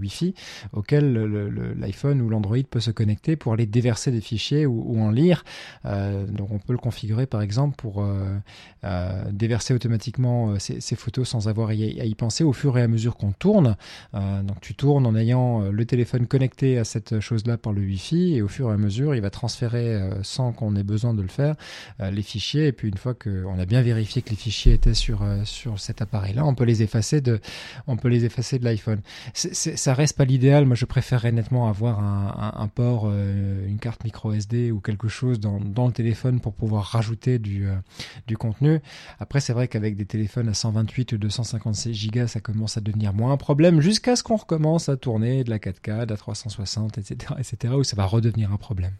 Wi-Fi 0.00 0.34
auquel 0.72 1.14
l'iPhone 1.78 2.05
ou 2.14 2.28
l'Android 2.28 2.58
peut 2.70 2.80
se 2.80 2.90
connecter 2.90 3.36
pour 3.36 3.52
aller 3.52 3.66
déverser 3.66 4.10
des 4.10 4.20
fichiers 4.20 4.66
ou, 4.66 5.00
en 5.00 5.10
lire. 5.10 5.44
Euh, 5.84 6.26
donc 6.26 6.50
on 6.50 6.58
peut 6.58 6.72
le 6.72 6.78
configurer 6.78 7.26
par 7.26 7.42
exemple 7.42 7.76
pour 7.76 8.02
euh, 8.02 8.36
euh, 8.84 9.24
déverser 9.30 9.74
automatiquement 9.74 10.58
ces, 10.58 10.96
photos 10.96 11.28
sans 11.28 11.48
avoir 11.48 11.70
à 11.70 11.74
y, 11.74 12.14
penser 12.14 12.44
au 12.44 12.52
fur 12.52 12.78
et 12.78 12.82
à 12.82 12.88
mesure 12.88 13.16
qu'on 13.16 13.32
tourne. 13.32 13.76
donc 14.14 14.60
tu 14.60 14.74
tournes 14.74 15.04
en 15.06 15.14
ayant 15.14 15.60
le 15.70 15.84
téléphone 15.84 16.26
connecté 16.26 16.78
à 16.78 16.84
cette 16.84 17.20
chose-là 17.20 17.58
par 17.58 17.72
le 17.72 17.82
Wi-Fi 17.82 18.36
et 18.36 18.42
au 18.42 18.48
fur 18.48 18.70
et 18.70 18.72
à 18.72 18.76
mesure 18.76 19.14
il 19.14 19.20
va 19.20 19.30
transférer 19.30 20.00
sans 20.22 20.52
qu'on 20.52 20.74
ait 20.76 20.82
besoin 20.82 21.12
de 21.12 21.20
le 21.20 21.28
faire 21.28 21.54
les 22.00 22.22
fichiers 22.22 22.68
et 22.68 22.72
puis 22.72 22.88
une 22.88 22.96
fois 22.96 23.14
qu'on 23.14 23.58
a 23.58 23.66
bien 23.66 23.82
vérifié 23.82 24.22
que 24.22 24.30
les 24.30 24.36
fichiers 24.36 24.72
étaient 24.72 24.94
sur 24.94 25.22
sur 25.44 25.78
cet 25.78 26.00
appareil-là, 26.00 26.44
on 26.44 26.54
peut 26.54 26.64
les 26.64 26.82
effacer 26.82 27.20
de 27.20 27.40
on 27.86 27.96
peut 27.96 28.08
les 28.08 28.24
effacer 28.24 28.58
de 28.58 28.64
l'iPhone. 28.64 29.00
Ça 29.34 29.94
reste 29.94 30.16
pas 30.16 30.24
l'idéal. 30.24 30.64
Moi 30.64 30.76
je 30.76 30.84
préférerais 30.84 31.32
nettement 31.32 31.68
avoir 31.68 31.95
un, 31.98 32.68
port, 32.68 33.04
euh, 33.06 33.66
une 33.66 33.78
carte 33.78 34.04
micro 34.04 34.32
SD 34.32 34.70
ou 34.70 34.80
quelque 34.80 35.08
chose 35.08 35.40
dans, 35.40 35.58
le 35.58 35.92
téléphone 35.92 36.40
pour 36.40 36.54
pouvoir 36.54 36.84
rajouter 36.84 37.38
du, 37.38 37.66
euh, 37.66 37.74
du 38.26 38.36
contenu. 38.36 38.80
Après, 39.18 39.40
c'est 39.40 39.52
vrai 39.52 39.68
qu'avec 39.68 39.96
des 39.96 40.06
téléphones 40.06 40.48
à 40.48 40.54
128 40.54 41.12
ou 41.12 41.18
256 41.18 42.10
Go, 42.10 42.26
ça 42.26 42.40
commence 42.40 42.76
à 42.76 42.80
devenir 42.80 43.12
moins 43.12 43.32
un 43.32 43.36
problème 43.36 43.80
jusqu'à 43.80 44.16
ce 44.16 44.22
qu'on 44.22 44.36
recommence 44.36 44.88
à 44.88 44.96
tourner 44.96 45.44
de 45.44 45.50
la 45.50 45.58
4K, 45.58 46.06
de 46.06 46.10
la 46.10 46.16
360, 46.16 46.98
etc., 46.98 47.34
etc., 47.38 47.74
où 47.74 47.84
ça 47.84 47.96
va 47.96 48.06
redevenir 48.06 48.52
un 48.52 48.56
problème. 48.56 48.92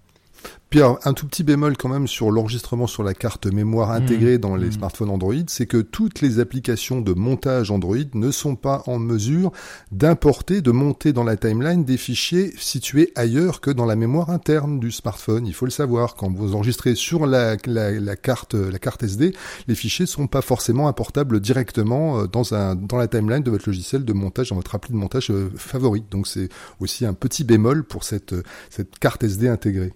Pierre, 0.68 0.96
un 1.04 1.12
tout 1.12 1.26
petit 1.26 1.44
bémol 1.44 1.76
quand 1.76 1.88
même 1.88 2.08
sur 2.08 2.32
l'enregistrement 2.32 2.88
sur 2.88 3.04
la 3.04 3.14
carte 3.14 3.46
mémoire 3.46 3.90
mmh. 3.90 4.02
intégrée 4.02 4.38
dans 4.38 4.56
les 4.56 4.68
mmh. 4.68 4.72
smartphones 4.72 5.10
Android, 5.10 5.34
c'est 5.46 5.66
que 5.66 5.76
toutes 5.76 6.20
les 6.20 6.40
applications 6.40 7.00
de 7.00 7.12
montage 7.12 7.70
Android 7.70 7.96
ne 8.14 8.30
sont 8.32 8.56
pas 8.56 8.82
en 8.86 8.98
mesure 8.98 9.52
d'importer, 9.92 10.62
de 10.62 10.72
monter 10.72 11.12
dans 11.12 11.22
la 11.22 11.36
timeline 11.36 11.84
des 11.84 11.96
fichiers 11.96 12.52
situés 12.58 13.12
ailleurs 13.14 13.60
que 13.60 13.70
dans 13.70 13.86
la 13.86 13.94
mémoire 13.94 14.30
interne 14.30 14.80
du 14.80 14.90
smartphone. 14.90 15.46
Il 15.46 15.54
faut 15.54 15.66
le 15.66 15.70
savoir. 15.70 16.16
Quand 16.16 16.32
vous 16.32 16.54
enregistrez 16.56 16.96
sur 16.96 17.26
la, 17.26 17.56
carte, 17.56 18.54
la 18.54 18.78
carte 18.78 19.04
SD, 19.04 19.32
les 19.68 19.74
fichiers 19.76 20.06
sont 20.06 20.26
pas 20.26 20.42
forcément 20.42 20.88
importables 20.88 21.38
directement 21.40 22.20
euh, 22.20 22.26
dans 22.26 22.54
un, 22.54 22.74
dans 22.74 22.96
la 22.96 23.06
timeline 23.06 23.42
de 23.42 23.50
votre 23.50 23.68
logiciel 23.68 24.04
de 24.04 24.12
montage, 24.12 24.50
dans 24.50 24.56
votre 24.56 24.74
appli 24.74 24.92
de 24.92 24.98
montage 24.98 25.30
euh, 25.30 25.48
favorite. 25.56 26.10
Donc 26.10 26.26
c'est 26.26 26.48
aussi 26.80 27.06
un 27.06 27.14
petit 27.14 27.44
bémol 27.44 27.84
pour 27.84 28.02
cette, 28.02 28.34
cette 28.68 28.98
carte 28.98 29.22
SD 29.22 29.48
intégrée. 29.48 29.92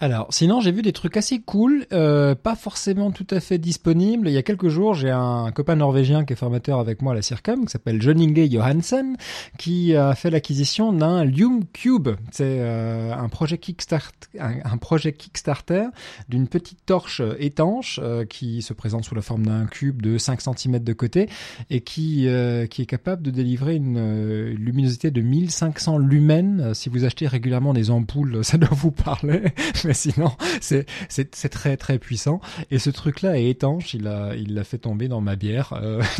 Alors, 0.00 0.26
sinon, 0.30 0.60
j'ai 0.60 0.72
vu 0.72 0.82
des 0.82 0.92
trucs 0.92 1.16
assez 1.16 1.40
cool, 1.40 1.86
euh, 1.92 2.34
pas 2.34 2.56
forcément 2.56 3.12
tout 3.12 3.26
à 3.30 3.38
fait 3.38 3.58
disponibles. 3.58 4.28
Il 4.28 4.34
y 4.34 4.36
a 4.36 4.42
quelques 4.42 4.68
jours, 4.68 4.94
j'ai 4.94 5.10
un 5.10 5.52
copain 5.52 5.76
norvégien 5.76 6.24
qui 6.24 6.32
est 6.32 6.36
formateur 6.36 6.80
avec 6.80 7.00
moi 7.00 7.12
à 7.12 7.14
la 7.14 7.22
Circum, 7.22 7.64
qui 7.64 7.70
s'appelle 7.70 8.02
John 8.02 8.20
Inge 8.20 8.50
Johansen, 8.50 9.16
qui 9.56 9.94
a 9.94 10.14
fait 10.16 10.30
l'acquisition 10.30 10.92
d'un 10.92 11.24
Lume 11.24 11.64
Cube. 11.72 12.08
C'est 12.32 12.58
euh, 12.58 13.14
un 13.14 13.28
projet 13.28 13.58
Kickstart, 13.58 14.10
un, 14.40 14.78
Kickstarter 15.12 15.86
d'une 16.28 16.48
petite 16.48 16.84
torche 16.84 17.22
étanche 17.38 18.00
euh, 18.02 18.24
qui 18.24 18.62
se 18.62 18.72
présente 18.72 19.04
sous 19.04 19.14
la 19.14 19.22
forme 19.22 19.46
d'un 19.46 19.66
cube 19.66 20.02
de 20.02 20.18
5 20.18 20.40
cm 20.40 20.80
de 20.80 20.92
côté 20.92 21.28
et 21.70 21.80
qui 21.80 22.28
qui 22.70 22.82
est 22.82 22.86
capable 22.86 23.22
de 23.22 23.30
délivrer 23.30 23.76
une 23.76 24.48
luminosité 24.54 25.10
de 25.10 25.20
1500 25.20 25.98
lumens. 25.98 26.72
Si 26.74 26.88
vous 26.88 27.04
achetez 27.04 27.26
régulièrement 27.26 27.72
des 27.72 27.90
ampoules, 27.90 28.44
ça 28.44 28.58
doit 28.58 28.68
vous 28.72 28.90
parler. 28.90 29.42
mais 29.86 29.94
sinon, 29.94 30.30
c'est, 30.60 30.86
c'est, 31.08 31.48
très 31.48 31.76
très 31.76 31.98
puissant. 31.98 32.40
Et 32.70 32.78
ce 32.78 32.90
truc-là 32.90 33.38
est 33.38 33.48
étanche, 33.48 33.94
il 33.94 34.06
a, 34.06 34.34
il 34.34 34.54
l'a 34.54 34.64
fait 34.64 34.78
tomber 34.78 35.08
dans 35.08 35.20
ma 35.20 35.36
bière 35.36 35.74
euh, 35.74 36.02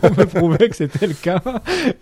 pour 0.00 0.16
me 0.16 0.24
prouver 0.24 0.68
que 0.68 0.76
c'était 0.76 1.06
le 1.06 1.14
cas. 1.14 1.42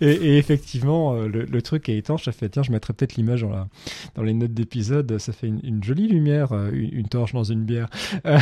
Et, 0.01 0.37
effectivement, 0.37 1.13
euh, 1.13 1.27
le, 1.27 1.61
truc 1.61 1.89
est 1.89 1.97
étanche. 1.97 2.25
Ça 2.25 2.31
fait, 2.31 2.49
tiens, 2.49 2.63
je 2.63 2.71
mettrai 2.71 2.93
peut-être 2.93 3.15
l'image 3.15 3.41
dans, 3.41 3.49
la, 3.49 3.67
dans 4.15 4.23
les 4.23 4.33
notes 4.33 4.53
d'épisode. 4.53 5.17
Ça 5.17 5.33
fait 5.33 5.47
une, 5.47 5.83
jolie 5.83 6.07
lumière, 6.07 6.53
euh, 6.53 6.71
une, 6.71 7.07
torche 7.07 7.33
dans 7.33 7.43
une 7.43 7.63
bière. 7.63 7.89
Euh, 8.25 8.39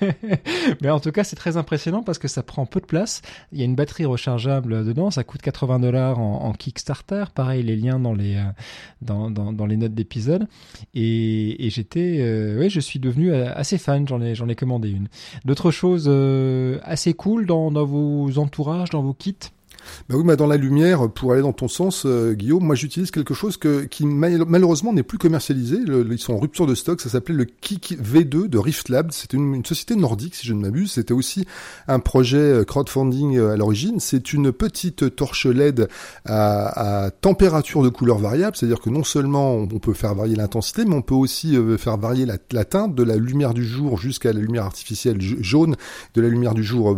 mais, 0.80 0.90
en 0.90 1.00
tout 1.00 1.12
cas, 1.12 1.24
c'est 1.24 1.36
très 1.36 1.56
impressionnant 1.56 2.02
parce 2.02 2.18
que 2.18 2.28
ça 2.28 2.42
prend 2.42 2.64
peu 2.66 2.80
de 2.80 2.86
place. 2.86 3.22
Il 3.52 3.58
y 3.58 3.62
a 3.62 3.64
une 3.64 3.74
batterie 3.74 4.06
rechargeable 4.06 4.84
dedans. 4.84 5.10
Ça 5.10 5.24
coûte 5.24 5.42
80 5.42 5.80
dollars 5.80 6.18
en, 6.18 6.44
en, 6.44 6.52
Kickstarter. 6.52 7.24
Pareil, 7.34 7.62
les 7.62 7.76
liens 7.76 8.00
dans 8.00 8.14
les, 8.14 8.42
dans, 9.02 9.30
dans, 9.30 9.52
dans 9.52 9.66
les 9.66 9.76
notes 9.76 9.94
d'épisode. 9.94 10.48
Et, 10.94 11.66
et 11.66 11.70
j'ai 11.70 11.81
j'étais, 11.82 12.18
euh, 12.20 12.58
oui, 12.60 12.70
je 12.70 12.78
suis 12.78 13.00
devenu 13.00 13.32
euh, 13.32 13.52
assez 13.54 13.76
fan. 13.76 14.06
J'en 14.06 14.20
ai, 14.22 14.34
j'en 14.34 14.48
ai 14.48 14.54
commandé 14.54 14.90
une. 14.90 15.08
D'autres 15.44 15.72
choses 15.72 16.06
euh, 16.08 16.78
assez 16.84 17.12
cool 17.12 17.46
dans 17.46 17.70
vos 17.84 18.38
entourages, 18.38 18.90
dans 18.90 19.02
vos 19.02 19.14
kits? 19.14 19.36
Bah 20.08 20.16
oui, 20.16 20.36
dans 20.36 20.46
la 20.46 20.56
lumière, 20.56 21.10
pour 21.10 21.32
aller 21.32 21.42
dans 21.42 21.52
ton 21.52 21.68
sens, 21.68 22.04
euh, 22.06 22.32
Guillaume, 22.32 22.64
moi 22.64 22.74
j'utilise 22.74 23.10
quelque 23.10 23.34
chose 23.34 23.56
que, 23.56 23.84
qui 23.84 24.06
malheureusement 24.06 24.92
n'est 24.92 25.02
plus 25.02 25.18
commercialisé. 25.18 25.78
ils 25.86 26.18
sont 26.18 26.34
en 26.34 26.38
rupture 26.38 26.66
de 26.66 26.74
stock. 26.74 27.00
Ça 27.00 27.08
s'appelait 27.08 27.34
le 27.34 27.44
Kik 27.44 27.98
V2 28.00 28.48
de 28.48 28.58
Rift 28.58 28.88
Labs. 28.88 29.10
C'était 29.12 29.36
une, 29.36 29.64
société 29.64 29.94
nordique, 29.96 30.34
si 30.34 30.46
je 30.46 30.54
ne 30.54 30.60
m'abuse. 30.60 30.92
C'était 30.92 31.14
aussi 31.14 31.46
un 31.88 31.98
projet 31.98 32.38
euh, 32.38 32.64
crowdfunding 32.64 33.36
euh, 33.36 33.52
à 33.52 33.56
l'origine. 33.56 34.00
C'est 34.00 34.32
une 34.32 34.52
petite 34.52 35.14
torche 35.14 35.46
LED 35.46 35.88
à, 36.24 37.10
température 37.20 37.82
de 37.82 37.88
couleur 37.88 38.18
variable, 38.18 38.56
c'est-à-dire 38.56 38.80
que 38.80 38.90
non 38.90 39.04
seulement 39.04 39.54
on 39.54 39.66
peut 39.66 39.92
faire 39.92 40.14
varier 40.14 40.36
l'intensité, 40.36 40.84
mais 40.84 40.94
on 40.94 41.02
peut 41.02 41.14
aussi 41.14 41.56
faire 41.78 41.96
varier 41.96 42.26
la, 42.26 42.64
teinte 42.64 42.94
de 42.94 43.02
la 43.02 43.16
lumière 43.16 43.54
du 43.54 43.64
jour 43.64 43.98
jusqu'à 43.98 44.32
la 44.32 44.40
lumière 44.40 44.64
artificielle 44.64 45.20
jaune, 45.20 45.76
de 46.14 46.20
la 46.20 46.28
lumière 46.28 46.54
du 46.54 46.64
jour 46.64 46.96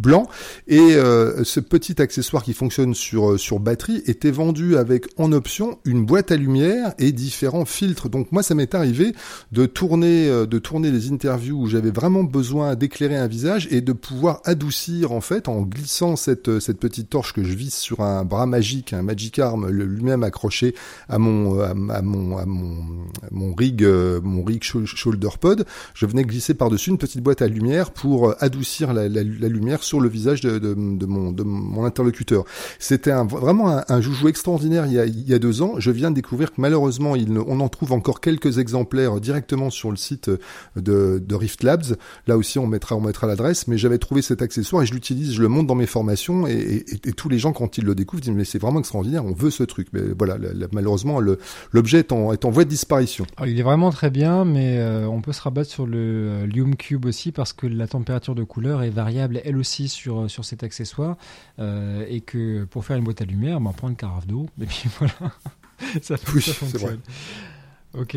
blanc. 0.00 0.26
Et 0.66 0.94
ce 0.94 1.60
petit 1.60 2.00
accessoire 2.00 2.21
accessoire 2.22 2.44
qui 2.44 2.54
fonctionne 2.54 2.94
sur, 2.94 3.32
euh, 3.32 3.36
sur 3.36 3.58
batterie 3.58 4.00
était 4.06 4.30
vendu 4.30 4.76
avec 4.76 5.06
en 5.16 5.32
option 5.32 5.80
une 5.84 6.06
boîte 6.06 6.30
à 6.30 6.36
lumière 6.36 6.94
et 7.00 7.10
différents 7.10 7.64
filtres. 7.64 8.08
Donc 8.08 8.30
moi 8.30 8.44
ça 8.44 8.54
m'est 8.54 8.76
arrivé 8.76 9.12
de 9.50 9.66
tourner 9.66 10.28
euh, 10.28 10.46
de 10.46 10.60
tourner 10.60 10.92
des 10.92 11.10
interviews 11.10 11.62
où 11.62 11.66
j'avais 11.66 11.90
vraiment 11.90 12.22
besoin 12.22 12.76
d'éclairer 12.76 13.16
un 13.16 13.26
visage 13.26 13.66
et 13.72 13.80
de 13.80 13.92
pouvoir 13.92 14.40
adoucir 14.44 15.10
en 15.10 15.20
fait 15.20 15.48
en 15.48 15.62
glissant 15.62 16.14
cette 16.14 16.48
euh, 16.48 16.60
cette 16.60 16.78
petite 16.78 17.10
torche 17.10 17.32
que 17.32 17.42
je 17.42 17.54
visse 17.54 17.76
sur 17.76 18.02
un 18.02 18.24
bras 18.24 18.46
magique, 18.46 18.92
un 18.92 19.02
Magic 19.02 19.40
Arm 19.40 19.68
lui-même 19.68 20.22
accroché 20.22 20.76
à 21.08 21.18
mon 21.18 21.58
à, 21.58 21.74
mon 21.74 22.38
à 22.38 22.46
mon 22.46 22.84
mon 23.32 23.52
rig 23.52 23.84
mon 24.22 24.44
rig 24.44 24.62
shoulder 24.62 25.28
pod, 25.40 25.66
je 25.94 26.06
venais 26.06 26.22
glisser 26.22 26.54
par-dessus 26.54 26.90
une 26.90 26.98
petite 26.98 27.20
boîte 27.20 27.42
à 27.42 27.48
lumière 27.48 27.90
pour 27.90 28.36
adoucir 28.40 28.92
la, 28.92 29.08
lumière 29.08 29.82
sur 29.82 30.00
le 30.00 30.08
visage 30.08 30.40
de, 30.40 30.60
de 30.60 31.06
mon 31.06 31.32
de 31.32 31.42
mon 31.42 31.84
interlocuteur 31.84 32.11
c'était 32.78 33.12
vraiment 33.12 33.82
un, 33.88 34.00
joujou 34.00 34.28
extraordinaire 34.28 34.86
il 34.86 35.28
y, 35.28 35.34
a, 35.34 35.38
deux 35.38 35.62
ans. 35.62 35.74
Je 35.78 35.90
viens 35.90 36.10
de 36.10 36.16
découvrir 36.16 36.50
que 36.50 36.60
malheureusement, 36.60 37.14
on 37.46 37.60
en 37.60 37.68
trouve 37.68 37.92
encore 37.92 38.20
quelques 38.20 38.58
exemplaires 38.58 39.20
directement 39.20 39.70
sur 39.70 39.90
le 39.90 39.96
site 39.96 40.30
de, 40.76 41.34
Rift 41.34 41.62
Labs. 41.62 41.96
Là 42.26 42.36
aussi, 42.36 42.58
on 42.58 42.66
mettra, 42.66 42.96
l'adresse. 43.26 43.68
Mais 43.68 43.78
j'avais 43.78 43.98
trouvé 43.98 44.22
cet 44.22 44.42
accessoire 44.42 44.82
et 44.82 44.86
je 44.86 44.94
l'utilise, 44.94 45.34
je 45.34 45.42
le 45.42 45.48
monte 45.48 45.66
dans 45.66 45.74
mes 45.74 45.86
formations 45.86 46.46
et, 46.46 46.84
tous 47.16 47.28
les 47.28 47.38
gens 47.38 47.52
quand 47.52 47.78
ils 47.78 47.84
le 47.84 47.94
découvrent 47.94 48.22
disent 48.22 48.32
mais 48.32 48.44
c'est 48.44 48.58
vraiment 48.58 48.80
extraordinaire, 48.80 49.24
on 49.24 49.32
veut 49.32 49.50
ce 49.50 49.62
truc. 49.62 49.88
Mais 49.92 50.00
voilà, 50.16 50.36
malheureusement, 50.72 51.20
l'objet 51.72 51.98
est 52.00 52.12
en, 52.12 52.50
voie 52.50 52.64
de 52.64 52.68
disparition. 52.68 53.26
il 53.46 53.58
est 53.58 53.62
vraiment 53.62 53.90
très 53.90 54.10
bien, 54.10 54.44
mais 54.44 54.78
euh, 54.78 55.06
on 55.06 55.20
peut 55.20 55.32
se 55.32 55.40
rabattre 55.40 55.70
sur 55.70 55.86
le 55.86 55.98
euh, 55.98 56.46
Lume 56.46 56.76
Cube 56.76 57.06
aussi 57.06 57.32
parce 57.32 57.52
que 57.52 57.66
la 57.66 57.86
température 57.86 58.34
de 58.34 58.44
couleur 58.44 58.82
est 58.82 58.90
variable 58.90 59.40
elle 59.44 59.56
aussi 59.56 59.88
sur 59.88 60.28
cet 60.28 60.62
accessoire. 60.62 61.16
Euh, 61.58 62.01
euh, 62.02 62.06
et 62.08 62.20
que 62.20 62.64
pour 62.64 62.84
faire 62.84 62.96
une 62.96 63.04
boîte 63.04 63.22
à 63.22 63.24
lumière, 63.24 63.58
on 63.58 63.72
prend 63.72 63.88
une 63.88 63.96
carafe 63.96 64.26
d'eau, 64.26 64.46
et 64.60 64.66
puis 64.66 64.84
voilà, 64.98 65.32
ça, 66.00 66.16
fonctionne. 66.16 67.00
Ok. 67.94 68.16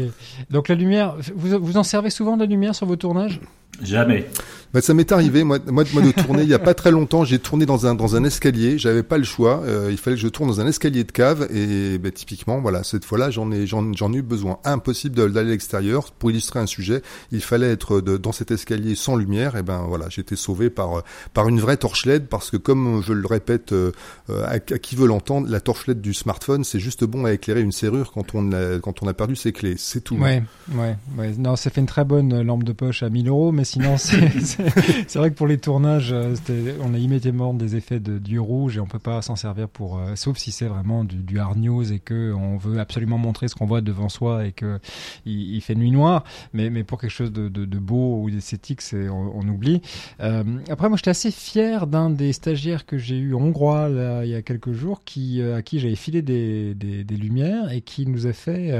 Donc 0.49 0.69
la 0.69 0.75
lumière, 0.75 1.15
vous, 1.35 1.59
vous 1.59 1.77
en 1.77 1.83
servez 1.83 2.09
souvent 2.09 2.35
de 2.35 2.41
la 2.41 2.47
lumière 2.47 2.75
sur 2.75 2.87
vos 2.87 2.95
tournages? 2.95 3.41
Jamais. 3.81 4.27
Bah, 4.75 4.81
ça 4.81 4.93
m'est 4.93 5.09
arrivé, 5.13 5.45
moi, 5.45 5.57
moi, 5.67 5.85
moi, 5.93 6.01
de 6.01 6.11
tourner 6.11 6.43
il 6.43 6.49
y 6.49 6.53
a 6.53 6.59
pas 6.59 6.73
très 6.73 6.91
longtemps. 6.91 7.23
J'ai 7.23 7.39
tourné 7.39 7.65
dans 7.65 7.85
un 7.85 7.95
dans 7.95 8.17
un 8.17 8.25
escalier. 8.25 8.77
J'avais 8.77 9.03
pas 9.03 9.17
le 9.17 9.23
choix. 9.23 9.61
Euh, 9.63 9.87
il 9.89 9.97
fallait 9.97 10.17
que 10.17 10.21
je 10.21 10.27
tourne 10.27 10.49
dans 10.49 10.59
un 10.59 10.67
escalier 10.67 11.05
de 11.05 11.11
cave. 11.13 11.47
Et 11.53 11.97
bah, 11.97 12.11
typiquement, 12.11 12.59
voilà, 12.59 12.83
cette 12.83 13.05
fois-là, 13.05 13.29
j'en 13.29 13.51
ai 13.51 13.67
j'en 13.67 13.93
j'en 13.93 14.11
ai 14.11 14.17
eu 14.17 14.21
besoin. 14.21 14.59
Impossible 14.65 15.15
d'aller 15.15 15.39
à 15.39 15.43
l'extérieur 15.43 16.11
pour 16.11 16.29
illustrer 16.29 16.59
un 16.59 16.65
sujet. 16.65 17.01
Il 17.31 17.41
fallait 17.41 17.71
être 17.71 18.01
de, 18.01 18.17
dans 18.17 18.33
cet 18.33 18.51
escalier 18.51 18.95
sans 18.95 19.15
lumière. 19.15 19.55
Et 19.55 19.63
ben 19.63 19.85
voilà, 19.87 20.07
j'étais 20.09 20.35
sauvé 20.35 20.69
par 20.69 21.03
par 21.33 21.47
une 21.47 21.61
vraie 21.61 21.77
torche 21.77 22.05
LED 22.05 22.27
parce 22.27 22.51
que 22.51 22.57
comme 22.57 23.01
je 23.01 23.13
le 23.13 23.27
répète 23.27 23.71
euh, 23.71 23.91
à, 24.29 24.59
qui 24.59 24.97
veut 24.97 25.07
l'entendre, 25.07 25.47
la 25.49 25.61
torche 25.61 25.87
LED 25.87 26.01
du 26.01 26.13
smartphone, 26.13 26.65
c'est 26.65 26.81
juste 26.81 27.05
bon 27.05 27.23
à 27.23 27.31
éclairer 27.31 27.61
une 27.61 27.71
serrure 27.71 28.11
quand 28.11 28.35
on 28.35 28.51
a 28.51 28.79
quand 28.79 29.01
on 29.03 29.07
a 29.07 29.13
perdu 29.13 29.37
ses 29.37 29.53
clés. 29.53 29.75
C'est 29.77 30.01
tout. 30.01 30.17
Ouais, 30.17 30.43
ouais, 30.73 30.97
ouais. 31.17 31.33
Non, 31.37 31.55
ça 31.55 31.69
fait 31.69 31.79
une 31.79 31.87
très 31.87 32.03
bonne 32.03 32.41
lampe 32.41 32.65
de 32.65 32.73
poche 32.73 33.03
à 33.03 33.09
1000 33.09 33.29
euros, 33.29 33.53
mais 33.53 33.63
sinon 33.65 33.97
c'est 33.97 35.15
vrai 35.15 35.29
que 35.31 35.35
pour 35.35 35.47
les 35.47 35.57
tournages, 35.57 36.13
euh, 36.13 36.35
on 36.81 36.93
a 36.93 36.97
immédiatement 36.97 37.53
des 37.53 37.75
effets 37.75 37.99
de 37.99 38.17
dieu 38.17 38.39
rouge 38.39 38.77
et 38.77 38.79
on 38.79 38.85
peut 38.85 38.99
pas 38.99 39.21
s'en 39.21 39.35
servir 39.35 39.67
pour, 39.67 39.97
euh, 39.97 40.15
sauf 40.15 40.37
si 40.37 40.51
c'est 40.51 40.67
vraiment 40.67 41.03
du, 41.03 41.17
du, 41.17 41.39
hard 41.39 41.57
news 41.57 41.91
et 41.91 41.99
que 41.99 42.33
on 42.33 42.57
veut 42.57 42.79
absolument 42.79 43.17
montrer 43.17 43.47
ce 43.47 43.55
qu'on 43.55 43.65
voit 43.65 43.81
devant 43.81 44.09
soi 44.09 44.45
et 44.45 44.51
que 44.51 44.79
il, 45.25 45.59
fait 45.61 45.75
nuit 45.75 45.91
noire. 45.91 46.23
Mais, 46.53 46.69
mais 46.69 46.83
pour 46.83 46.99
quelque 46.99 47.11
chose 47.11 47.31
de, 47.31 47.49
de, 47.49 47.79
beau 47.79 48.21
ou 48.21 48.29
d'esthétique, 48.29 48.81
c'est 48.81 49.09
on, 49.09 49.41
oublie. 49.47 49.81
Euh, 50.19 50.43
après, 50.69 50.89
moi, 50.89 50.97
j'étais 50.97 51.09
assez 51.09 51.31
fier 51.31 51.87
d'un 51.87 52.09
des 52.09 52.33
stagiaires 52.33 52.85
que 52.85 52.97
j'ai 52.97 53.17
eu 53.17 53.33
hongrois 53.33 53.89
il 54.23 54.29
y 54.29 54.35
a 54.35 54.41
quelques 54.41 54.73
jours, 54.73 55.01
qui 55.03 55.41
à 55.41 55.61
qui 55.61 55.79
j'avais 55.79 55.95
filé 55.95 56.21
des, 56.21 56.75
des, 56.75 57.15
lumières 57.15 57.71
et 57.71 57.81
qui 57.81 58.05
nous 58.05 58.27
a 58.27 58.33
fait 58.33 58.71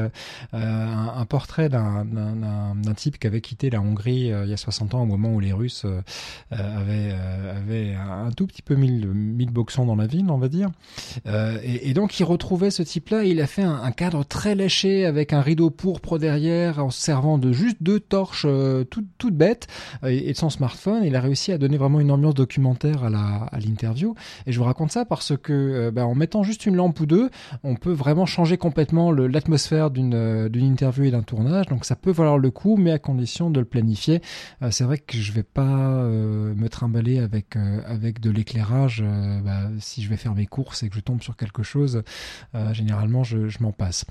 un, 0.53 1.13
un, 1.15 1.25
portrait 1.25 1.69
d'un 1.69 2.93
type 2.95 3.17
qui 3.17 3.27
avait 3.27 3.41
quitté 3.41 3.69
la 3.69 3.81
Hongrie 3.81 4.27
il 4.27 4.49
y 4.49 4.53
a 4.53 4.57
60 4.57 4.74
ans 4.81 5.01
au 5.01 5.05
moment 5.05 5.33
où 5.33 5.39
les 5.39 5.53
Russes 5.53 5.85
avaient 6.51 7.05
euh, 7.11 7.57
avait, 7.57 7.95
un 7.95 8.31
tout 8.31 8.47
petit 8.47 8.61
peu 8.61 8.75
mille 8.75 9.49
boxons 9.51 9.85
dans 9.85 9.95
la 9.95 10.07
ville, 10.07 10.29
on 10.29 10.37
va 10.37 10.47
dire. 10.47 10.69
Euh, 11.27 11.57
et, 11.63 11.93
donc 11.93 12.19
il 12.19 12.23
retrouvait 12.23 12.71
ce 12.71 12.83
type-là, 12.83 13.23
il 13.23 13.41
a 13.41 13.47
fait 13.47 13.63
un, 13.63 13.91
cadre 13.91 14.23
très 14.25 14.55
léché 14.55 15.05
avec 15.05 15.33
un 15.33 15.41
rideau 15.41 15.69
pourpre 15.69 16.17
derrière, 16.17 16.83
en 16.83 16.89
se 16.89 17.01
servant 17.01 17.37
de 17.37 17.51
juste 17.51 17.77
deux 17.81 17.99
torches 17.99 18.45
euh, 18.47 18.83
toutes, 18.83 19.33
bêtes 19.33 19.67
et, 20.05 20.29
et, 20.29 20.33
de 20.33 20.37
son 20.37 20.49
smartphone. 20.49 21.03
Il 21.03 21.15
a 21.15 21.21
réussi 21.21 21.51
à 21.51 21.57
donner 21.57 21.77
vraiment 21.77 21.99
une 21.99 22.11
ambiance 22.11 22.33
documentaire 22.33 23.03
à 23.03 23.59
l'interview. 23.59 24.15
Et 24.45 24.51
je 24.51 24.59
vous 24.59 24.65
raconte 24.65 24.91
ça 24.91 25.05
parce 25.05 25.33
que 25.37 25.89
bah, 25.89 26.05
en 26.05 26.15
mettant 26.15 26.43
juste 26.43 26.65
une 26.65 26.75
lampe 26.75 26.99
ou 26.99 27.05
deux, 27.05 27.29
on 27.63 27.75
peut 27.75 27.91
vraiment 27.91 28.25
changer 28.25 28.57
complètement 28.57 29.11
l'atmosphère 29.11 29.91
d'une 29.91 30.49
interview 30.53 31.05
et 31.05 31.11
d'un 31.11 31.23
tournage. 31.23 31.67
Donc 31.67 31.85
ça 31.85 31.95
peut 31.95 32.11
valoir 32.11 32.37
le 32.37 32.51
coup, 32.51 32.77
mais 32.77 32.91
à 32.91 32.99
condition 32.99 33.49
de 33.49 33.59
le 33.59 33.65
planifier. 33.65 34.21
C'est 34.71 34.83
vrai 34.83 34.97
que 34.97 35.17
je 35.17 35.31
vais 35.31 35.43
pas 35.43 36.03
me 36.55 36.67
trimballer 36.67 37.19
avec 37.19 37.55
euh, 37.55 37.81
avec 37.85 38.19
de 38.19 38.29
l'éclairage, 38.29 39.03
euh, 39.03 39.39
bah, 39.41 39.69
si 39.79 40.01
je 40.01 40.09
vais 40.09 40.17
faire 40.17 40.33
mes 40.33 40.45
courses 40.45 40.83
et 40.83 40.89
que 40.89 40.95
je 40.95 41.01
tombe 41.01 41.21
sur 41.21 41.35
quelque 41.35 41.63
chose, 41.63 42.03
euh, 42.53 42.73
généralement 42.73 43.23
je, 43.23 43.47
je 43.47 43.61
m'en 43.61 43.71
passe. 43.71 44.05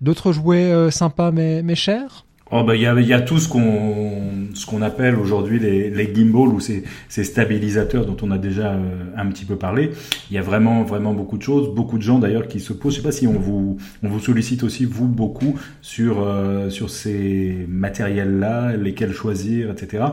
D'autres 0.00 0.32
jouets 0.32 0.90
sympas 0.90 1.30
mais 1.30 1.62
mais 1.62 1.74
chers? 1.74 2.26
Oh 2.50 2.62
bah 2.62 2.76
il 2.76 2.82
y 2.82 2.86
a, 2.86 3.00
y 3.00 3.12
a 3.14 3.22
tout 3.22 3.38
ce 3.38 3.48
qu'on 3.48 4.34
ce 4.54 4.66
qu'on 4.66 4.82
appelle 4.82 5.16
aujourd'hui 5.16 5.58
les, 5.58 5.90
les 5.90 6.14
gimbals 6.14 6.48
ou 6.48 6.60
ces, 6.60 6.84
ces 7.08 7.24
stabilisateurs 7.24 8.04
dont 8.04 8.16
on 8.22 8.30
a 8.30 8.38
déjà 8.38 8.72
euh, 8.72 9.04
un 9.16 9.26
petit 9.26 9.46
peu 9.46 9.56
parlé. 9.56 9.90
Il 10.30 10.34
y 10.34 10.38
a 10.38 10.42
vraiment 10.42 10.84
vraiment 10.84 11.14
beaucoup 11.14 11.38
de 11.38 11.42
choses, 11.42 11.74
beaucoup 11.74 11.96
de 11.96 12.02
gens 12.02 12.18
d'ailleurs 12.18 12.46
qui 12.46 12.60
se 12.60 12.72
posent. 12.72 12.92
Je 12.92 12.98
sais 12.98 13.02
pas 13.02 13.12
si 13.12 13.26
on 13.26 13.32
vous 13.32 13.78
on 14.02 14.08
vous 14.08 14.20
sollicite 14.20 14.62
aussi 14.62 14.84
vous 14.84 15.08
beaucoup 15.08 15.58
sur 15.80 16.22
euh, 16.22 16.68
sur 16.68 16.90
ces 16.90 17.66
matériels 17.68 18.38
là, 18.38 18.76
lesquels 18.76 19.12
choisir, 19.12 19.70
etc. 19.70 20.04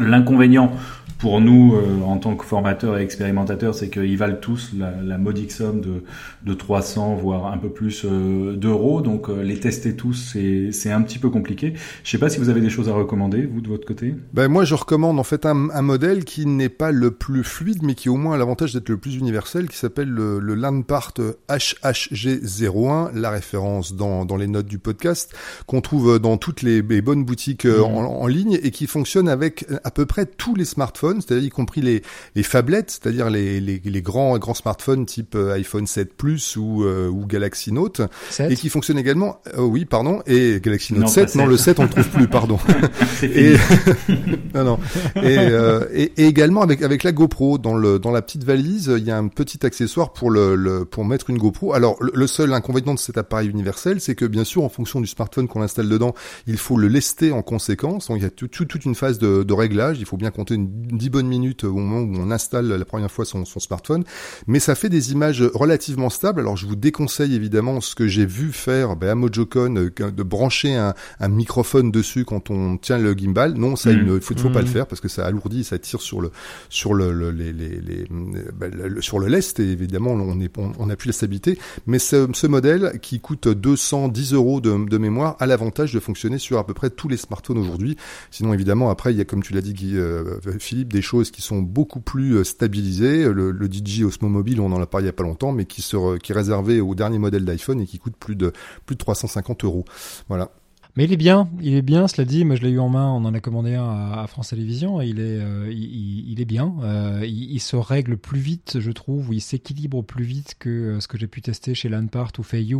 L'inconvénient 0.00 0.72
pour 1.18 1.40
nous, 1.40 1.74
euh, 1.74 2.02
en 2.04 2.18
tant 2.18 2.36
que 2.36 2.44
formateurs 2.44 2.98
et 2.98 3.02
expérimentateurs, 3.02 3.74
c'est 3.74 3.88
qu'ils 3.88 4.18
valent 4.18 4.36
tous 4.36 4.72
la, 4.78 4.90
la, 5.02 5.16
modique 5.16 5.50
somme 5.50 5.80
de, 5.80 6.02
de 6.44 6.54
300, 6.54 7.14
voire 7.14 7.46
un 7.46 7.58
peu 7.58 7.70
plus 7.70 8.04
euh, 8.04 8.54
d'euros. 8.54 9.00
Donc 9.00 9.28
euh, 9.28 9.42
les 9.42 9.58
tester 9.58 9.96
tous, 9.96 10.36
c'est 10.72 10.90
un 10.90 11.02
petit 11.02 11.18
peu 11.18 11.30
compliqué. 11.30 11.74
Je 12.04 12.10
sais 12.10 12.18
pas 12.18 12.28
si 12.28 12.38
vous 12.38 12.50
avez 12.50 12.60
des 12.60 12.68
choses 12.68 12.88
à 12.88 12.92
recommander, 12.92 13.46
vous, 13.46 13.60
de 13.60 13.68
votre 13.68 13.86
côté 13.86 14.14
ben, 14.34 14.48
Moi, 14.48 14.64
je 14.64 14.74
recommande 14.74 15.18
en 15.18 15.24
fait 15.24 15.46
un, 15.46 15.70
un 15.70 15.82
modèle 15.82 16.24
qui 16.24 16.44
n'est 16.44 16.68
pas 16.68 16.92
le 16.92 17.10
plus 17.10 17.44
fluide, 17.44 17.82
mais 17.82 17.94
qui 17.94 18.08
au 18.10 18.16
moins 18.16 18.34
a 18.34 18.38
l'avantage 18.38 18.74
d'être 18.74 18.90
le 18.90 18.98
plus 18.98 19.16
universel, 19.16 19.68
qui 19.68 19.78
s'appelle 19.78 20.08
le, 20.08 20.38
le 20.38 20.54
Landpart 20.54 21.14
HHG01, 21.48 23.14
la 23.14 23.30
référence 23.30 23.94
dans, 23.94 24.26
dans 24.26 24.36
les 24.36 24.48
notes 24.48 24.66
du 24.66 24.78
podcast, 24.78 25.34
qu'on 25.66 25.80
trouve 25.80 26.18
dans 26.18 26.36
toutes 26.36 26.60
les, 26.60 26.82
les 26.82 27.00
bonnes 27.00 27.24
boutiques 27.24 27.64
mmh. 27.64 27.82
en, 27.82 28.22
en 28.22 28.26
ligne 28.26 28.58
et 28.62 28.70
qui 28.70 28.86
fonctionne 28.86 29.28
avec 29.28 29.64
à 29.86 29.90
peu 29.92 30.04
près 30.04 30.26
tous 30.26 30.56
les 30.56 30.64
smartphones 30.64 31.20
c'est-à-dire 31.20 31.44
y 31.44 31.50
compris 31.50 31.80
les, 31.80 32.02
les 32.34 32.42
phablettes, 32.42 32.90
c'est-à-dire 32.90 33.30
les, 33.30 33.60
les, 33.60 33.80
les, 33.84 34.02
grands 34.02 34.36
grands 34.38 34.54
smartphones 34.54 35.06
type 35.06 35.34
euh, 35.36 35.54
iPhone 35.54 35.86
7 35.86 36.14
Plus 36.14 36.56
ou, 36.56 36.84
euh, 36.84 37.08
ou 37.08 37.24
Galaxy 37.24 37.72
Note, 37.72 38.02
7. 38.30 38.50
et 38.50 38.56
qui 38.56 38.68
fonctionnent 38.68 38.98
également. 38.98 39.40
Euh, 39.54 39.62
oui, 39.62 39.84
pardon, 39.84 40.22
et 40.26 40.60
Galaxy 40.60 40.92
Note 40.92 41.02
non, 41.02 41.08
7, 41.08 41.34
non 41.36 41.46
le 41.46 41.56
7 41.56 41.78
on 41.78 41.84
le 41.84 41.88
trouve 41.88 42.08
plus, 42.08 42.26
pardon. 42.28 42.58
et 43.22 43.56
non 44.54 44.64
non, 44.64 44.78
et, 45.16 45.38
euh, 45.38 45.86
et, 45.92 46.12
et, 46.16 46.26
également 46.26 46.62
avec 46.62 46.82
avec 46.82 47.04
la 47.04 47.12
GoPro 47.12 47.58
dans 47.58 47.76
le 47.76 47.98
dans 47.98 48.10
la 48.10 48.22
petite 48.22 48.44
valise, 48.44 48.92
il 48.96 49.04
y 49.04 49.10
a 49.10 49.16
un 49.16 49.28
petit 49.28 49.64
accessoire 49.64 50.12
pour 50.12 50.30
le, 50.30 50.56
le 50.56 50.84
pour 50.84 51.04
mettre 51.04 51.30
une 51.30 51.38
GoPro. 51.38 51.72
Alors 51.74 51.96
le, 52.00 52.10
le 52.12 52.26
seul 52.26 52.52
inconvénient 52.52 52.94
de 52.94 52.98
cet 52.98 53.18
appareil 53.18 53.48
universel, 53.48 54.00
c'est 54.00 54.16
que 54.16 54.24
bien 54.24 54.44
sûr 54.44 54.64
en 54.64 54.68
fonction 54.68 55.00
du 55.00 55.06
smartphone 55.06 55.46
qu'on 55.46 55.62
installe 55.62 55.88
dedans, 55.88 56.14
il 56.46 56.56
faut 56.56 56.76
le 56.76 56.88
lester 56.88 57.30
en 57.30 57.42
conséquence. 57.42 58.08
Donc 58.08 58.18
il 58.18 58.22
y 58.22 58.26
a 58.26 58.30
tout, 58.30 58.48
tout, 58.48 58.64
toute 58.64 58.84
une 58.84 58.94
phase 58.94 59.18
de, 59.18 59.42
de 59.42 59.54
réglage. 59.54 59.75
Il 59.98 60.04
faut 60.06 60.16
bien 60.16 60.30
compter 60.30 60.54
une 60.54 60.68
10 60.68 61.10
bonnes 61.10 61.26
minutes 61.26 61.64
au 61.64 61.74
moment 61.74 62.00
où 62.00 62.20
on 62.20 62.30
installe 62.30 62.68
la 62.68 62.84
première 62.84 63.10
fois 63.10 63.24
son, 63.24 63.44
son, 63.44 63.60
smartphone, 63.60 64.04
mais 64.46 64.60
ça 64.60 64.74
fait 64.74 64.88
des 64.88 65.12
images 65.12 65.42
relativement 65.42 66.10
stables. 66.10 66.40
Alors 66.40 66.56
je 66.56 66.66
vous 66.66 66.76
déconseille 66.76 67.34
évidemment 67.34 67.80
ce 67.80 67.94
que 67.94 68.06
j'ai 68.06 68.26
vu 68.26 68.52
faire 68.52 68.96
ben, 68.96 69.10
à 69.10 69.14
MojoCon, 69.14 69.76
euh, 69.76 69.90
de 69.90 70.22
brancher 70.22 70.74
un, 70.74 70.94
un, 71.20 71.28
microphone 71.28 71.90
dessus 71.90 72.24
quand 72.24 72.50
on 72.50 72.76
tient 72.76 72.98
le 72.98 73.12
gimbal. 73.14 73.54
Non, 73.54 73.76
ça, 73.76 73.92
mmh. 73.92 74.14
il 74.14 74.20
faut, 74.20 74.36
faut 74.36 74.48
mmh. 74.48 74.52
pas 74.52 74.60
le 74.60 74.66
faire 74.66 74.86
parce 74.86 75.00
que 75.00 75.08
ça 75.08 75.26
alourdit, 75.26 75.64
ça 75.64 75.78
tire 75.78 76.00
sur 76.00 76.20
le 76.20 76.30
sur 76.68 76.94
le, 76.94 77.12
le 77.12 77.30
les, 77.30 77.52
les, 77.52 77.80
les 77.80 78.06
ben, 78.54 78.72
le, 78.72 79.00
sur 79.02 79.18
le 79.18 79.26
lest 79.26 79.60
et 79.60 79.70
évidemment 79.70 80.10
on 80.10 80.40
est 80.40 80.56
on, 80.58 80.72
on 80.78 80.90
appuie 80.90 81.08
la 81.08 81.12
stabilité. 81.12 81.58
Mais 81.86 81.98
ce, 81.98 82.28
ce, 82.32 82.46
modèle 82.46 82.98
qui 83.02 83.20
coûte 83.20 83.48
210 83.48 84.32
euros 84.32 84.60
de, 84.60 84.88
de 84.88 84.98
mémoire 84.98 85.36
a 85.40 85.46
l'avantage 85.46 85.92
de 85.92 86.00
fonctionner 86.00 86.38
sur 86.38 86.58
à 86.58 86.66
peu 86.66 86.74
près 86.74 86.90
tous 86.90 87.08
les 87.08 87.16
smartphones 87.16 87.58
aujourd'hui. 87.58 87.96
Sinon 88.30 88.54
évidemment 88.54 88.90
après 88.90 89.12
il 89.12 89.18
y 89.18 89.20
a 89.20 89.24
comme 89.24 89.42
tu 89.42 89.52
l'as 89.56 89.62
dit 89.62 89.74
Guy, 89.74 89.96
euh, 89.96 90.38
Philippe 90.58 90.92
des 90.92 91.02
choses 91.02 91.30
qui 91.30 91.42
sont 91.42 91.60
beaucoup 91.60 92.00
plus 92.00 92.36
euh, 92.36 92.44
stabilisées. 92.44 93.24
Le, 93.32 93.52
DJ 93.66 94.02
Osmo 94.02 94.28
Mobile, 94.28 94.60
on 94.60 94.72
en 94.72 94.80
a 94.80 94.86
parlé 94.86 95.04
il 95.04 95.08
y 95.08 95.10
a 95.10 95.12
pas 95.12 95.24
longtemps, 95.24 95.52
mais 95.52 95.64
qui, 95.64 95.82
qui 95.82 96.32
est 96.32 96.34
réservé 96.34 96.80
au 96.80 96.94
dernier 96.94 97.18
modèle 97.18 97.44
d'iPhone 97.44 97.80
et 97.80 97.86
qui 97.86 97.98
coûte 97.98 98.16
plus 98.18 98.36
de 98.36 98.52
plus 98.86 98.94
de 98.94 99.00
350 99.00 99.64
euros. 99.64 99.84
Voilà. 100.28 100.50
Mais 100.96 101.04
il 101.04 101.12
est 101.12 101.18
bien, 101.18 101.48
il 101.60 101.74
est 101.74 101.82
bien, 101.82 102.08
cela 102.08 102.24
dit. 102.24 102.46
Moi, 102.46 102.56
je 102.56 102.62
l'ai 102.62 102.70
eu 102.70 102.78
en 102.78 102.88
main, 102.88 103.10
on 103.10 103.26
en 103.26 103.34
a 103.34 103.40
commandé 103.40 103.74
un 103.74 103.84
à, 103.84 104.22
à 104.22 104.26
France 104.28 104.48
Télévisions. 104.48 105.02
Il 105.02 105.20
est, 105.20 105.40
euh, 105.40 105.70
il, 105.70 106.30
il, 106.30 106.40
est 106.40 106.46
bien. 106.46 106.72
Euh, 106.82 107.20
il, 107.22 107.52
il, 107.52 107.60
se 107.60 107.76
règle 107.76 108.16
plus 108.16 108.40
vite, 108.40 108.78
je 108.80 108.90
trouve, 108.90 109.28
ou 109.28 109.34
il 109.34 109.42
s'équilibre 109.42 110.02
plus 110.02 110.24
vite 110.24 110.54
que 110.58 110.70
euh, 110.70 111.00
ce 111.00 111.06
que 111.06 111.18
j'ai 111.18 111.26
pu 111.26 111.42
tester 111.42 111.74
chez 111.74 111.90
Landpart 111.90 112.32
ou 112.38 112.42
Feiyu, 112.42 112.76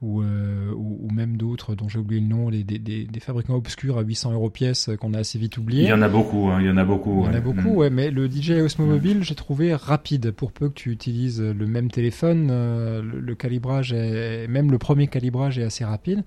ou, 0.00 0.22
ou, 0.22 0.22
ou, 0.22 1.10
même 1.10 1.36
d'autres 1.36 1.74
dont 1.74 1.88
j'ai 1.88 1.98
oublié 1.98 2.20
le 2.20 2.28
nom, 2.28 2.50
les, 2.50 2.62
des, 2.62 2.78
des, 2.78 3.04
des, 3.04 3.20
fabricants 3.20 3.56
obscurs 3.56 3.98
à 3.98 4.02
800 4.02 4.32
euros 4.32 4.48
pièce 4.48 4.88
qu'on 5.00 5.12
a 5.12 5.18
assez 5.18 5.40
vite 5.40 5.58
oublié. 5.58 5.82
Il 5.82 5.88
y 5.88 5.92
en 5.92 6.02
a 6.02 6.08
beaucoup, 6.08 6.46
hein, 6.46 6.58
il 6.60 6.66
y 6.66 6.70
en 6.70 6.76
a 6.76 6.84
beaucoup. 6.84 7.24
Il 7.24 7.26
y 7.26 7.34
en 7.34 7.36
a 7.36 7.40
beaucoup, 7.40 7.72
mmh. 7.72 7.76
ouais. 7.76 7.90
Mais 7.90 8.12
le 8.12 8.30
DJI 8.30 8.60
Osmo 8.60 8.86
Mobile, 8.86 9.18
mmh. 9.18 9.22
j'ai 9.24 9.34
trouvé 9.34 9.74
rapide 9.74 10.30
pour 10.30 10.52
peu 10.52 10.68
que 10.68 10.74
tu 10.74 10.92
utilises 10.92 11.42
le 11.42 11.66
même 11.66 11.90
téléphone. 11.90 12.46
Le, 12.46 13.20
le, 13.20 13.34
calibrage 13.34 13.92
est, 13.92 14.46
même 14.46 14.70
le 14.70 14.78
premier 14.78 15.08
calibrage 15.08 15.58
est 15.58 15.64
assez 15.64 15.84
rapide. 15.84 16.22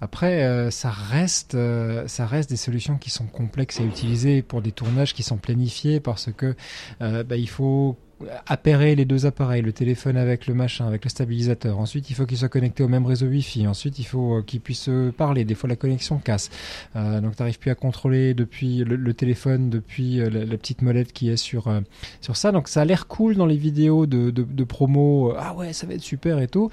Après, 0.00 0.70
ça 0.80 0.88
reste 0.88 1.56
euh, 1.56 2.08
ça 2.08 2.24
reste 2.24 2.48
des 2.48 2.56
solutions 2.56 2.96
qui 2.96 3.10
sont 3.10 3.26
complexes 3.26 3.80
à 3.80 3.82
utiliser 3.82 4.40
pour 4.40 4.62
des 4.62 4.72
tournages 4.72 5.12
qui 5.12 5.22
sont 5.22 5.36
planifiés 5.36 6.00
parce 6.00 6.32
que 6.32 6.56
euh, 7.02 7.22
bah, 7.22 7.36
il 7.36 7.50
faut 7.50 7.98
appairer 8.46 8.94
les 8.94 9.04
deux 9.04 9.26
appareils, 9.26 9.62
le 9.62 9.72
téléphone 9.72 10.16
avec 10.16 10.46
le 10.46 10.54
machin, 10.54 10.86
avec 10.86 11.04
le 11.04 11.10
stabilisateur. 11.10 11.78
Ensuite, 11.78 12.10
il 12.10 12.14
faut 12.14 12.26
qu'ils 12.26 12.38
soient 12.38 12.48
connectés 12.48 12.82
au 12.82 12.88
même 12.88 13.06
réseau 13.06 13.26
Wi-Fi. 13.26 13.66
Ensuite, 13.66 13.98
il 13.98 14.04
faut 14.04 14.38
euh, 14.38 14.42
qu'ils 14.42 14.60
puissent 14.60 14.90
parler. 15.16 15.44
Des 15.44 15.54
fois, 15.54 15.68
la 15.68 15.76
connexion 15.76 16.18
casse. 16.18 16.50
Euh, 16.96 17.20
donc, 17.20 17.36
tu 17.36 17.42
n'arrives 17.42 17.58
plus 17.58 17.70
à 17.70 17.74
contrôler 17.74 18.34
depuis 18.34 18.84
le, 18.84 19.14
téléphone, 19.14 19.70
depuis 19.70 20.20
euh, 20.20 20.30
la, 20.30 20.56
petite 20.56 20.82
molette 20.82 21.12
qui 21.12 21.30
est 21.30 21.36
sur 21.36 21.68
euh, 21.68 21.80
sur 22.20 22.36
ça. 22.36 22.52
Donc, 22.52 22.68
ça 22.68 22.82
a 22.82 22.84
l'air 22.84 23.06
cool 23.06 23.34
dans 23.36 23.46
les 23.46 23.56
vidéos 23.56 24.06
de, 24.06 24.30
de, 24.30 24.42
de, 24.42 24.64
promo. 24.64 25.32
Ah 25.38 25.54
ouais, 25.54 25.72
ça 25.72 25.86
va 25.86 25.94
être 25.94 26.02
super 26.02 26.38
et 26.40 26.48
tout. 26.48 26.70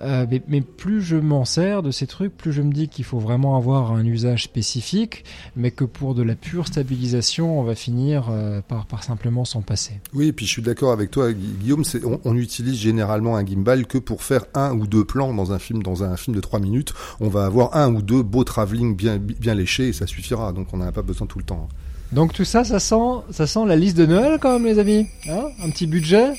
Euh, 0.00 0.26
mais, 0.30 0.42
mais, 0.48 0.60
plus 0.62 1.02
je 1.02 1.16
m'en 1.16 1.44
sers 1.44 1.82
de 1.82 1.90
ces 1.90 2.06
trucs, 2.06 2.36
plus 2.36 2.52
je 2.52 2.62
me 2.62 2.72
dis 2.72 2.88
qu'il 2.88 3.04
faut 3.04 3.18
vraiment 3.18 3.56
avoir 3.56 3.92
un 3.92 4.04
usage 4.04 4.44
spécifique, 4.44 5.24
mais 5.54 5.70
que 5.70 5.84
pour 5.84 6.14
de 6.14 6.22
la 6.22 6.34
pure 6.34 6.66
stabilisation, 6.66 7.60
on 7.60 7.62
va 7.62 7.74
finir 7.74 8.32
par, 8.68 8.86
par 8.86 9.04
simplement 9.04 9.44
s'en 9.44 9.60
passer. 9.60 10.00
Oui, 10.14 10.28
et 10.28 10.32
puis 10.32 10.46
je 10.46 10.50
suis 10.50 10.62
d'accord 10.62 10.81
avec 10.90 11.10
toi, 11.10 11.32
Guillaume. 11.32 11.84
On, 12.04 12.20
on, 12.24 12.36
utilise 12.36 12.76
généralement 12.76 13.36
un 13.36 13.46
gimbal 13.46 13.86
que 13.86 13.98
pour 13.98 14.22
faire 14.22 14.44
un 14.54 14.72
ou 14.72 14.86
deux 14.86 15.04
plans 15.04 15.32
dans 15.32 15.52
un 15.52 15.58
film, 15.58 15.82
dans 15.82 16.02
un 16.02 16.16
film 16.16 16.34
de 16.34 16.40
trois 16.40 16.58
minutes. 16.58 16.92
On 17.20 17.28
va 17.28 17.44
avoir 17.44 17.76
un 17.76 17.94
ou 17.94 18.02
deux 18.02 18.22
beaux 18.22 18.44
travelling 18.44 18.96
bien, 18.96 19.18
bien 19.18 19.54
léchés 19.54 19.88
et 19.88 19.92
ça 19.92 20.06
suffira. 20.06 20.52
Donc 20.52 20.68
on 20.72 20.78
n'en 20.78 20.86
a 20.86 20.92
pas 20.92 21.02
besoin 21.02 21.26
tout 21.26 21.38
le 21.38 21.44
temps. 21.44 21.68
Donc 22.12 22.32
tout 22.32 22.44
ça, 22.44 22.64
ça 22.64 22.80
sent, 22.80 23.22
ça 23.30 23.46
sent 23.46 23.64
la 23.66 23.76
liste 23.76 23.96
de 23.96 24.06
Noël 24.06 24.38
quand 24.40 24.52
même, 24.52 24.66
les 24.66 24.78
amis. 24.78 25.06
Hein? 25.28 25.44
Un 25.62 25.70
petit 25.70 25.86
budget? 25.86 26.32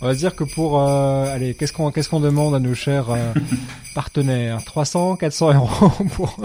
On 0.00 0.06
va 0.06 0.14
dire 0.14 0.34
que 0.34 0.44
pour, 0.44 0.80
euh, 0.80 1.34
allez, 1.34 1.54
qu'est-ce 1.54 1.72
qu'on, 1.72 1.90
qu'est-ce 1.90 2.08
qu'on 2.08 2.20
demande 2.20 2.54
à 2.54 2.58
nos 2.58 2.74
chers 2.74 3.10
euh, 3.10 3.32
partenaires? 3.94 4.62
300, 4.64 5.16
400 5.16 5.54
euros 5.54 5.90
pour 6.14 6.38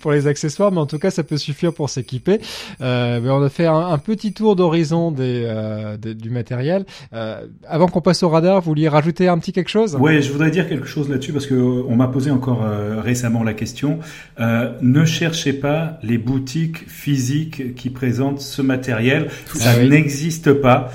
pour 0.00 0.12
les 0.12 0.26
accessoires, 0.26 0.72
mais 0.72 0.78
en 0.78 0.86
tout 0.86 0.98
cas, 0.98 1.10
ça 1.10 1.22
peut 1.22 1.36
suffire 1.36 1.72
pour 1.72 1.90
s'équiper. 1.90 2.40
Euh, 2.80 3.20
mais 3.22 3.30
on 3.30 3.42
a 3.42 3.48
fait 3.48 3.66
un, 3.66 3.98
petit 3.98 4.32
tour 4.32 4.56
d'horizon 4.56 5.10
des, 5.10 5.44
euh, 5.46 5.96
du 5.96 6.30
matériel. 6.30 6.84
Euh, 7.12 7.46
avant 7.66 7.88
qu'on 7.88 8.00
passe 8.00 8.22
au 8.22 8.28
radar, 8.28 8.60
vous 8.60 8.70
vouliez 8.70 8.88
rajouter 8.88 9.28
un 9.28 9.38
petit 9.38 9.52
quelque 9.52 9.70
chose? 9.70 9.96
Oui, 10.00 10.22
je 10.22 10.32
voudrais 10.32 10.50
dire 10.50 10.68
quelque 10.68 10.86
chose 10.86 11.08
là-dessus 11.08 11.32
parce 11.32 11.46
que 11.46 11.54
on 11.54 11.96
m'a 11.96 12.08
posé 12.08 12.30
encore 12.30 12.64
récemment 12.98 13.42
la 13.42 13.54
question. 13.54 13.98
ne 14.38 15.04
cherchez 15.04 15.52
pas 15.52 15.98
les 16.02 16.18
boutiques 16.18 16.88
physiques 16.88 17.74
qui 17.74 17.90
présentent 17.90 18.40
ce 18.40 18.62
matériel. 18.62 19.28
Ça 19.54 19.72
ah 19.76 19.84
n'existe 19.84 20.52
pas. 20.52 20.90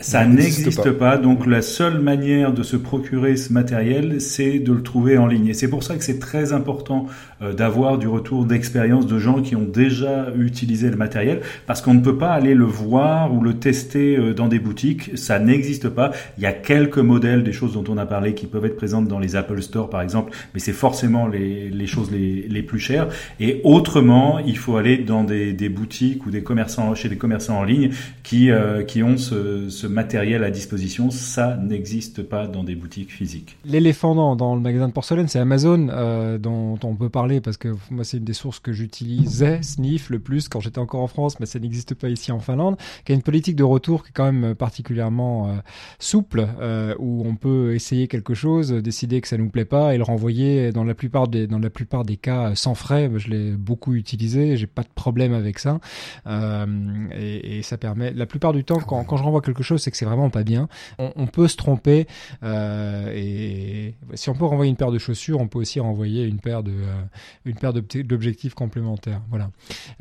Ça 0.00 0.24
n'existe 0.26 0.92
pas. 0.92 1.16
Donc 1.16 1.46
la 1.46 1.62
seule 1.62 2.00
manière 2.00 2.52
de 2.52 2.62
se 2.62 2.76
procurer 2.76 3.36
ce 3.36 3.52
matériel, 3.52 4.20
c'est 4.20 4.58
de 4.58 4.72
le 4.72 4.82
trouver 4.82 5.18
en 5.18 5.26
ligne. 5.26 5.48
Et 5.48 5.54
c'est 5.54 5.68
pour 5.68 5.82
ça 5.82 5.96
que 5.96 6.04
c'est 6.04 6.18
très 6.18 6.52
important 6.52 7.06
euh, 7.42 7.52
d'avoir 7.52 7.98
du 7.98 8.08
retour 8.08 8.44
d'expérience 8.44 9.06
de 9.06 9.18
gens 9.18 9.42
qui 9.42 9.56
ont 9.56 9.64
déjà 9.64 10.26
utilisé 10.38 10.90
le 10.90 10.96
matériel, 10.96 11.40
parce 11.66 11.82
qu'on 11.82 11.94
ne 11.94 12.00
peut 12.00 12.16
pas 12.16 12.30
aller 12.30 12.54
le 12.54 12.64
voir 12.64 13.34
ou 13.34 13.40
le 13.40 13.54
tester 13.54 14.16
euh, 14.16 14.34
dans 14.34 14.48
des 14.48 14.58
boutiques. 14.58 15.16
Ça 15.16 15.38
n'existe 15.38 15.88
pas. 15.88 16.12
Il 16.36 16.42
y 16.42 16.46
a 16.46 16.52
quelques 16.52 16.98
modèles, 16.98 17.42
des 17.42 17.52
choses 17.52 17.72
dont 17.74 17.84
on 17.88 17.98
a 17.98 18.06
parlé, 18.06 18.34
qui 18.34 18.46
peuvent 18.46 18.64
être 18.64 18.76
présentes 18.76 19.08
dans 19.08 19.18
les 19.18 19.36
Apple 19.36 19.60
Store 19.62 19.90
par 19.90 20.02
exemple, 20.02 20.32
mais 20.54 20.60
c'est 20.60 20.72
forcément 20.72 21.26
les, 21.26 21.70
les 21.70 21.86
choses 21.86 22.10
les, 22.10 22.46
les, 22.48 22.62
plus 22.62 22.78
chères. 22.78 23.08
Et 23.40 23.60
autrement, 23.64 24.38
il 24.38 24.58
faut 24.58 24.76
aller 24.76 24.98
dans 24.98 25.24
des, 25.24 25.52
des 25.52 25.68
boutiques 25.68 26.26
ou 26.26 26.30
des 26.30 26.42
commerçants 26.42 26.94
chez 26.94 27.08
des 27.08 27.16
commerçants 27.16 27.58
en 27.58 27.64
ligne 27.64 27.90
qui 28.22 28.50
euh, 28.50 28.82
qui 28.82 29.02
ont 29.02 29.16
ce, 29.16 29.68
ce 29.68 29.87
matériel 29.88 30.44
à 30.44 30.50
disposition, 30.50 31.10
ça 31.10 31.56
n'existe 31.56 32.22
pas 32.22 32.46
dans 32.46 32.64
des 32.64 32.74
boutiques 32.74 33.12
physiques. 33.12 33.56
L'éléphant 33.64 34.14
dans, 34.14 34.36
dans, 34.36 34.54
le 34.54 34.60
magasin 34.60 34.88
de 34.88 34.92
porcelaine, 34.92 35.28
c'est 35.28 35.38
Amazon 35.38 35.88
euh, 35.90 36.38
dont, 36.38 36.78
on 36.82 36.94
peut 36.94 37.08
parler 37.08 37.40
parce 37.40 37.56
que 37.56 37.74
moi 37.90 38.04
c'est 38.04 38.18
une 38.18 38.24
des 38.24 38.32
sources 38.32 38.60
que 38.60 38.72
j'utilisais, 38.72 39.62
Sniff 39.62 40.10
le 40.10 40.18
plus 40.18 40.48
quand 40.48 40.60
j'étais 40.60 40.78
encore 40.78 41.02
en 41.02 41.06
France, 41.06 41.40
mais 41.40 41.46
ça 41.46 41.58
n'existe 41.58 41.94
pas 41.94 42.08
ici 42.08 42.32
en 42.32 42.38
Finlande, 42.38 42.76
qui 43.04 43.12
a 43.12 43.14
une 43.14 43.22
politique 43.22 43.56
de 43.56 43.64
retour 43.64 44.02
qui 44.02 44.10
est 44.10 44.12
quand 44.12 44.30
même 44.32 44.54
particulièrement 44.54 45.48
euh, 45.48 45.52
souple, 45.98 46.46
euh, 46.60 46.94
où 46.98 47.24
on 47.26 47.34
peut 47.34 47.74
essayer 47.74 48.08
quelque 48.08 48.34
chose, 48.34 48.72
décider 48.72 49.20
que 49.20 49.28
ça 49.28 49.36
nous 49.36 49.48
plaît 49.48 49.64
pas 49.64 49.94
et 49.94 49.98
le 49.98 50.04
renvoyer 50.04 50.72
dans 50.72 50.84
la 50.84 50.94
plupart 50.94 51.28
des, 51.28 51.46
dans 51.46 51.58
la 51.58 51.70
plupart 51.70 52.04
des 52.04 52.16
cas 52.16 52.54
sans 52.54 52.74
frais. 52.74 53.10
Je 53.16 53.28
l'ai 53.28 53.50
beaucoup 53.52 53.94
utilisé, 53.94 54.56
j'ai 54.56 54.66
pas 54.66 54.82
de 54.82 54.88
problème 54.94 55.32
avec 55.32 55.58
ça. 55.58 55.80
Et, 56.26 57.58
et, 57.58 57.62
ça 57.62 57.76
permet, 57.76 58.12
la 58.12 58.26
plupart 58.26 58.52
du 58.52 58.64
temps, 58.64 58.78
quand, 58.78 59.04
quand 59.04 59.16
je 59.16 59.22
renvoie 59.22 59.40
quelque 59.40 59.62
chose, 59.62 59.77
c'est 59.78 59.90
que 59.90 59.96
c'est 59.96 60.04
vraiment 60.04 60.30
pas 60.30 60.42
bien. 60.42 60.68
On, 60.98 61.26
peut 61.26 61.48
se 61.48 61.56
tromper 61.56 62.06
euh, 62.42 63.12
et 63.14 63.94
si 64.14 64.30
on 64.30 64.34
peut 64.34 64.44
renvoyer 64.44 64.70
une 64.70 64.76
paire 64.76 64.90
de 64.90 64.98
chaussures, 64.98 65.40
on 65.40 65.48
peut 65.48 65.58
aussi 65.58 65.80
renvoyer 65.80 66.24
une 66.24 66.40
paire 66.40 66.62
de 66.62 66.72
euh, 66.72 67.02
une 67.44 67.54
paire 67.54 67.72
d'objectifs 67.72 68.54
complémentaires. 68.54 69.22
Voilà. 69.30 69.50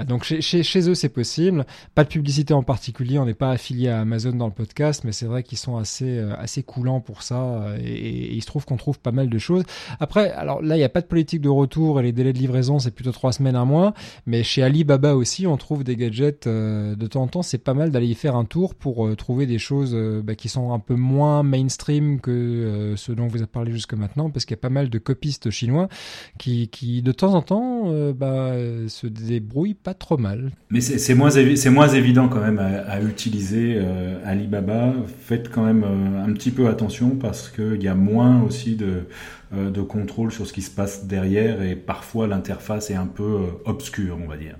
Donc 0.05 0.23
chez, 0.23 0.41
chez, 0.41 0.89
eux 0.89 0.95
c'est 0.95 1.09
possible. 1.09 1.65
Pas 1.95 2.03
de 2.03 2.09
publicité 2.09 2.53
en 2.53 2.63
particulier. 2.63 3.19
On 3.19 3.25
n'est 3.25 3.33
pas 3.33 3.51
affilié 3.51 3.89
à 3.89 4.01
Amazon 4.01 4.31
dans 4.31 4.47
le 4.47 4.53
podcast, 4.53 5.03
mais 5.03 5.11
c'est 5.11 5.25
vrai 5.25 5.43
qu'ils 5.43 5.57
sont 5.57 5.77
assez 5.77 6.17
euh, 6.17 6.35
assez 6.37 6.63
coulants 6.63 7.01
pour 7.01 7.21
ça 7.23 7.75
et, 7.83 8.35
il 8.35 8.41
se 8.41 8.47
trouve 8.47 8.65
qu'on 8.65 8.77
trouve 8.77 8.99
pas 8.99 9.11
mal 9.11 9.29
de 9.29 9.37
choses. 9.37 9.63
Après, 9.99 10.31
alors 10.31 10.61
là 10.61 10.75
il 10.75 10.79
n'y 10.79 10.85
a 10.85 10.89
pas 10.89 11.01
de 11.01 11.07
politique 11.07 11.41
de 11.41 11.49
retour 11.49 11.99
et 11.99 12.03
les 12.03 12.11
délais 12.11 12.33
de 12.33 12.39
livraison 12.39 12.79
c'est 12.79 12.91
plutôt 12.91 13.11
trois 13.11 13.31
semaines 13.31 13.55
un 13.55 13.65
mois. 13.65 13.93
Mais 14.25 14.43
chez 14.43 14.63
Alibaba 14.63 15.15
aussi 15.15 15.47
on 15.47 15.57
trouve 15.57 15.83
des 15.83 15.95
gadgets 15.95 16.47
de 16.47 17.07
temps 17.07 17.23
en 17.23 17.27
temps. 17.27 17.41
C'est 17.41 17.57
pas 17.57 17.73
mal 17.73 17.91
d'aller 17.91 18.07
y 18.07 18.15
faire 18.15 18.35
un 18.35 18.45
tour 18.45 18.75
pour 18.75 19.15
trouver 19.15 19.45
des 19.45 19.59
choses 19.59 19.66
choses 19.67 19.91
euh, 19.93 20.21
bah, 20.23 20.35
qui 20.35 20.49
sont 20.49 20.71
un 20.71 20.79
peu 20.79 20.95
moins 20.95 21.43
mainstream 21.43 22.19
que 22.21 22.31
euh, 22.31 22.95
ce 22.95 23.11
dont 23.11 23.27
vous 23.27 23.37
avez 23.37 23.47
parlé 23.47 23.71
jusque 23.71 23.93
maintenant, 23.93 24.29
parce 24.29 24.45
qu'il 24.45 24.55
y 24.55 24.59
a 24.59 24.61
pas 24.61 24.69
mal 24.69 24.89
de 24.89 24.97
copistes 24.97 25.49
chinois 25.49 25.89
qui, 26.37 26.69
de 27.03 27.11
temps 27.11 27.33
en 27.33 27.41
temps, 27.41 27.83
euh, 27.87 28.13
bah, 28.13 28.53
se 28.87 29.07
débrouillent 29.07 29.73
pas 29.73 29.93
trop 29.93 30.17
mal. 30.17 30.51
Mais 30.69 30.81
c'est 30.81 31.15
moins, 31.15 31.29
c'est 31.29 31.69
moins 31.69 31.89
évident 31.89 32.29
quand 32.29 32.41
même 32.41 32.59
à, 32.59 33.01
utiliser 33.01 33.79
Alibaba. 34.23 34.93
Faites 35.19 35.49
quand 35.49 35.63
même 35.63 35.83
un 35.83 36.31
petit 36.33 36.51
peu 36.51 36.67
attention 36.67 37.11
parce 37.11 37.49
qu'il 37.49 37.81
y 37.81 37.87
a 37.87 37.95
moins 37.95 38.41
aussi 38.43 38.75
de 38.75 39.81
contrôle 39.81 40.31
sur 40.31 40.47
ce 40.47 40.53
qui 40.53 40.61
se 40.61 40.71
passe 40.71 41.05
derrière 41.05 41.61
et 41.61 41.75
parfois 41.75 42.27
l'interface 42.27 42.89
est 42.89 42.95
un 42.95 43.07
peu 43.07 43.39
obscure, 43.65 44.17
on 44.23 44.27
va 44.27 44.37
dire. 44.37 44.55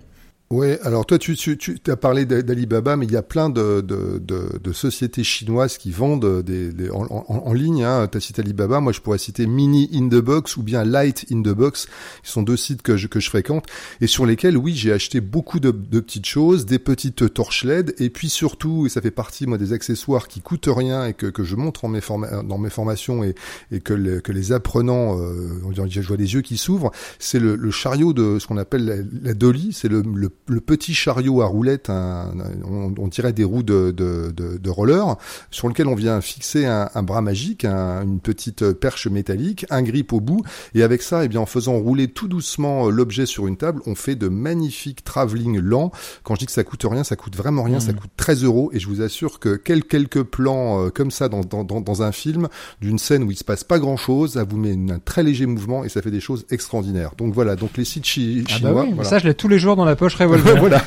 Ouais, 0.50 0.80
alors 0.84 1.06
toi 1.06 1.20
tu, 1.20 1.36
tu, 1.36 1.58
tu 1.58 1.82
as 1.92 1.98
parlé 1.98 2.24
d'Alibaba, 2.24 2.96
mais 2.96 3.06
il 3.06 3.12
y 3.12 3.18
a 3.18 3.22
plein 3.22 3.50
de, 3.50 3.82
de, 3.82 4.18
de, 4.18 4.58
de, 4.64 4.72
sociétés 4.72 5.26
chinoises 5.26 5.78
qui 5.78 5.92
vendent 5.92 6.42
des, 6.42 6.72
des 6.72 6.90
en, 6.90 7.04
en, 7.10 7.26
en, 7.28 7.52
ligne. 7.52 7.84
Hein. 7.84 8.08
Tu 8.10 8.18
as 8.18 8.22
cité 8.22 8.42
Alibaba, 8.42 8.80
moi 8.80 8.94
je 8.94 9.02
pourrais 9.02 9.18
citer 9.18 9.46
Mini 9.46 9.90
in 9.94 10.08
the 10.08 10.22
Box 10.22 10.56
ou 10.56 10.64
bien 10.64 10.86
Light 10.86 11.26
in 11.34 11.42
the 11.42 11.50
Box, 11.50 11.88
qui 12.24 12.32
sont 12.32 12.44
deux 12.44 12.56
sites 12.56 12.82
que 12.82 12.96
je, 12.96 13.08
que 13.08 13.20
je 13.20 13.30
fréquente 13.30 13.66
et 14.00 14.08
sur 14.08 14.26
lesquels, 14.26 14.56
oui, 14.56 14.74
j'ai 14.74 14.94
acheté 14.94 15.20
beaucoup 15.20 15.60
de, 15.60 15.72
de, 15.72 16.00
petites 16.00 16.26
choses, 16.28 16.66
des 16.66 16.80
petites 16.80 17.34
torches 17.34 17.66
LED 17.66 17.96
et 17.98 18.10
puis 18.10 18.30
surtout, 18.30 18.86
et 18.86 18.90
ça 18.90 19.02
fait 19.02 19.12
partie 19.12 19.48
moi 19.48 19.58
des 19.58 19.74
accessoires 19.74 20.30
qui 20.30 20.40
coûtent 20.40 20.70
rien 20.72 21.08
et 21.08 21.14
que, 21.14 21.26
que 21.26 21.44
je 21.44 21.58
montre 21.58 21.84
en 21.84 21.90
mes 21.90 22.00
dans 22.46 22.58
mes 22.58 22.70
formations 22.70 23.22
et, 23.22 23.36
et 23.74 23.82
que, 23.82 24.20
que 24.20 24.32
les 24.32 24.54
apprenants, 24.54 25.20
euh, 25.20 25.60
je 25.90 26.02
vois 26.08 26.16
des 26.16 26.36
yeux 26.36 26.42
qui 26.42 26.56
s'ouvrent, 26.56 26.92
c'est 27.20 27.40
le, 27.40 27.58
le, 27.58 27.70
chariot 27.70 28.14
de 28.14 28.40
ce 28.40 28.48
qu'on 28.48 28.56
appelle 28.56 28.86
la, 28.86 28.96
la 29.24 29.34
dolly, 29.34 29.74
c'est 29.74 29.90
le, 29.90 30.02
le 30.02 30.30
le 30.48 30.62
petit 30.62 30.94
chariot 30.94 31.42
à 31.42 31.46
roulettes, 31.46 31.90
on, 31.90 32.94
on, 32.98 33.08
dirait 33.08 33.34
des 33.34 33.44
roues 33.44 33.64
de, 33.64 33.92
de, 33.92 34.32
de, 34.32 34.70
roller, 34.70 35.18
sur 35.52 35.68
lequel 35.68 35.88
on 35.88 35.96
vient 35.96 36.20
fixer 36.22 36.66
un, 36.66 37.04
bras 37.04 37.22
magique, 37.22 37.66
une 37.66 38.20
petite 38.20 38.72
perche 38.74 39.08
métallique, 39.08 39.66
un 39.70 39.82
grip 39.82 40.14
au 40.14 40.20
bout, 40.20 40.44
et 40.74 40.84
avec 40.84 41.02
ça, 41.02 41.26
eh 41.26 41.28
bien, 41.28 41.42
en 41.42 41.46
faisant 41.46 41.78
rouler 41.78 42.08
tout 42.08 42.28
doucement 42.28 42.90
l'objet 42.90 43.26
sur 43.26 43.48
une 43.48 43.58
table, 43.58 43.82
on 43.86 43.96
fait 43.96 44.16
de 44.16 44.28
magnifiques 44.28 45.04
travelling 45.04 45.60
lents. 45.60 45.92
Quand 46.24 46.36
je 46.36 46.40
dis 46.40 46.46
que 46.46 46.52
ça 46.52 46.64
coûte 46.64 46.86
rien, 46.90 47.04
ça 47.04 47.16
coûte 47.16 47.36
vraiment 47.36 47.64
rien, 47.64 47.80
ça 47.80 47.92
mmh. 47.92 47.96
coûte 47.96 48.12
13 48.18 48.44
euros, 48.44 48.70
et 48.74 48.80
je 48.80 48.88
vous 48.88 49.02
assure 49.02 49.40
que 49.40 49.56
quelques 49.56 50.24
plans 50.24 50.86
euh, 50.86 50.90
comme 50.90 51.12
ça 51.12 51.30
dans, 51.30 51.42
dans, 51.42 51.64
dans 51.64 52.04
un 52.04 52.12
film, 52.12 52.48
d'une 52.82 53.00
scène 53.00 53.24
où 53.24 53.32
il 53.32 53.38
se 53.38 53.44
passe 53.44 53.64
pas 53.64 53.80
grand 53.80 53.98
chose, 53.98 54.34
ça 54.34 54.44
vous 54.44 54.58
met 54.58 54.78
un 54.92 55.00
très 55.00 55.24
léger 55.24 55.46
mouvement 55.46 55.84
et 55.84 55.90
ça 55.90 56.02
fait 56.02 56.12
des 56.12 56.20
choses 56.20 56.46
extraordinaires. 56.50 57.12
Donc 57.18 57.34
voilà, 57.34 57.56
donc 57.56 57.78
les 57.78 57.86
sites 57.86 58.06
ah 58.06 58.20
bah 58.46 58.54
chinois. 58.56 58.86
oui, 58.90 59.06
Ça, 59.06 59.20
je 59.20 59.28
l'ai 59.28 59.34
tous 59.34 59.48
les 59.48 59.60
jours 59.60 59.76
dans 59.76 59.86
la 59.86 59.96
poche 59.96 60.16
voilà. 60.60 60.82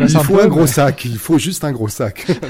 Il 0.00 0.08
faut 0.08 0.40
un, 0.40 0.48
gros 0.48 0.66
sac. 0.66 1.04
Il 1.04 1.18
faut 1.18 1.38
juste 1.38 1.64
un 1.64 1.72
gros 1.72 1.88
sac. 1.88 2.26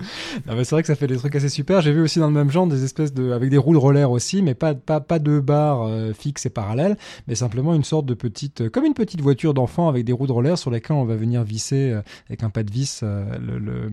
non, 0.46 0.54
mais 0.56 0.64
c'est 0.64 0.74
vrai 0.74 0.82
que 0.82 0.86
ça 0.86 0.94
fait 0.94 1.06
des 1.06 1.16
trucs 1.16 1.34
assez 1.34 1.48
super. 1.48 1.80
J'ai 1.80 1.92
vu 1.92 2.00
aussi 2.00 2.18
dans 2.18 2.28
le 2.28 2.32
même 2.32 2.50
genre 2.50 2.66
des 2.66 2.84
espèces 2.84 3.12
de, 3.12 3.32
avec 3.32 3.50
des 3.50 3.58
roues 3.58 3.72
de 3.72 3.78
roller 3.78 4.10
aussi, 4.10 4.42
mais 4.42 4.54
pas, 4.54 4.74
pas, 4.74 5.00
pas 5.00 5.18
deux 5.18 5.40
barres 5.40 5.82
euh, 5.82 6.12
fixes 6.12 6.46
et 6.46 6.50
parallèles, 6.50 6.96
mais 7.26 7.34
simplement 7.34 7.74
une 7.74 7.84
sorte 7.84 8.06
de 8.06 8.14
petite, 8.14 8.62
euh, 8.62 8.70
comme 8.70 8.84
une 8.84 8.94
petite 8.94 9.20
voiture 9.20 9.54
d'enfant 9.54 9.88
avec 9.88 10.04
des 10.04 10.12
roues 10.12 10.26
de 10.26 10.32
roller 10.32 10.58
sur 10.58 10.70
lesquelles 10.70 10.96
on 10.96 11.04
va 11.04 11.16
venir 11.16 11.44
visser 11.44 11.90
euh, 11.90 12.02
avec 12.28 12.42
un 12.42 12.50
pas 12.50 12.62
de 12.62 12.70
vis 12.70 13.02
le, 13.02 13.58
le, 13.58 13.90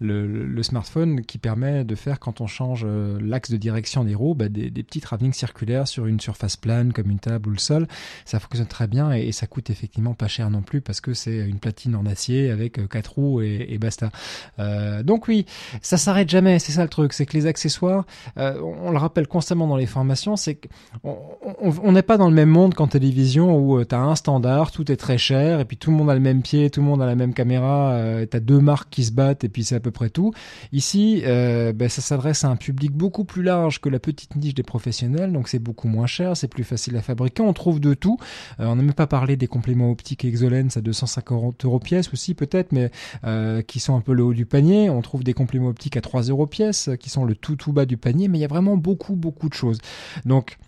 le, 0.00 0.26
le, 0.26 0.62
smartphone 0.62 1.22
qui 1.22 1.38
permet 1.38 1.84
de 1.84 1.94
faire 1.94 2.18
quand 2.20 2.40
on 2.40 2.46
change 2.46 2.86
l'axe 3.20 3.50
de 3.50 3.56
direction 3.56 4.04
des 4.04 4.14
roues, 4.14 4.34
bah, 4.34 4.48
des, 4.48 4.70
des 4.70 4.82
petits 4.82 5.00
travelling 5.00 5.32
circulaires 5.32 5.88
sur 5.88 6.06
une 6.06 6.20
surface 6.20 6.56
plane 6.56 6.92
comme 6.92 7.10
une 7.10 7.18
table 7.18 7.48
ou 7.48 7.52
le 7.52 7.58
sol. 7.58 7.86
Ça 8.24 8.38
fonctionne 8.40 8.66
très 8.66 8.86
bien 8.86 9.12
et, 9.12 9.32
ça 9.32 9.46
coûte 9.46 9.70
effectivement 9.70 10.14
pas 10.14 10.28
cher 10.28 10.50
non 10.50 10.60
plus 10.60 10.80
parce 10.82 11.00
que 11.00 11.14
c'est 11.14 11.38
une 11.38 11.58
platine 11.58 11.96
en 11.96 12.04
acier 12.04 12.50
avec 12.50 12.86
quatre 12.88 13.14
roues 13.14 13.40
et, 13.40 13.66
et 13.70 13.78
basta. 13.78 14.10
donc 15.02 15.28
oui, 15.28 15.41
ça 15.80 15.96
s'arrête 15.96 16.28
jamais. 16.28 16.58
C'est 16.58 16.72
ça 16.72 16.82
le 16.82 16.88
truc, 16.88 17.12
c'est 17.12 17.26
que 17.26 17.36
les 17.36 17.46
accessoires, 17.46 18.04
euh, 18.38 18.60
on 18.60 18.90
le 18.90 18.98
rappelle 18.98 19.26
constamment 19.26 19.66
dans 19.66 19.76
les 19.76 19.86
formations, 19.86 20.36
c'est 20.36 20.58
qu'on 21.02 21.92
n'est 21.92 22.02
pas 22.02 22.16
dans 22.16 22.28
le 22.28 22.34
même 22.34 22.48
monde 22.48 22.74
qu'en 22.74 22.86
télévision 22.86 23.56
où 23.56 23.78
euh, 23.78 23.84
tu 23.84 23.94
as 23.94 24.00
un 24.00 24.14
standard, 24.14 24.70
tout 24.70 24.90
est 24.90 24.96
très 24.96 25.18
cher, 25.18 25.60
et 25.60 25.64
puis 25.64 25.76
tout 25.76 25.90
le 25.90 25.96
monde 25.96 26.10
a 26.10 26.14
le 26.14 26.20
même 26.20 26.42
pied, 26.42 26.70
tout 26.70 26.80
le 26.80 26.86
monde 26.86 27.02
a 27.02 27.06
la 27.06 27.14
même 27.14 27.34
caméra, 27.34 27.92
euh, 27.92 28.26
tu 28.30 28.36
as 28.36 28.40
deux 28.40 28.60
marques 28.60 28.90
qui 28.90 29.04
se 29.04 29.12
battent, 29.12 29.44
et 29.44 29.48
puis 29.48 29.64
c'est 29.64 29.74
à 29.74 29.80
peu 29.80 29.90
près 29.90 30.10
tout. 30.10 30.32
Ici, 30.72 31.22
ben, 31.24 31.88
ça 31.88 32.02
s'adresse 32.02 32.44
à 32.44 32.48
un 32.48 32.56
public 32.56 32.92
beaucoup 32.92 33.24
plus 33.24 33.42
large 33.42 33.80
que 33.80 33.88
la 33.88 33.98
petite 33.98 34.36
niche 34.36 34.54
des 34.54 34.62
professionnels, 34.62 35.32
donc 35.32 35.48
c'est 35.48 35.58
beaucoup 35.58 35.88
moins 35.88 36.06
cher, 36.06 36.36
c'est 36.36 36.48
plus 36.48 36.64
facile 36.64 36.96
à 36.96 37.02
fabriquer, 37.02 37.42
on 37.42 37.52
trouve 37.52 37.80
de 37.80 37.94
tout. 37.94 38.18
on 38.58 38.76
n'a 38.76 38.82
même 38.82 38.92
pas 38.92 39.06
parlé 39.06 39.36
des 39.36 39.46
compléments 39.46 39.90
optiques 39.90 40.24
Exolens 40.24 40.76
à 40.76 40.80
250 40.80 41.64
euros 41.64 41.78
pièce 41.78 42.12
aussi 42.12 42.34
peut-être, 42.34 42.72
mais 42.72 42.90
qui 43.66 43.80
sont 43.80 43.96
un 43.96 44.00
peu 44.00 44.12
le 44.12 44.24
haut 44.24 44.34
du 44.34 44.46
panier. 44.46 44.90
On 44.90 45.02
trouve 45.02 45.24
des 45.24 45.31
compléments 45.34 45.68
optiques 45.68 45.96
à 45.96 46.00
3 46.00 46.22
euros 46.22 46.46
pièce, 46.46 46.90
qui 47.00 47.10
sont 47.10 47.24
le 47.24 47.34
tout 47.34 47.56
tout 47.56 47.72
bas 47.72 47.86
du 47.86 47.96
panier, 47.96 48.28
mais 48.28 48.38
il 48.38 48.42
y 48.42 48.44
a 48.44 48.48
vraiment 48.48 48.76
beaucoup 48.76 49.14
beaucoup 49.14 49.48
de 49.48 49.54
choses. 49.54 49.78
Donc 50.24 50.58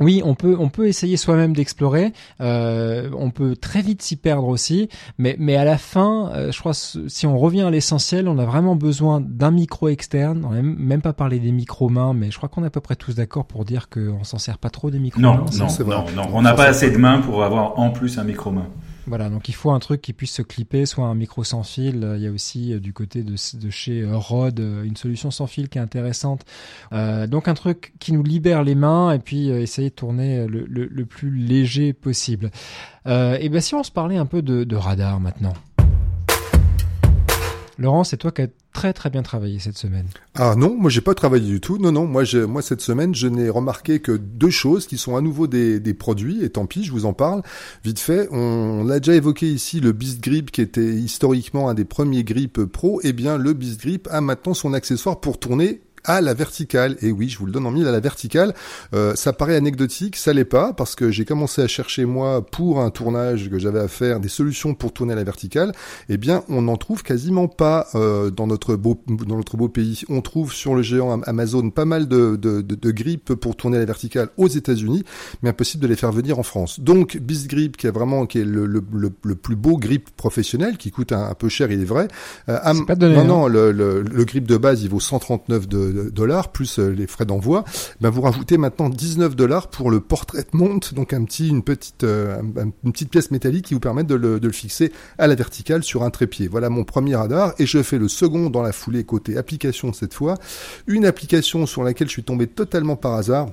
oui, 0.00 0.22
on 0.24 0.34
peut 0.34 0.56
on 0.58 0.68
peut 0.68 0.88
essayer 0.88 1.16
soi-même 1.16 1.54
d'explorer. 1.54 2.12
Euh, 2.40 3.10
on 3.16 3.30
peut 3.30 3.56
très 3.56 3.82
vite 3.82 4.02
s'y 4.02 4.16
perdre 4.16 4.48
aussi, 4.48 4.88
mais 5.18 5.36
mais 5.38 5.56
à 5.56 5.64
la 5.64 5.78
fin, 5.78 6.30
euh, 6.32 6.50
je 6.50 6.58
crois 6.58 6.72
si 6.74 7.26
on 7.26 7.38
revient 7.38 7.62
à 7.62 7.70
l'essentiel, 7.70 8.28
on 8.28 8.38
a 8.38 8.44
vraiment 8.44 8.74
besoin 8.74 9.20
d'un 9.20 9.50
micro 9.50 9.88
externe. 9.88 10.44
On 10.44 10.50
n'a 10.50 10.62
même 10.62 11.02
pas 11.02 11.12
parlé 11.12 11.38
des 11.38 11.52
micros 11.52 11.88
mains, 11.88 12.14
mais 12.14 12.30
je 12.30 12.36
crois 12.36 12.48
qu'on 12.48 12.64
est 12.64 12.68
à 12.68 12.70
peu 12.70 12.80
près 12.80 12.96
tous 12.96 13.14
d'accord 13.14 13.46
pour 13.46 13.64
dire 13.64 13.88
qu'on 13.88 14.24
s'en 14.24 14.38
sert 14.38 14.58
pas 14.58 14.70
trop 14.70 14.90
des 14.90 14.98
micros 14.98 15.20
mains. 15.20 15.44
Non, 15.52 15.66
non, 15.66 15.84
non, 15.86 16.04
non, 16.16 16.28
on 16.32 16.42
n'a 16.42 16.54
pas 16.54 16.66
assez 16.66 16.90
de 16.90 16.96
mains 16.96 17.18
pour 17.18 17.44
avoir 17.44 17.78
en 17.78 17.90
plus 17.90 18.18
un 18.18 18.24
micro 18.24 18.50
main. 18.50 18.66
Voilà, 19.06 19.28
donc 19.28 19.48
il 19.48 19.54
faut 19.54 19.72
un 19.72 19.80
truc 19.80 20.00
qui 20.00 20.12
puisse 20.12 20.32
se 20.32 20.42
clipper, 20.42 20.86
soit 20.86 21.06
un 21.06 21.14
micro 21.14 21.42
sans 21.42 21.62
fil. 21.64 22.08
Il 22.16 22.22
y 22.22 22.26
a 22.26 22.30
aussi 22.30 22.72
euh, 22.72 22.78
du 22.78 22.92
côté 22.92 23.22
de, 23.22 23.36
chez 23.70 24.02
euh, 24.02 24.16
Rode 24.16 24.60
une 24.60 24.96
solution 24.96 25.30
sans 25.30 25.46
fil 25.46 25.68
qui 25.68 25.78
est 25.78 25.80
intéressante. 25.80 26.44
Euh, 26.92 27.26
donc 27.26 27.48
un 27.48 27.54
truc 27.54 27.94
qui 27.98 28.12
nous 28.12 28.22
libère 28.22 28.62
les 28.62 28.74
mains 28.74 29.12
et 29.12 29.18
puis 29.18 29.48
essayer 29.48 29.90
de 29.90 29.94
tourner 29.94 30.46
le, 30.46 31.04
plus 31.04 31.30
léger 31.30 31.92
possible. 31.92 32.50
et 33.06 33.48
bien 33.48 33.60
si 33.60 33.74
on 33.74 33.82
se 33.82 33.90
parlait 33.90 34.16
un 34.16 34.26
peu 34.26 34.40
de 34.42 34.76
radar 34.76 35.20
maintenant. 35.20 35.54
Laurent, 37.82 38.04
c'est 38.04 38.16
toi 38.16 38.30
qui 38.30 38.42
as 38.42 38.48
très 38.72 38.92
très 38.92 39.10
bien 39.10 39.22
travaillé 39.22 39.58
cette 39.58 39.76
semaine. 39.76 40.06
Ah 40.34 40.54
non, 40.56 40.76
moi 40.78 40.88
j'ai 40.88 41.00
pas 41.00 41.14
travaillé 41.14 41.46
du 41.46 41.60
tout. 41.60 41.78
Non 41.78 41.92
non, 41.92 42.06
moi 42.06 42.24
cette 42.62 42.80
semaine 42.80 43.14
je 43.14 43.26
n'ai 43.26 43.50
remarqué 43.50 44.00
que 44.00 44.12
deux 44.12 44.50
choses 44.50 44.86
qui 44.86 44.96
sont 44.96 45.16
à 45.16 45.20
nouveau 45.20 45.46
des, 45.46 45.80
des 45.80 45.92
produits 45.92 46.42
et 46.42 46.50
tant 46.50 46.66
pis, 46.66 46.84
je 46.84 46.92
vous 46.92 47.04
en 47.04 47.12
parle 47.12 47.42
vite 47.84 47.98
fait. 47.98 48.28
On, 48.30 48.84
l'a 48.84 49.00
déjà 49.00 49.14
évoqué 49.14 49.50
ici 49.50 49.80
le 49.80 49.92
Beast 49.92 50.22
Grip 50.22 50.50
qui 50.50 50.62
était 50.62 50.94
historiquement 50.94 51.68
un 51.68 51.74
des 51.74 51.84
premiers 51.84 52.24
grips 52.24 52.64
pro. 52.64 53.00
Eh 53.02 53.12
bien 53.12 53.36
le 53.36 53.52
Beast 53.52 53.80
Grip 53.80 54.08
a 54.10 54.20
maintenant 54.20 54.54
son 54.54 54.72
accessoire 54.72 55.20
pour 55.20 55.38
tourner 55.38 55.82
à 56.04 56.20
la 56.20 56.34
verticale. 56.34 56.96
Et 57.02 57.10
oui, 57.10 57.28
je 57.28 57.38
vous 57.38 57.46
le 57.46 57.52
donne 57.52 57.66
en 57.66 57.70
mille 57.70 57.86
à 57.86 57.92
la 57.92 58.00
verticale. 58.00 58.54
Euh, 58.94 59.14
ça 59.14 59.32
paraît 59.32 59.56
anecdotique, 59.56 60.16
ça 60.16 60.32
l'est 60.32 60.44
pas, 60.44 60.72
parce 60.72 60.94
que 60.94 61.10
j'ai 61.10 61.24
commencé 61.24 61.62
à 61.62 61.68
chercher 61.68 62.04
moi 62.04 62.44
pour 62.44 62.80
un 62.80 62.90
tournage 62.90 63.50
que 63.50 63.58
j'avais 63.58 63.80
à 63.80 63.88
faire 63.88 64.20
des 64.20 64.28
solutions 64.28 64.74
pour 64.74 64.92
tourner 64.92 65.12
à 65.12 65.16
la 65.16 65.24
verticale. 65.24 65.72
Eh 66.08 66.16
bien, 66.16 66.44
on 66.48 66.62
n'en 66.62 66.76
trouve 66.76 67.02
quasiment 67.02 67.48
pas 67.48 67.88
euh, 67.94 68.30
dans 68.30 68.46
notre 68.46 68.76
beau 68.76 69.00
dans 69.06 69.36
notre 69.36 69.56
beau 69.56 69.68
pays. 69.68 70.02
On 70.08 70.20
trouve 70.20 70.52
sur 70.52 70.74
le 70.74 70.82
géant 70.82 71.20
Amazon 71.22 71.70
pas 71.70 71.84
mal 71.84 72.08
de 72.08 72.36
de, 72.36 72.60
de, 72.60 72.74
de 72.74 72.92
pour 73.34 73.56
tourner 73.56 73.76
à 73.76 73.80
la 73.80 73.86
verticale 73.86 74.28
aux 74.36 74.48
États-Unis, 74.48 75.04
mais 75.42 75.50
impossible 75.50 75.82
de 75.82 75.88
les 75.88 75.96
faire 75.96 76.12
venir 76.12 76.38
en 76.38 76.42
France. 76.42 76.80
Donc, 76.80 77.16
Beast 77.18 77.48
Grip, 77.48 77.76
qui 77.76 77.86
est 77.86 77.90
vraiment 77.90 78.26
qui 78.26 78.38
est 78.38 78.44
le, 78.44 78.66
le, 78.66 78.82
le, 78.92 79.34
plus 79.34 79.56
beau 79.56 79.76
grip 79.76 80.10
professionnel, 80.16 80.76
qui 80.76 80.90
coûte 80.90 81.12
un, 81.12 81.34
peu 81.34 81.48
cher, 81.48 81.70
il 81.70 81.80
est 81.80 81.84
vrai. 81.84 82.08
Euh, 82.48 82.58
pas 82.86 82.94
donné, 82.94 83.16
non, 83.16 83.24
non, 83.24 83.48
le, 83.48 83.72
le, 83.72 84.02
le 84.02 84.24
grip 84.24 84.46
de 84.46 84.56
base, 84.56 84.82
il 84.82 84.90
vaut 84.90 85.00
139 85.00 85.68
de 85.68 85.91
plus 86.52 86.78
euh, 86.78 86.90
les 86.90 87.06
frais 87.06 87.24
d'envoi, 87.24 87.64
ben 88.00 88.10
vous 88.10 88.22
rajoutez 88.22 88.58
maintenant 88.58 88.88
19 88.88 89.36
dollars 89.36 89.68
pour 89.68 89.90
le 89.90 90.00
portrait 90.00 90.44
mount, 90.52 90.94
donc 90.94 91.12
euh, 91.12 91.18
une 91.18 91.62
petite 91.62 93.10
pièce 93.10 93.30
métallique 93.30 93.66
qui 93.66 93.74
vous 93.74 93.80
permet 93.80 94.04
de 94.04 94.14
le 94.14 94.52
fixer 94.52 94.92
à 95.18 95.26
la 95.26 95.34
verticale 95.34 95.82
sur 95.82 96.02
un 96.02 96.10
trépied. 96.10 96.48
Voilà 96.48 96.68
mon 96.68 96.84
premier 96.84 97.16
radar 97.16 97.54
et 97.58 97.66
je 97.66 97.82
fais 97.82 97.98
le 97.98 98.08
second 98.08 98.50
dans 98.50 98.62
la 98.62 98.72
foulée 98.72 99.04
côté 99.04 99.36
application 99.36 99.92
cette 99.92 100.14
fois, 100.14 100.36
une 100.86 101.04
application 101.04 101.66
sur 101.66 101.82
laquelle 101.82 102.08
je 102.08 102.12
suis 102.12 102.24
tombé 102.24 102.46
totalement 102.46 102.96
par 102.96 103.14
hasard 103.14 103.48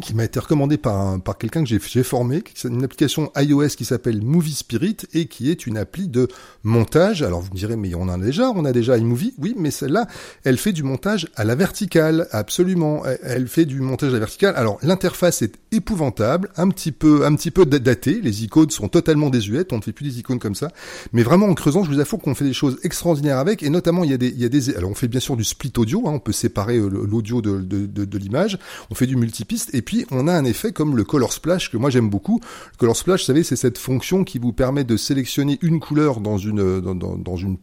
qui 0.00 0.14
m'a 0.14 0.24
été 0.24 0.38
recommandé 0.38 0.76
par, 0.76 1.20
par 1.20 1.38
quelqu'un 1.38 1.64
que 1.64 1.68
j'ai 1.68 2.02
formé, 2.02 2.42
c'est 2.54 2.68
une 2.68 2.84
application 2.84 3.30
iOS 3.36 3.68
qui 3.68 3.84
s'appelle 3.84 4.22
Movie 4.22 4.54
Spirit 4.54 4.96
et 5.14 5.26
qui 5.26 5.50
est 5.50 5.66
une 5.66 5.78
appli 5.78 6.08
de 6.08 6.28
montage. 6.64 7.22
Alors 7.22 7.40
vous 7.40 7.50
me 7.52 7.56
direz, 7.56 7.76
mais 7.76 7.94
on 7.94 8.02
en 8.02 8.20
a 8.20 8.24
déjà, 8.24 8.50
on 8.50 8.64
a 8.64 8.72
déjà 8.72 8.98
iMovie, 8.98 9.34
oui, 9.38 9.54
mais 9.56 9.70
celle-là, 9.70 10.06
elle 10.44 10.58
fait 10.58 10.72
du 10.72 10.82
montage 10.82 11.28
à 11.34 11.44
la 11.44 11.54
verticale, 11.54 12.28
absolument. 12.30 13.02
Elle 13.22 13.48
fait 13.48 13.64
du 13.64 13.80
montage 13.80 14.10
à 14.10 14.12
la 14.14 14.18
verticale. 14.18 14.54
Alors 14.56 14.78
l'interface 14.82 15.42
est 15.42 15.54
épouvantable, 15.72 16.50
un 16.56 16.68
petit 16.68 16.92
peu, 16.92 17.24
un 17.24 17.34
petit 17.34 17.50
peu 17.50 17.64
datée. 17.64 18.20
Les 18.22 18.44
icônes 18.44 18.70
sont 18.70 18.88
totalement 18.88 19.30
désuètes, 19.30 19.72
on 19.72 19.78
ne 19.78 19.82
fait 19.82 19.92
plus 19.92 20.04
des 20.04 20.18
icônes 20.18 20.38
comme 20.38 20.54
ça. 20.54 20.70
Mais 21.12 21.22
vraiment 21.22 21.46
en 21.46 21.54
creusant, 21.54 21.84
je 21.84 21.90
vous 21.90 22.00
assure 22.00 22.18
qu'on 22.18 22.34
fait 22.34 22.44
des 22.44 22.52
choses 22.52 22.78
extraordinaires 22.82 23.38
avec, 23.38 23.62
et 23.62 23.70
notamment 23.70 24.04
il 24.04 24.10
y 24.10 24.14
a 24.14 24.18
des, 24.18 24.28
il 24.28 24.38
y 24.38 24.44
a 24.44 24.48
des, 24.48 24.74
alors 24.76 24.90
on 24.90 24.94
fait 24.94 25.08
bien 25.08 25.20
sûr 25.20 25.36
du 25.36 25.44
split 25.44 25.72
audio, 25.78 26.06
hein, 26.06 26.12
on 26.14 26.18
peut 26.18 26.32
séparer 26.32 26.76
euh, 26.76 26.88
l'audio 26.88 27.40
de, 27.40 27.60
de, 27.60 27.86
de 27.86 28.18
l'image, 28.18 28.58
on 28.90 28.94
fait 28.94 29.06
du 29.06 29.16
multipiste, 29.16 29.74
et 29.74 29.82
puis 29.86 30.04
on 30.10 30.28
a 30.28 30.34
un 30.34 30.44
effet 30.44 30.72
comme 30.72 30.96
le 30.96 31.04
color 31.04 31.32
splash 31.32 31.70
que 31.70 31.76
moi 31.78 31.88
j'aime 31.88 32.10
beaucoup. 32.10 32.40
Le 32.72 32.76
color 32.76 32.96
splash, 32.96 33.20
vous 33.20 33.26
savez, 33.26 33.44
c'est 33.44 33.56
cette 33.56 33.78
fonction 33.78 34.24
qui 34.24 34.38
vous 34.38 34.52
permet 34.52 34.84
de 34.84 34.96
sélectionner 34.96 35.58
une 35.62 35.80
couleur 35.80 36.20
dans 36.20 36.36
une 36.36 36.80
dans, 36.80 37.36
une 37.36 37.56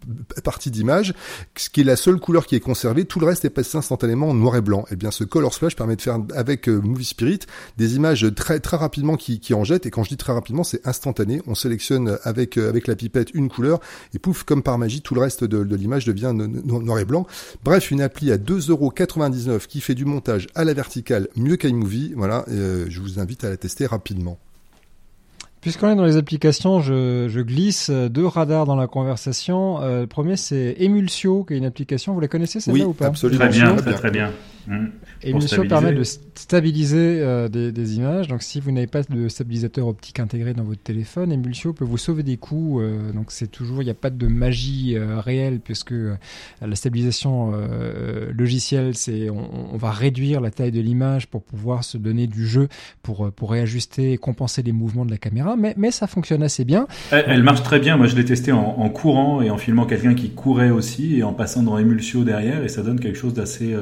partie 0.43 0.71
d'image, 0.71 1.13
ce 1.55 1.69
qui 1.69 1.81
est 1.81 1.83
la 1.83 1.97
seule 1.97 2.19
couleur 2.19 2.47
qui 2.47 2.55
est 2.55 2.61
conservée. 2.61 3.05
Tout 3.05 3.19
le 3.19 3.27
reste 3.27 3.45
est 3.45 3.49
passé 3.49 3.77
instantanément 3.77 4.29
en 4.29 4.33
noir 4.33 4.55
et 4.55 4.61
blanc. 4.61 4.85
Et 4.89 4.93
eh 4.93 4.95
bien, 4.95 5.11
ce 5.11 5.23
color 5.23 5.53
splash 5.53 5.75
permet 5.75 5.95
de 5.95 6.01
faire 6.01 6.17
avec 6.33 6.69
euh, 6.69 6.79
Movie 6.81 7.05
Spirit 7.05 7.39
des 7.77 7.95
images 7.95 8.25
très 8.35 8.59
très 8.59 8.77
rapidement 8.77 9.17
qui, 9.17 9.39
qui 9.39 9.53
en 9.53 9.63
jettent. 9.63 9.85
Et 9.85 9.91
quand 9.91 10.03
je 10.03 10.09
dis 10.09 10.17
très 10.17 10.33
rapidement, 10.33 10.63
c'est 10.63 10.87
instantané. 10.87 11.41
On 11.45 11.55
sélectionne 11.55 12.17
avec 12.23 12.57
euh, 12.57 12.69
avec 12.69 12.87
la 12.87 12.95
pipette 12.95 13.31
une 13.33 13.49
couleur 13.49 13.81
et 14.13 14.19
pouf, 14.19 14.43
comme 14.43 14.63
par 14.63 14.77
magie, 14.77 15.01
tout 15.01 15.13
le 15.13 15.21
reste 15.21 15.43
de, 15.43 15.63
de 15.63 15.75
l'image 15.75 16.05
devient 16.05 16.33
noir 16.33 16.99
et 16.99 17.05
blanc. 17.05 17.27
Bref, 17.63 17.91
une 17.91 18.01
appli 18.01 18.31
à 18.31 18.37
2,99€ 18.37 19.67
qui 19.67 19.81
fait 19.81 19.95
du 19.95 20.05
montage 20.05 20.47
à 20.55 20.63
la 20.63 20.73
verticale 20.73 21.27
mieux 21.35 21.57
qu'iMovie. 21.57 22.12
Voilà, 22.15 22.45
euh, 22.49 22.85
je 22.89 22.99
vous 22.99 23.19
invite 23.19 23.43
à 23.43 23.49
la 23.49 23.57
tester 23.57 23.85
rapidement. 23.85 24.37
Puisqu'on 25.61 25.89
est 25.89 25.95
dans 25.95 26.03
les 26.03 26.17
applications, 26.17 26.81
je, 26.81 27.27
je, 27.29 27.39
glisse 27.39 27.89
deux 27.89 28.27
radars 28.27 28.65
dans 28.65 28.75
la 28.75 28.87
conversation. 28.87 29.81
Euh, 29.81 30.01
le 30.01 30.07
premier, 30.07 30.35
c'est 30.35 30.75
Emulsio, 30.79 31.45
qui 31.45 31.53
est 31.53 31.57
une 31.57 31.65
application. 31.65 32.13
Vous 32.13 32.19
la 32.19 32.27
connaissez 32.27 32.59
celle-là 32.59 32.85
ou 32.85 32.93
pas? 32.93 33.07
Absolument. 33.07 33.47
Très 33.47 33.49
bien, 33.49 33.75
très, 33.77 33.93
très 33.93 34.11
bien. 34.11 34.31
Mmh. 34.67 34.87
Emulsio 35.23 35.63
permet 35.63 35.93
de 35.93 36.03
stabiliser 36.03 37.21
euh, 37.21 37.47
des, 37.47 37.71
des, 37.71 37.95
images. 37.95 38.27
Donc, 38.27 38.43
si 38.43 38.59
vous 38.59 38.71
n'avez 38.71 38.87
pas 38.87 39.01
de 39.03 39.27
stabilisateur 39.27 39.87
optique 39.87 40.19
intégré 40.19 40.53
dans 40.53 40.63
votre 40.63 40.81
téléphone, 40.81 41.31
Emulsio 41.31 41.73
peut 41.73 41.85
vous 41.85 41.97
sauver 41.97 42.23
des 42.23 42.37
coûts. 42.37 42.81
Euh, 42.81 43.11
donc, 43.11 43.27
c'est 43.29 43.47
toujours, 43.47 43.81
il 43.81 43.85
n'y 43.85 43.91
a 43.91 43.95
pas 43.95 44.09
de 44.09 44.27
magie 44.27 44.95
euh, 44.95 45.19
réelle 45.19 45.59
puisque 45.59 45.93
la 46.61 46.75
stabilisation 46.75 47.53
logicielle, 48.35 48.95
c'est 48.95 49.29
on, 49.29 49.73
on, 49.73 49.77
va 49.77 49.91
réduire 49.91 50.41
la 50.41 50.51
taille 50.51 50.71
de 50.71 50.79
l'image 50.79 51.27
pour 51.27 51.43
pouvoir 51.43 51.83
se 51.83 51.97
donner 51.97 52.27
du 52.27 52.45
jeu, 52.45 52.67
pour 53.01 53.31
pour 53.31 53.51
réajuster 53.51 54.13
et 54.13 54.17
compenser 54.17 54.63
les 54.63 54.71
mouvements 54.71 55.05
de 55.05 55.11
la 55.11 55.17
caméra 55.17 55.55
mais, 55.55 55.73
mais 55.77 55.91
ça 55.91 56.07
fonctionne 56.07 56.43
assez 56.43 56.65
bien. 56.65 56.87
Elle, 57.11 57.43
marche 57.43 57.63
très 57.63 57.79
bien. 57.79 57.97
Moi, 57.97 58.07
je 58.07 58.15
l'ai 58.15 58.25
testé 58.25 58.51
en, 58.51 58.59
en, 58.59 58.89
courant 58.89 59.41
et 59.41 59.49
en 59.49 59.57
filmant 59.57 59.85
quelqu'un 59.85 60.13
qui 60.13 60.31
courait 60.31 60.69
aussi 60.69 61.17
et 61.17 61.23
en 61.23 61.33
passant 61.33 61.63
dans 61.63 61.77
Emulsio 61.77 62.23
derrière 62.23 62.63
et 62.63 62.69
ça 62.69 62.81
donne 62.81 62.99
quelque 62.99 63.17
chose 63.17 63.33
d'assez 63.33 63.75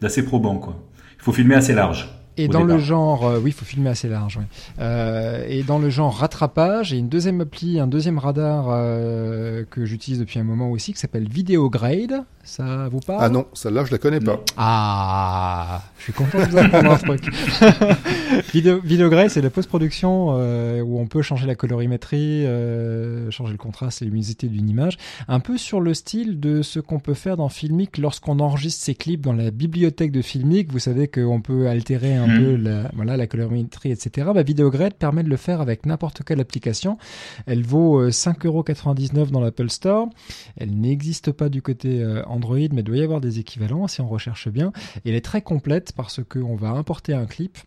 d'assez 0.00 0.24
probant. 0.24 0.58
Quoi. 0.58 0.75
Il 1.16 1.22
faut 1.22 1.32
filmer 1.32 1.56
assez 1.56 1.74
large. 1.74 2.15
Et 2.36 2.48
dans 2.48 2.64
le 2.64 2.78
genre, 2.78 3.26
euh, 3.26 3.38
oui, 3.38 3.50
il 3.50 3.52
faut 3.52 3.64
filmer 3.64 3.90
assez 3.90 4.08
large. 4.08 4.38
Euh, 4.78 5.44
et 5.48 5.62
dans 5.62 5.78
le 5.78 5.88
genre 5.90 6.14
rattrapage, 6.14 6.88
j'ai 6.88 6.98
une 6.98 7.08
deuxième 7.08 7.40
appli, 7.40 7.80
un 7.80 7.86
deuxième 7.86 8.18
radar 8.18 8.66
euh, 8.68 9.64
que 9.70 9.84
j'utilise 9.84 10.18
depuis 10.18 10.38
un 10.38 10.44
moment 10.44 10.70
aussi, 10.70 10.92
qui 10.92 11.00
s'appelle 11.00 11.28
Videograde. 11.28 12.24
Ça 12.46 12.88
vous 12.92 13.00
parle? 13.00 13.18
Ah 13.20 13.28
non, 13.28 13.46
celle-là, 13.54 13.84
je 13.84 13.90
la 13.90 13.98
connais 13.98 14.20
pas. 14.20 14.40
Ah, 14.56 15.82
je 15.98 16.04
suis 16.04 16.12
content 16.12 16.38
de 16.38 16.44
vous 16.44 16.58
apprendre 16.58 16.92
un 16.92 16.96
truc. 16.96 17.24
Video, 18.52 18.80
Videograde, 18.80 19.30
c'est 19.30 19.42
la 19.42 19.50
post-production 19.50 20.36
euh, 20.38 20.80
où 20.80 21.00
on 21.00 21.08
peut 21.08 21.22
changer 21.22 21.48
la 21.48 21.56
colorimétrie, 21.56 22.46
euh, 22.46 23.32
changer 23.32 23.50
le 23.50 23.58
contraste 23.58 24.00
et 24.00 24.04
la 24.04 24.10
luminosité 24.10 24.46
d'une 24.46 24.70
image, 24.70 24.96
un 25.26 25.40
peu 25.40 25.58
sur 25.58 25.80
le 25.80 25.92
style 25.92 26.38
de 26.38 26.62
ce 26.62 26.78
qu'on 26.78 27.00
peut 27.00 27.14
faire 27.14 27.36
dans 27.36 27.48
Filmic 27.48 27.98
lorsqu'on 27.98 28.38
enregistre 28.38 28.84
ses 28.84 28.94
clips 28.94 29.22
dans 29.22 29.32
la 29.32 29.50
bibliothèque 29.50 30.12
de 30.12 30.22
Filmic. 30.22 30.70
Vous 30.70 30.78
savez 30.78 31.08
qu'on 31.08 31.40
peut 31.40 31.66
altérer 31.66 32.14
un 32.14 32.25
un 32.26 32.38
peu 32.38 32.56
mm. 32.56 32.62
la, 32.62 32.90
voilà, 32.94 33.16
la 33.16 33.26
colorimétrie, 33.26 33.90
etc. 33.90 34.28
Bah, 34.34 34.42
Videograde 34.42 34.94
permet 34.94 35.22
de 35.22 35.28
le 35.28 35.36
faire 35.36 35.60
avec 35.60 35.86
n'importe 35.86 36.22
quelle 36.24 36.40
application. 36.40 36.98
Elle 37.46 37.62
vaut 37.62 38.08
5,99€ 38.08 39.18
euh, 39.18 39.26
dans 39.26 39.40
l'Apple 39.40 39.70
Store. 39.70 40.08
Elle 40.56 40.78
n'existe 40.78 41.32
pas 41.32 41.48
du 41.48 41.62
côté 41.62 42.02
euh, 42.02 42.22
Android, 42.26 42.58
mais 42.72 42.82
doit 42.82 42.96
y 42.96 43.02
avoir 43.02 43.20
des 43.20 43.38
équivalents 43.38 43.86
si 43.88 44.00
on 44.00 44.08
recherche 44.08 44.48
bien. 44.48 44.72
Et 45.04 45.10
elle 45.10 45.14
est 45.14 45.24
très 45.24 45.42
complète 45.42 45.92
parce 45.96 46.20
qu'on 46.22 46.56
va 46.56 46.70
importer 46.70 47.14
un 47.14 47.26
clip 47.26 47.58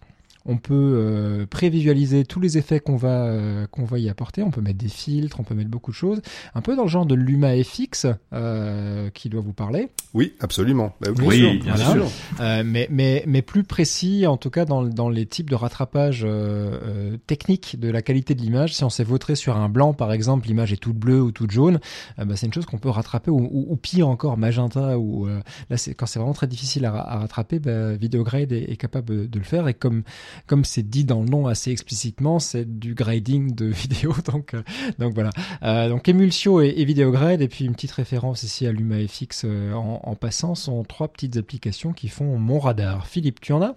on 0.45 0.57
peut 0.57 0.73
euh, 0.73 1.45
prévisualiser 1.45 2.25
tous 2.25 2.39
les 2.39 2.57
effets 2.57 2.79
qu'on 2.79 2.95
va 2.95 3.25
euh, 3.25 3.67
qu'on 3.67 3.83
va 3.83 3.99
y 3.99 4.09
apporter. 4.09 4.41
On 4.41 4.51
peut 4.51 4.61
mettre 4.61 4.77
des 4.77 4.87
filtres, 4.89 5.39
on 5.39 5.43
peut 5.43 5.55
mettre 5.55 5.69
beaucoup 5.69 5.91
de 5.91 5.95
choses. 5.95 6.21
Un 6.55 6.61
peu 6.61 6.75
dans 6.75 6.83
le 6.83 6.89
genre 6.89 7.05
de 7.05 7.15
Luma 7.15 7.51
FX 7.63 8.07
euh, 8.33 9.09
qui 9.11 9.29
doit 9.29 9.41
vous 9.41 9.53
parler. 9.53 9.89
Oui, 10.13 10.33
absolument. 10.39 10.95
Bah, 11.01 11.09
oui, 11.23 11.59
bien 11.59 11.75
sûr. 11.75 12.07
Euh, 12.39 12.63
mais 12.65 12.87
mais 12.89 13.23
mais 13.27 13.41
plus 13.41 13.63
précis, 13.63 14.25
en 14.27 14.37
tout 14.37 14.49
cas 14.49 14.65
dans 14.65 14.83
dans 14.83 15.09
les 15.09 15.25
types 15.25 15.49
de 15.49 15.55
rattrapage 15.55 16.21
euh, 16.25 17.17
technique 17.27 17.79
de 17.79 17.89
la 17.89 18.01
qualité 18.01 18.33
de 18.33 18.41
l'image. 18.41 18.75
Si 18.75 18.83
on 18.83 18.89
s'est 18.89 19.03
vautré 19.03 19.35
sur 19.35 19.57
un 19.57 19.69
blanc, 19.69 19.93
par 19.93 20.11
exemple, 20.11 20.47
l'image 20.47 20.71
est 20.73 20.77
toute 20.77 20.97
bleue 20.97 21.21
ou 21.21 21.31
toute 21.31 21.51
jaune, 21.51 21.79
bah, 22.17 22.35
c'est 22.35 22.45
une 22.45 22.53
chose 22.53 22.65
qu'on 22.65 22.77
peut 22.77 22.89
rattraper 22.89 23.29
ou, 23.29 23.65
ou, 23.69 23.75
pire 23.75 24.07
encore 24.07 24.37
magenta 24.37 24.97
ou 24.97 25.27
là 25.69 25.77
c'est 25.77 25.93
quand 25.93 26.05
c'est 26.05 26.19
vraiment 26.19 26.33
très 26.33 26.47
difficile 26.47 26.85
à, 26.85 26.95
à 26.95 27.17
rattraper, 27.19 27.59
bah, 27.59 27.93
Videograde 27.95 28.51
est, 28.51 28.71
est 28.71 28.77
capable 28.77 29.29
de 29.29 29.39
le 29.39 29.45
faire 29.45 29.67
et 29.67 29.73
comme 29.73 30.03
comme 30.47 30.65
c'est 30.65 30.87
dit 30.87 31.05
dans 31.05 31.21
le 31.21 31.29
nom 31.29 31.47
assez 31.47 31.71
explicitement, 31.71 32.39
c'est 32.39 32.79
du 32.79 32.93
grading 32.93 33.55
de 33.55 33.65
vidéo. 33.67 34.13
Donc, 34.31 34.53
euh, 34.53 34.61
voilà. 34.99 35.31
Euh, 35.63 35.89
donc 35.89 36.07
Emulsio 36.07 36.61
et, 36.61 36.73
et 36.77 36.85
Videograde, 36.85 37.41
et 37.41 37.47
puis 37.47 37.65
une 37.65 37.73
petite 37.73 37.91
référence 37.91 38.43
ici 38.43 38.65
à 38.67 38.71
LumaFX 38.71 39.43
euh, 39.45 39.73
en, 39.73 40.15
passant, 40.15 40.55
sont 40.55 40.83
trois 40.83 41.07
petites 41.07 41.37
applications 41.37 41.93
qui 41.93 42.07
font 42.07 42.37
mon 42.37 42.59
radar. 42.59 43.07
Philippe, 43.07 43.39
tu 43.41 43.53
en 43.53 43.61
as? 43.61 43.75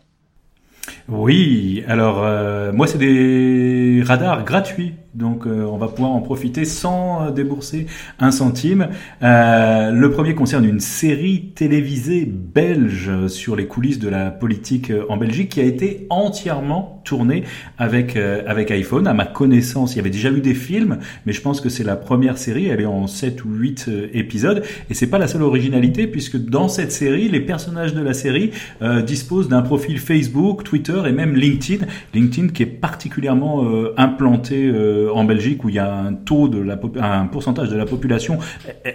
Oui, 1.09 1.85
alors 1.87 2.73
moi 2.75 2.89
c'est 2.89 2.99
des 2.99 4.03
radars 4.05 4.45
gratuits 4.45 4.95
donc 5.15 5.47
euh, 5.47 5.65
on 5.65 5.77
va 5.77 5.89
pouvoir 5.89 6.13
en 6.13 6.21
profiter 6.21 6.65
sans 6.65 7.27
euh, 7.27 7.31
débourser 7.31 7.87
un 8.19 8.31
centime. 8.31 8.89
Euh, 9.23 9.91
le 9.91 10.11
premier 10.11 10.35
concerne 10.35 10.65
une 10.65 10.81
série 10.81 11.53
télévisée 11.55 12.25
belge 12.25 13.27
sur 13.27 13.55
les 13.55 13.67
coulisses 13.67 13.99
de 13.99 14.09
la 14.09 14.31
politique 14.31 14.91
en 15.09 15.19
Belgique 15.19 15.51
qui 15.51 15.61
a 15.61 15.65
été 15.65 16.07
entièrement 16.09 17.03
tournée 17.05 17.45
avec 17.79 18.17
avec 18.17 18.71
iPhone. 18.71 19.07
À 19.07 19.13
ma 19.13 19.27
connaissance, 19.27 19.95
il 19.95 19.97
y 19.97 20.01
avait 20.01 20.11
déjà 20.11 20.31
eu 20.31 20.41
des 20.41 20.55
films, 20.55 20.99
mais 21.27 21.33
je 21.33 21.41
pense 21.41 21.61
que 21.61 21.69
c'est 21.69 21.85
la 21.85 21.97
première 21.97 22.39
série. 22.39 22.69
Elle 22.69 22.81
est 22.81 22.87
en 22.87 23.07
7 23.07 23.45
ou 23.45 23.51
8 23.51 23.91
épisodes 24.15 24.63
et 24.89 24.95
c'est 24.95 25.09
pas 25.09 25.19
la 25.19 25.27
seule 25.27 25.43
originalité 25.43 26.07
puisque 26.07 26.37
dans 26.37 26.69
cette 26.69 26.93
série, 26.93 27.29
les 27.29 27.41
personnages 27.41 27.95
de 27.95 28.03
la 28.03 28.15
série 28.15 28.53
disposent 29.05 29.49
d'un 29.49 29.63
profil 29.63 29.99
Facebook, 29.99 30.65
Twitter 30.65 31.03
et 31.07 31.13
même 31.13 31.35
LinkedIn. 31.35 31.87
LinkedIn 32.15 32.49
qui 32.49 32.63
est 32.63 32.67
particulièrement 32.67 33.65
implanté 33.97 34.71
euh, 35.02 35.02
en 35.15 35.25
Belgique 35.25 35.65
où 35.65 35.69
il 35.69 35.77
y 35.77 35.79
a 35.79 35.93
un 35.93 36.13
taux 36.13 36.49
de 36.49 36.59
la 36.59 36.79
un 37.01 37.27
pourcentage 37.27 37.71
de 37.71 37.77
la 37.77 37.87
population 37.87 38.39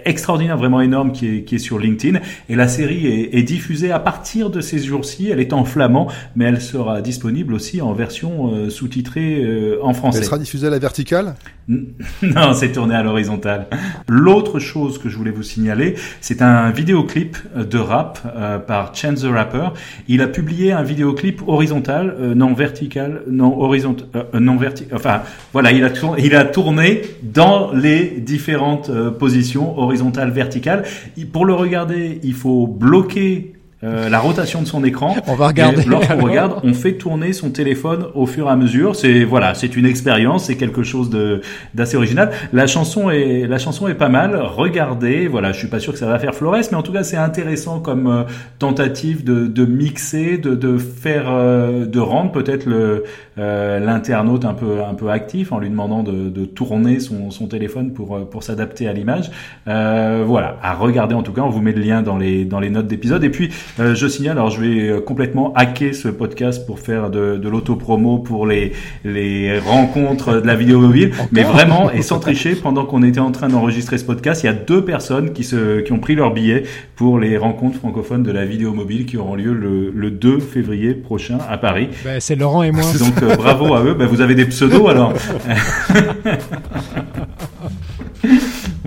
extraordinaire, 0.04 0.56
vraiment 0.56 0.80
énorme 0.80 1.12
qui 1.12 1.26
est, 1.26 1.42
qui 1.42 1.56
est 1.56 1.58
sur 1.58 1.78
LinkedIn. 1.78 2.20
Et 2.48 2.56
la 2.56 2.68
série 2.68 3.06
est, 3.06 3.34
est 3.36 3.42
diffusée 3.42 3.92
à 3.92 3.98
partir 3.98 4.50
de 4.50 4.60
ces 4.60 4.78
jours-ci. 4.78 5.30
Elle 5.30 5.40
est 5.40 5.52
en 5.52 5.64
flamand, 5.64 6.08
mais 6.36 6.46
elle 6.46 6.60
sera 6.60 7.00
disponible 7.00 7.54
aussi 7.54 7.80
en 7.80 7.92
version 7.92 8.52
euh, 8.52 8.70
sous-titrée 8.70 9.42
euh, 9.42 9.78
en 9.82 9.94
français. 9.94 10.18
Elle 10.18 10.24
sera 10.24 10.38
diffusée 10.38 10.66
à 10.66 10.70
la 10.70 10.78
verticale? 10.78 11.34
Non, 12.22 12.54
c'est 12.54 12.72
tourné 12.72 12.94
à 12.94 13.02
l'horizontale. 13.02 13.66
L'autre 14.08 14.58
chose 14.58 14.98
que 14.98 15.10
je 15.10 15.16
voulais 15.18 15.30
vous 15.30 15.42
signaler, 15.42 15.96
c'est 16.22 16.40
un 16.40 16.70
vidéoclip 16.70 17.36
de 17.54 17.78
rap 17.78 18.20
par 18.66 18.94
Chance 18.94 19.20
the 19.20 19.26
Rapper. 19.26 19.68
Il 20.08 20.22
a 20.22 20.28
publié 20.28 20.72
un 20.72 20.82
vidéoclip 20.82 21.42
horizontal, 21.46 22.16
non 22.34 22.54
vertical, 22.54 23.22
non 23.28 23.60
horizontal, 23.60 24.06
non 24.32 24.56
vertical. 24.56 24.96
Enfin, 24.96 25.20
voilà, 25.52 25.72
il 25.72 25.84
a 25.84 25.90
il 26.18 26.34
a 26.34 26.44
tourné 26.44 27.02
dans 27.22 27.72
les 27.72 28.20
différentes 28.20 28.90
euh, 28.90 29.10
positions 29.10 29.78
horizontales, 29.78 30.30
verticales. 30.30 30.84
Pour 31.32 31.44
le 31.44 31.54
regarder, 31.54 32.20
il 32.22 32.34
faut 32.34 32.66
bloquer 32.66 33.54
euh, 33.84 34.08
la 34.08 34.18
rotation 34.18 34.60
de 34.60 34.66
son 34.66 34.82
écran. 34.82 35.14
On 35.28 35.36
va 35.36 35.48
regarder. 35.48 35.84
Lorsqu'on 35.84 36.16
regarde, 36.24 36.60
on 36.64 36.74
fait 36.74 36.94
tourner 36.94 37.32
son 37.32 37.50
téléphone 37.50 38.06
au 38.14 38.26
fur 38.26 38.48
et 38.48 38.50
à 38.50 38.56
mesure. 38.56 38.96
C'est 38.96 39.22
voilà, 39.22 39.54
c'est 39.54 39.76
une 39.76 39.86
expérience, 39.86 40.46
c'est 40.46 40.56
quelque 40.56 40.82
chose 40.82 41.10
de 41.10 41.42
d'assez 41.74 41.96
original. 41.96 42.32
La 42.52 42.66
chanson 42.66 43.08
est 43.08 43.46
la 43.46 43.58
chanson 43.58 43.86
est 43.86 43.94
pas 43.94 44.08
mal. 44.08 44.34
Regardez, 44.36 45.28
voilà, 45.28 45.52
je 45.52 45.58
suis 45.58 45.68
pas 45.68 45.78
sûr 45.78 45.92
que 45.92 45.98
ça 46.00 46.06
va 46.06 46.18
faire 46.18 46.34
Flores, 46.34 46.56
mais 46.72 46.76
en 46.76 46.82
tout 46.82 46.92
cas 46.92 47.04
c'est 47.04 47.16
intéressant 47.16 47.78
comme 47.78 48.08
euh, 48.08 48.22
tentative 48.58 49.22
de, 49.22 49.46
de 49.46 49.64
mixer, 49.64 50.38
de, 50.38 50.56
de 50.56 50.76
faire, 50.76 51.26
euh, 51.28 51.86
de 51.86 52.00
rendre 52.00 52.32
peut-être 52.32 52.66
le 52.66 53.04
l'internaute 53.36 54.44
un 54.44 54.54
peu 54.54 54.82
un 54.82 54.94
peu 54.94 55.10
actif 55.10 55.52
en 55.52 55.60
lui 55.60 55.70
demandant 55.70 56.02
de, 56.02 56.28
de 56.28 56.44
tourner 56.44 56.98
son, 56.98 57.30
son 57.30 57.46
téléphone 57.46 57.92
pour 57.92 58.28
pour 58.28 58.42
s'adapter 58.42 58.88
à 58.88 58.92
l'image. 58.92 59.30
voilà, 59.64 60.56
à 60.60 60.74
regarder 60.74 61.14
en 61.14 61.22
tout 61.22 61.32
cas. 61.32 61.42
On 61.42 61.48
vous 61.48 61.62
met 61.62 61.70
le 61.70 61.80
lien 61.80 62.02
dans 62.02 62.18
les 62.18 62.44
dans 62.44 62.58
les 62.58 62.70
notes 62.70 62.88
d'épisode 62.88 63.22
et 63.22 63.30
puis 63.30 63.50
euh, 63.80 63.94
je 63.94 64.06
signale, 64.06 64.38
alors 64.38 64.50
je 64.50 64.60
vais 64.60 64.88
euh, 64.88 65.00
complètement 65.00 65.52
hacker 65.54 65.94
ce 65.94 66.08
podcast 66.08 66.66
pour 66.66 66.78
faire 66.80 67.10
de, 67.10 67.36
de 67.36 67.48
l'auto-promo 67.48 68.18
pour 68.18 68.46
les, 68.46 68.72
les 69.04 69.58
rencontres 69.58 70.40
de 70.40 70.46
la 70.46 70.54
vidéo 70.54 70.80
mobile. 70.80 71.12
mais 71.32 71.42
vraiment, 71.42 71.90
et 71.90 72.02
sans 72.02 72.18
tricher, 72.18 72.54
pendant 72.54 72.84
qu'on 72.84 73.02
était 73.02 73.20
en 73.20 73.30
train 73.32 73.48
d'enregistrer 73.48 73.98
ce 73.98 74.04
podcast, 74.04 74.42
il 74.42 74.46
y 74.46 74.50
a 74.50 74.54
deux 74.54 74.84
personnes 74.84 75.32
qui, 75.32 75.44
se, 75.44 75.80
qui 75.80 75.92
ont 75.92 75.98
pris 76.00 76.14
leur 76.14 76.32
billet 76.32 76.64
pour 76.96 77.18
les 77.18 77.36
rencontres 77.36 77.78
francophones 77.78 78.22
de 78.22 78.32
la 78.32 78.44
vidéo 78.44 78.72
mobile 78.72 79.06
qui 79.06 79.16
auront 79.16 79.34
lieu 79.34 79.52
le, 79.52 79.90
le 79.94 80.10
2 80.10 80.40
février 80.40 80.94
prochain 80.94 81.38
à 81.48 81.58
Paris. 81.58 81.88
Ben, 82.04 82.20
c'est 82.20 82.34
Laurent 82.36 82.62
et 82.62 82.72
moi. 82.72 82.84
Donc 82.98 83.22
euh, 83.22 83.36
bravo 83.36 83.74
à 83.74 83.82
eux. 83.82 83.94
Ben, 83.94 84.06
vous 84.06 84.20
avez 84.20 84.34
des 84.34 84.46
pseudos 84.46 84.88
alors. 84.88 85.12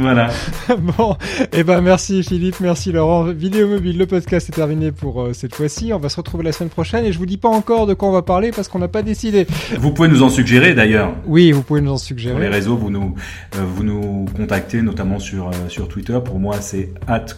Voilà. 0.01 0.29
bon, 0.97 1.15
et 1.39 1.59
eh 1.59 1.63
ben 1.63 1.79
merci 1.81 2.23
Philippe, 2.23 2.59
merci 2.59 2.91
Laurent. 2.91 3.25
Vidéo 3.25 3.67
mobile, 3.67 3.97
le 3.99 4.07
podcast 4.07 4.49
est 4.49 4.51
terminé 4.51 4.91
pour 4.91 5.21
euh, 5.21 5.33
cette 5.33 5.53
fois-ci. 5.53 5.93
On 5.93 5.99
va 5.99 6.09
se 6.09 6.17
retrouver 6.17 6.43
la 6.43 6.51
semaine 6.51 6.69
prochaine 6.69 7.05
et 7.05 7.11
je 7.11 7.19
vous 7.19 7.27
dis 7.27 7.37
pas 7.37 7.49
encore 7.49 7.85
de 7.85 7.93
quoi 7.93 8.09
on 8.09 8.11
va 8.11 8.23
parler 8.23 8.51
parce 8.51 8.67
qu'on 8.67 8.79
n'a 8.79 8.87
pas 8.87 9.03
décidé. 9.03 9.45
Vous 9.77 9.91
pouvez 9.91 10.07
nous 10.07 10.23
en 10.23 10.29
suggérer 10.29 10.73
d'ailleurs. 10.73 11.13
Oui, 11.27 11.51
vous 11.51 11.61
pouvez 11.61 11.81
nous 11.81 11.91
en 11.91 11.97
suggérer. 11.97 12.33
Sur 12.33 12.41
les 12.41 12.49
réseaux, 12.49 12.75
vous 12.75 12.89
nous 12.89 13.13
euh, 13.55 13.63
vous 13.63 13.83
nous 13.83 14.25
contactez 14.35 14.81
notamment 14.81 15.19
sur 15.19 15.49
euh, 15.49 15.51
sur 15.67 15.87
Twitter. 15.87 16.17
Pour 16.23 16.39
moi, 16.39 16.59
c'est 16.61 16.89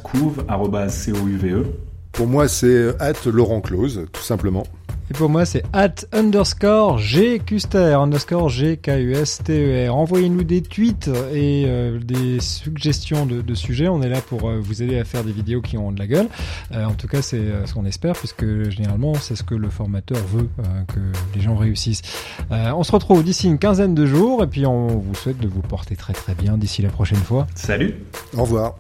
@couve 0.04 0.46
@couve. 0.48 1.66
Pour 2.14 2.28
moi, 2.28 2.48
c'est 2.48 2.96
Laurent 3.26 3.60
Close, 3.60 4.06
tout 4.12 4.22
simplement. 4.22 4.64
Et 5.12 5.14
pour 5.14 5.30
moi, 5.30 5.44
c'est 5.46 5.64
at 5.74 5.96
underscore 6.14 6.98
G 6.98 7.42
Custer, 7.46 7.98
underscore 8.00 8.48
G 8.48 8.78
K 8.78 9.00
U 9.00 9.14
S 9.14 9.42
T 9.44 9.54
E 9.54 9.90
R. 9.90 9.96
Envoyez-nous 9.96 10.44
des 10.44 10.62
tweets 10.62 11.10
et 11.34 11.66
euh, 11.68 12.00
des 12.00 12.40
suggestions 12.40 13.26
de, 13.26 13.42
de, 13.42 13.54
sujets. 13.54 13.90
On 13.90 14.02
est 14.02 14.08
là 14.10 14.22
pour 14.22 14.50
euh, 14.50 14.60
vous 14.62 14.82
aider 14.82 14.98
à 14.98 15.04
faire 15.04 15.26
des 15.26 15.34
vidéos 15.34 15.62
qui 15.62 15.78
ont 15.78 15.92
de 15.92 16.00
la 16.00 16.08
gueule. 16.08 16.28
Euh, 16.72 16.86
en 16.86 16.94
tout 16.94 17.08
cas, 17.08 17.22
c'est 17.22 17.44
ce 17.66 17.74
qu'on 17.74 17.86
espère, 17.86 18.14
puisque 18.14 18.70
généralement, 18.70 19.16
c'est 19.16 19.36
ce 19.36 19.44
que 19.44 19.56
le 19.56 19.70
formateur 19.70 20.20
veut, 20.28 20.48
que 20.94 21.00
les 21.36 21.42
gens 21.42 21.56
réussissent. 21.56 22.02
on 22.50 22.84
se 22.84 22.92
retrouve 22.92 23.24
d'ici 23.24 23.48
une 23.48 23.60
quinzaine 23.60 23.96
de 23.96 24.06
jours, 24.06 24.44
et 24.44 24.48
puis 24.48 24.66
on 24.66 24.88
vous 24.88 25.16
souhaite 25.16 25.40
de 25.40 25.48
vous 25.48 25.62
porter 25.62 25.96
très 25.96 26.14
très 26.14 26.34
bien 26.34 26.58
d'ici 26.58 26.82
la 26.82 26.90
prochaine 26.90 27.18
fois. 27.18 27.48
Salut. 27.56 27.96
Au 28.38 28.44
revoir. 28.44 28.76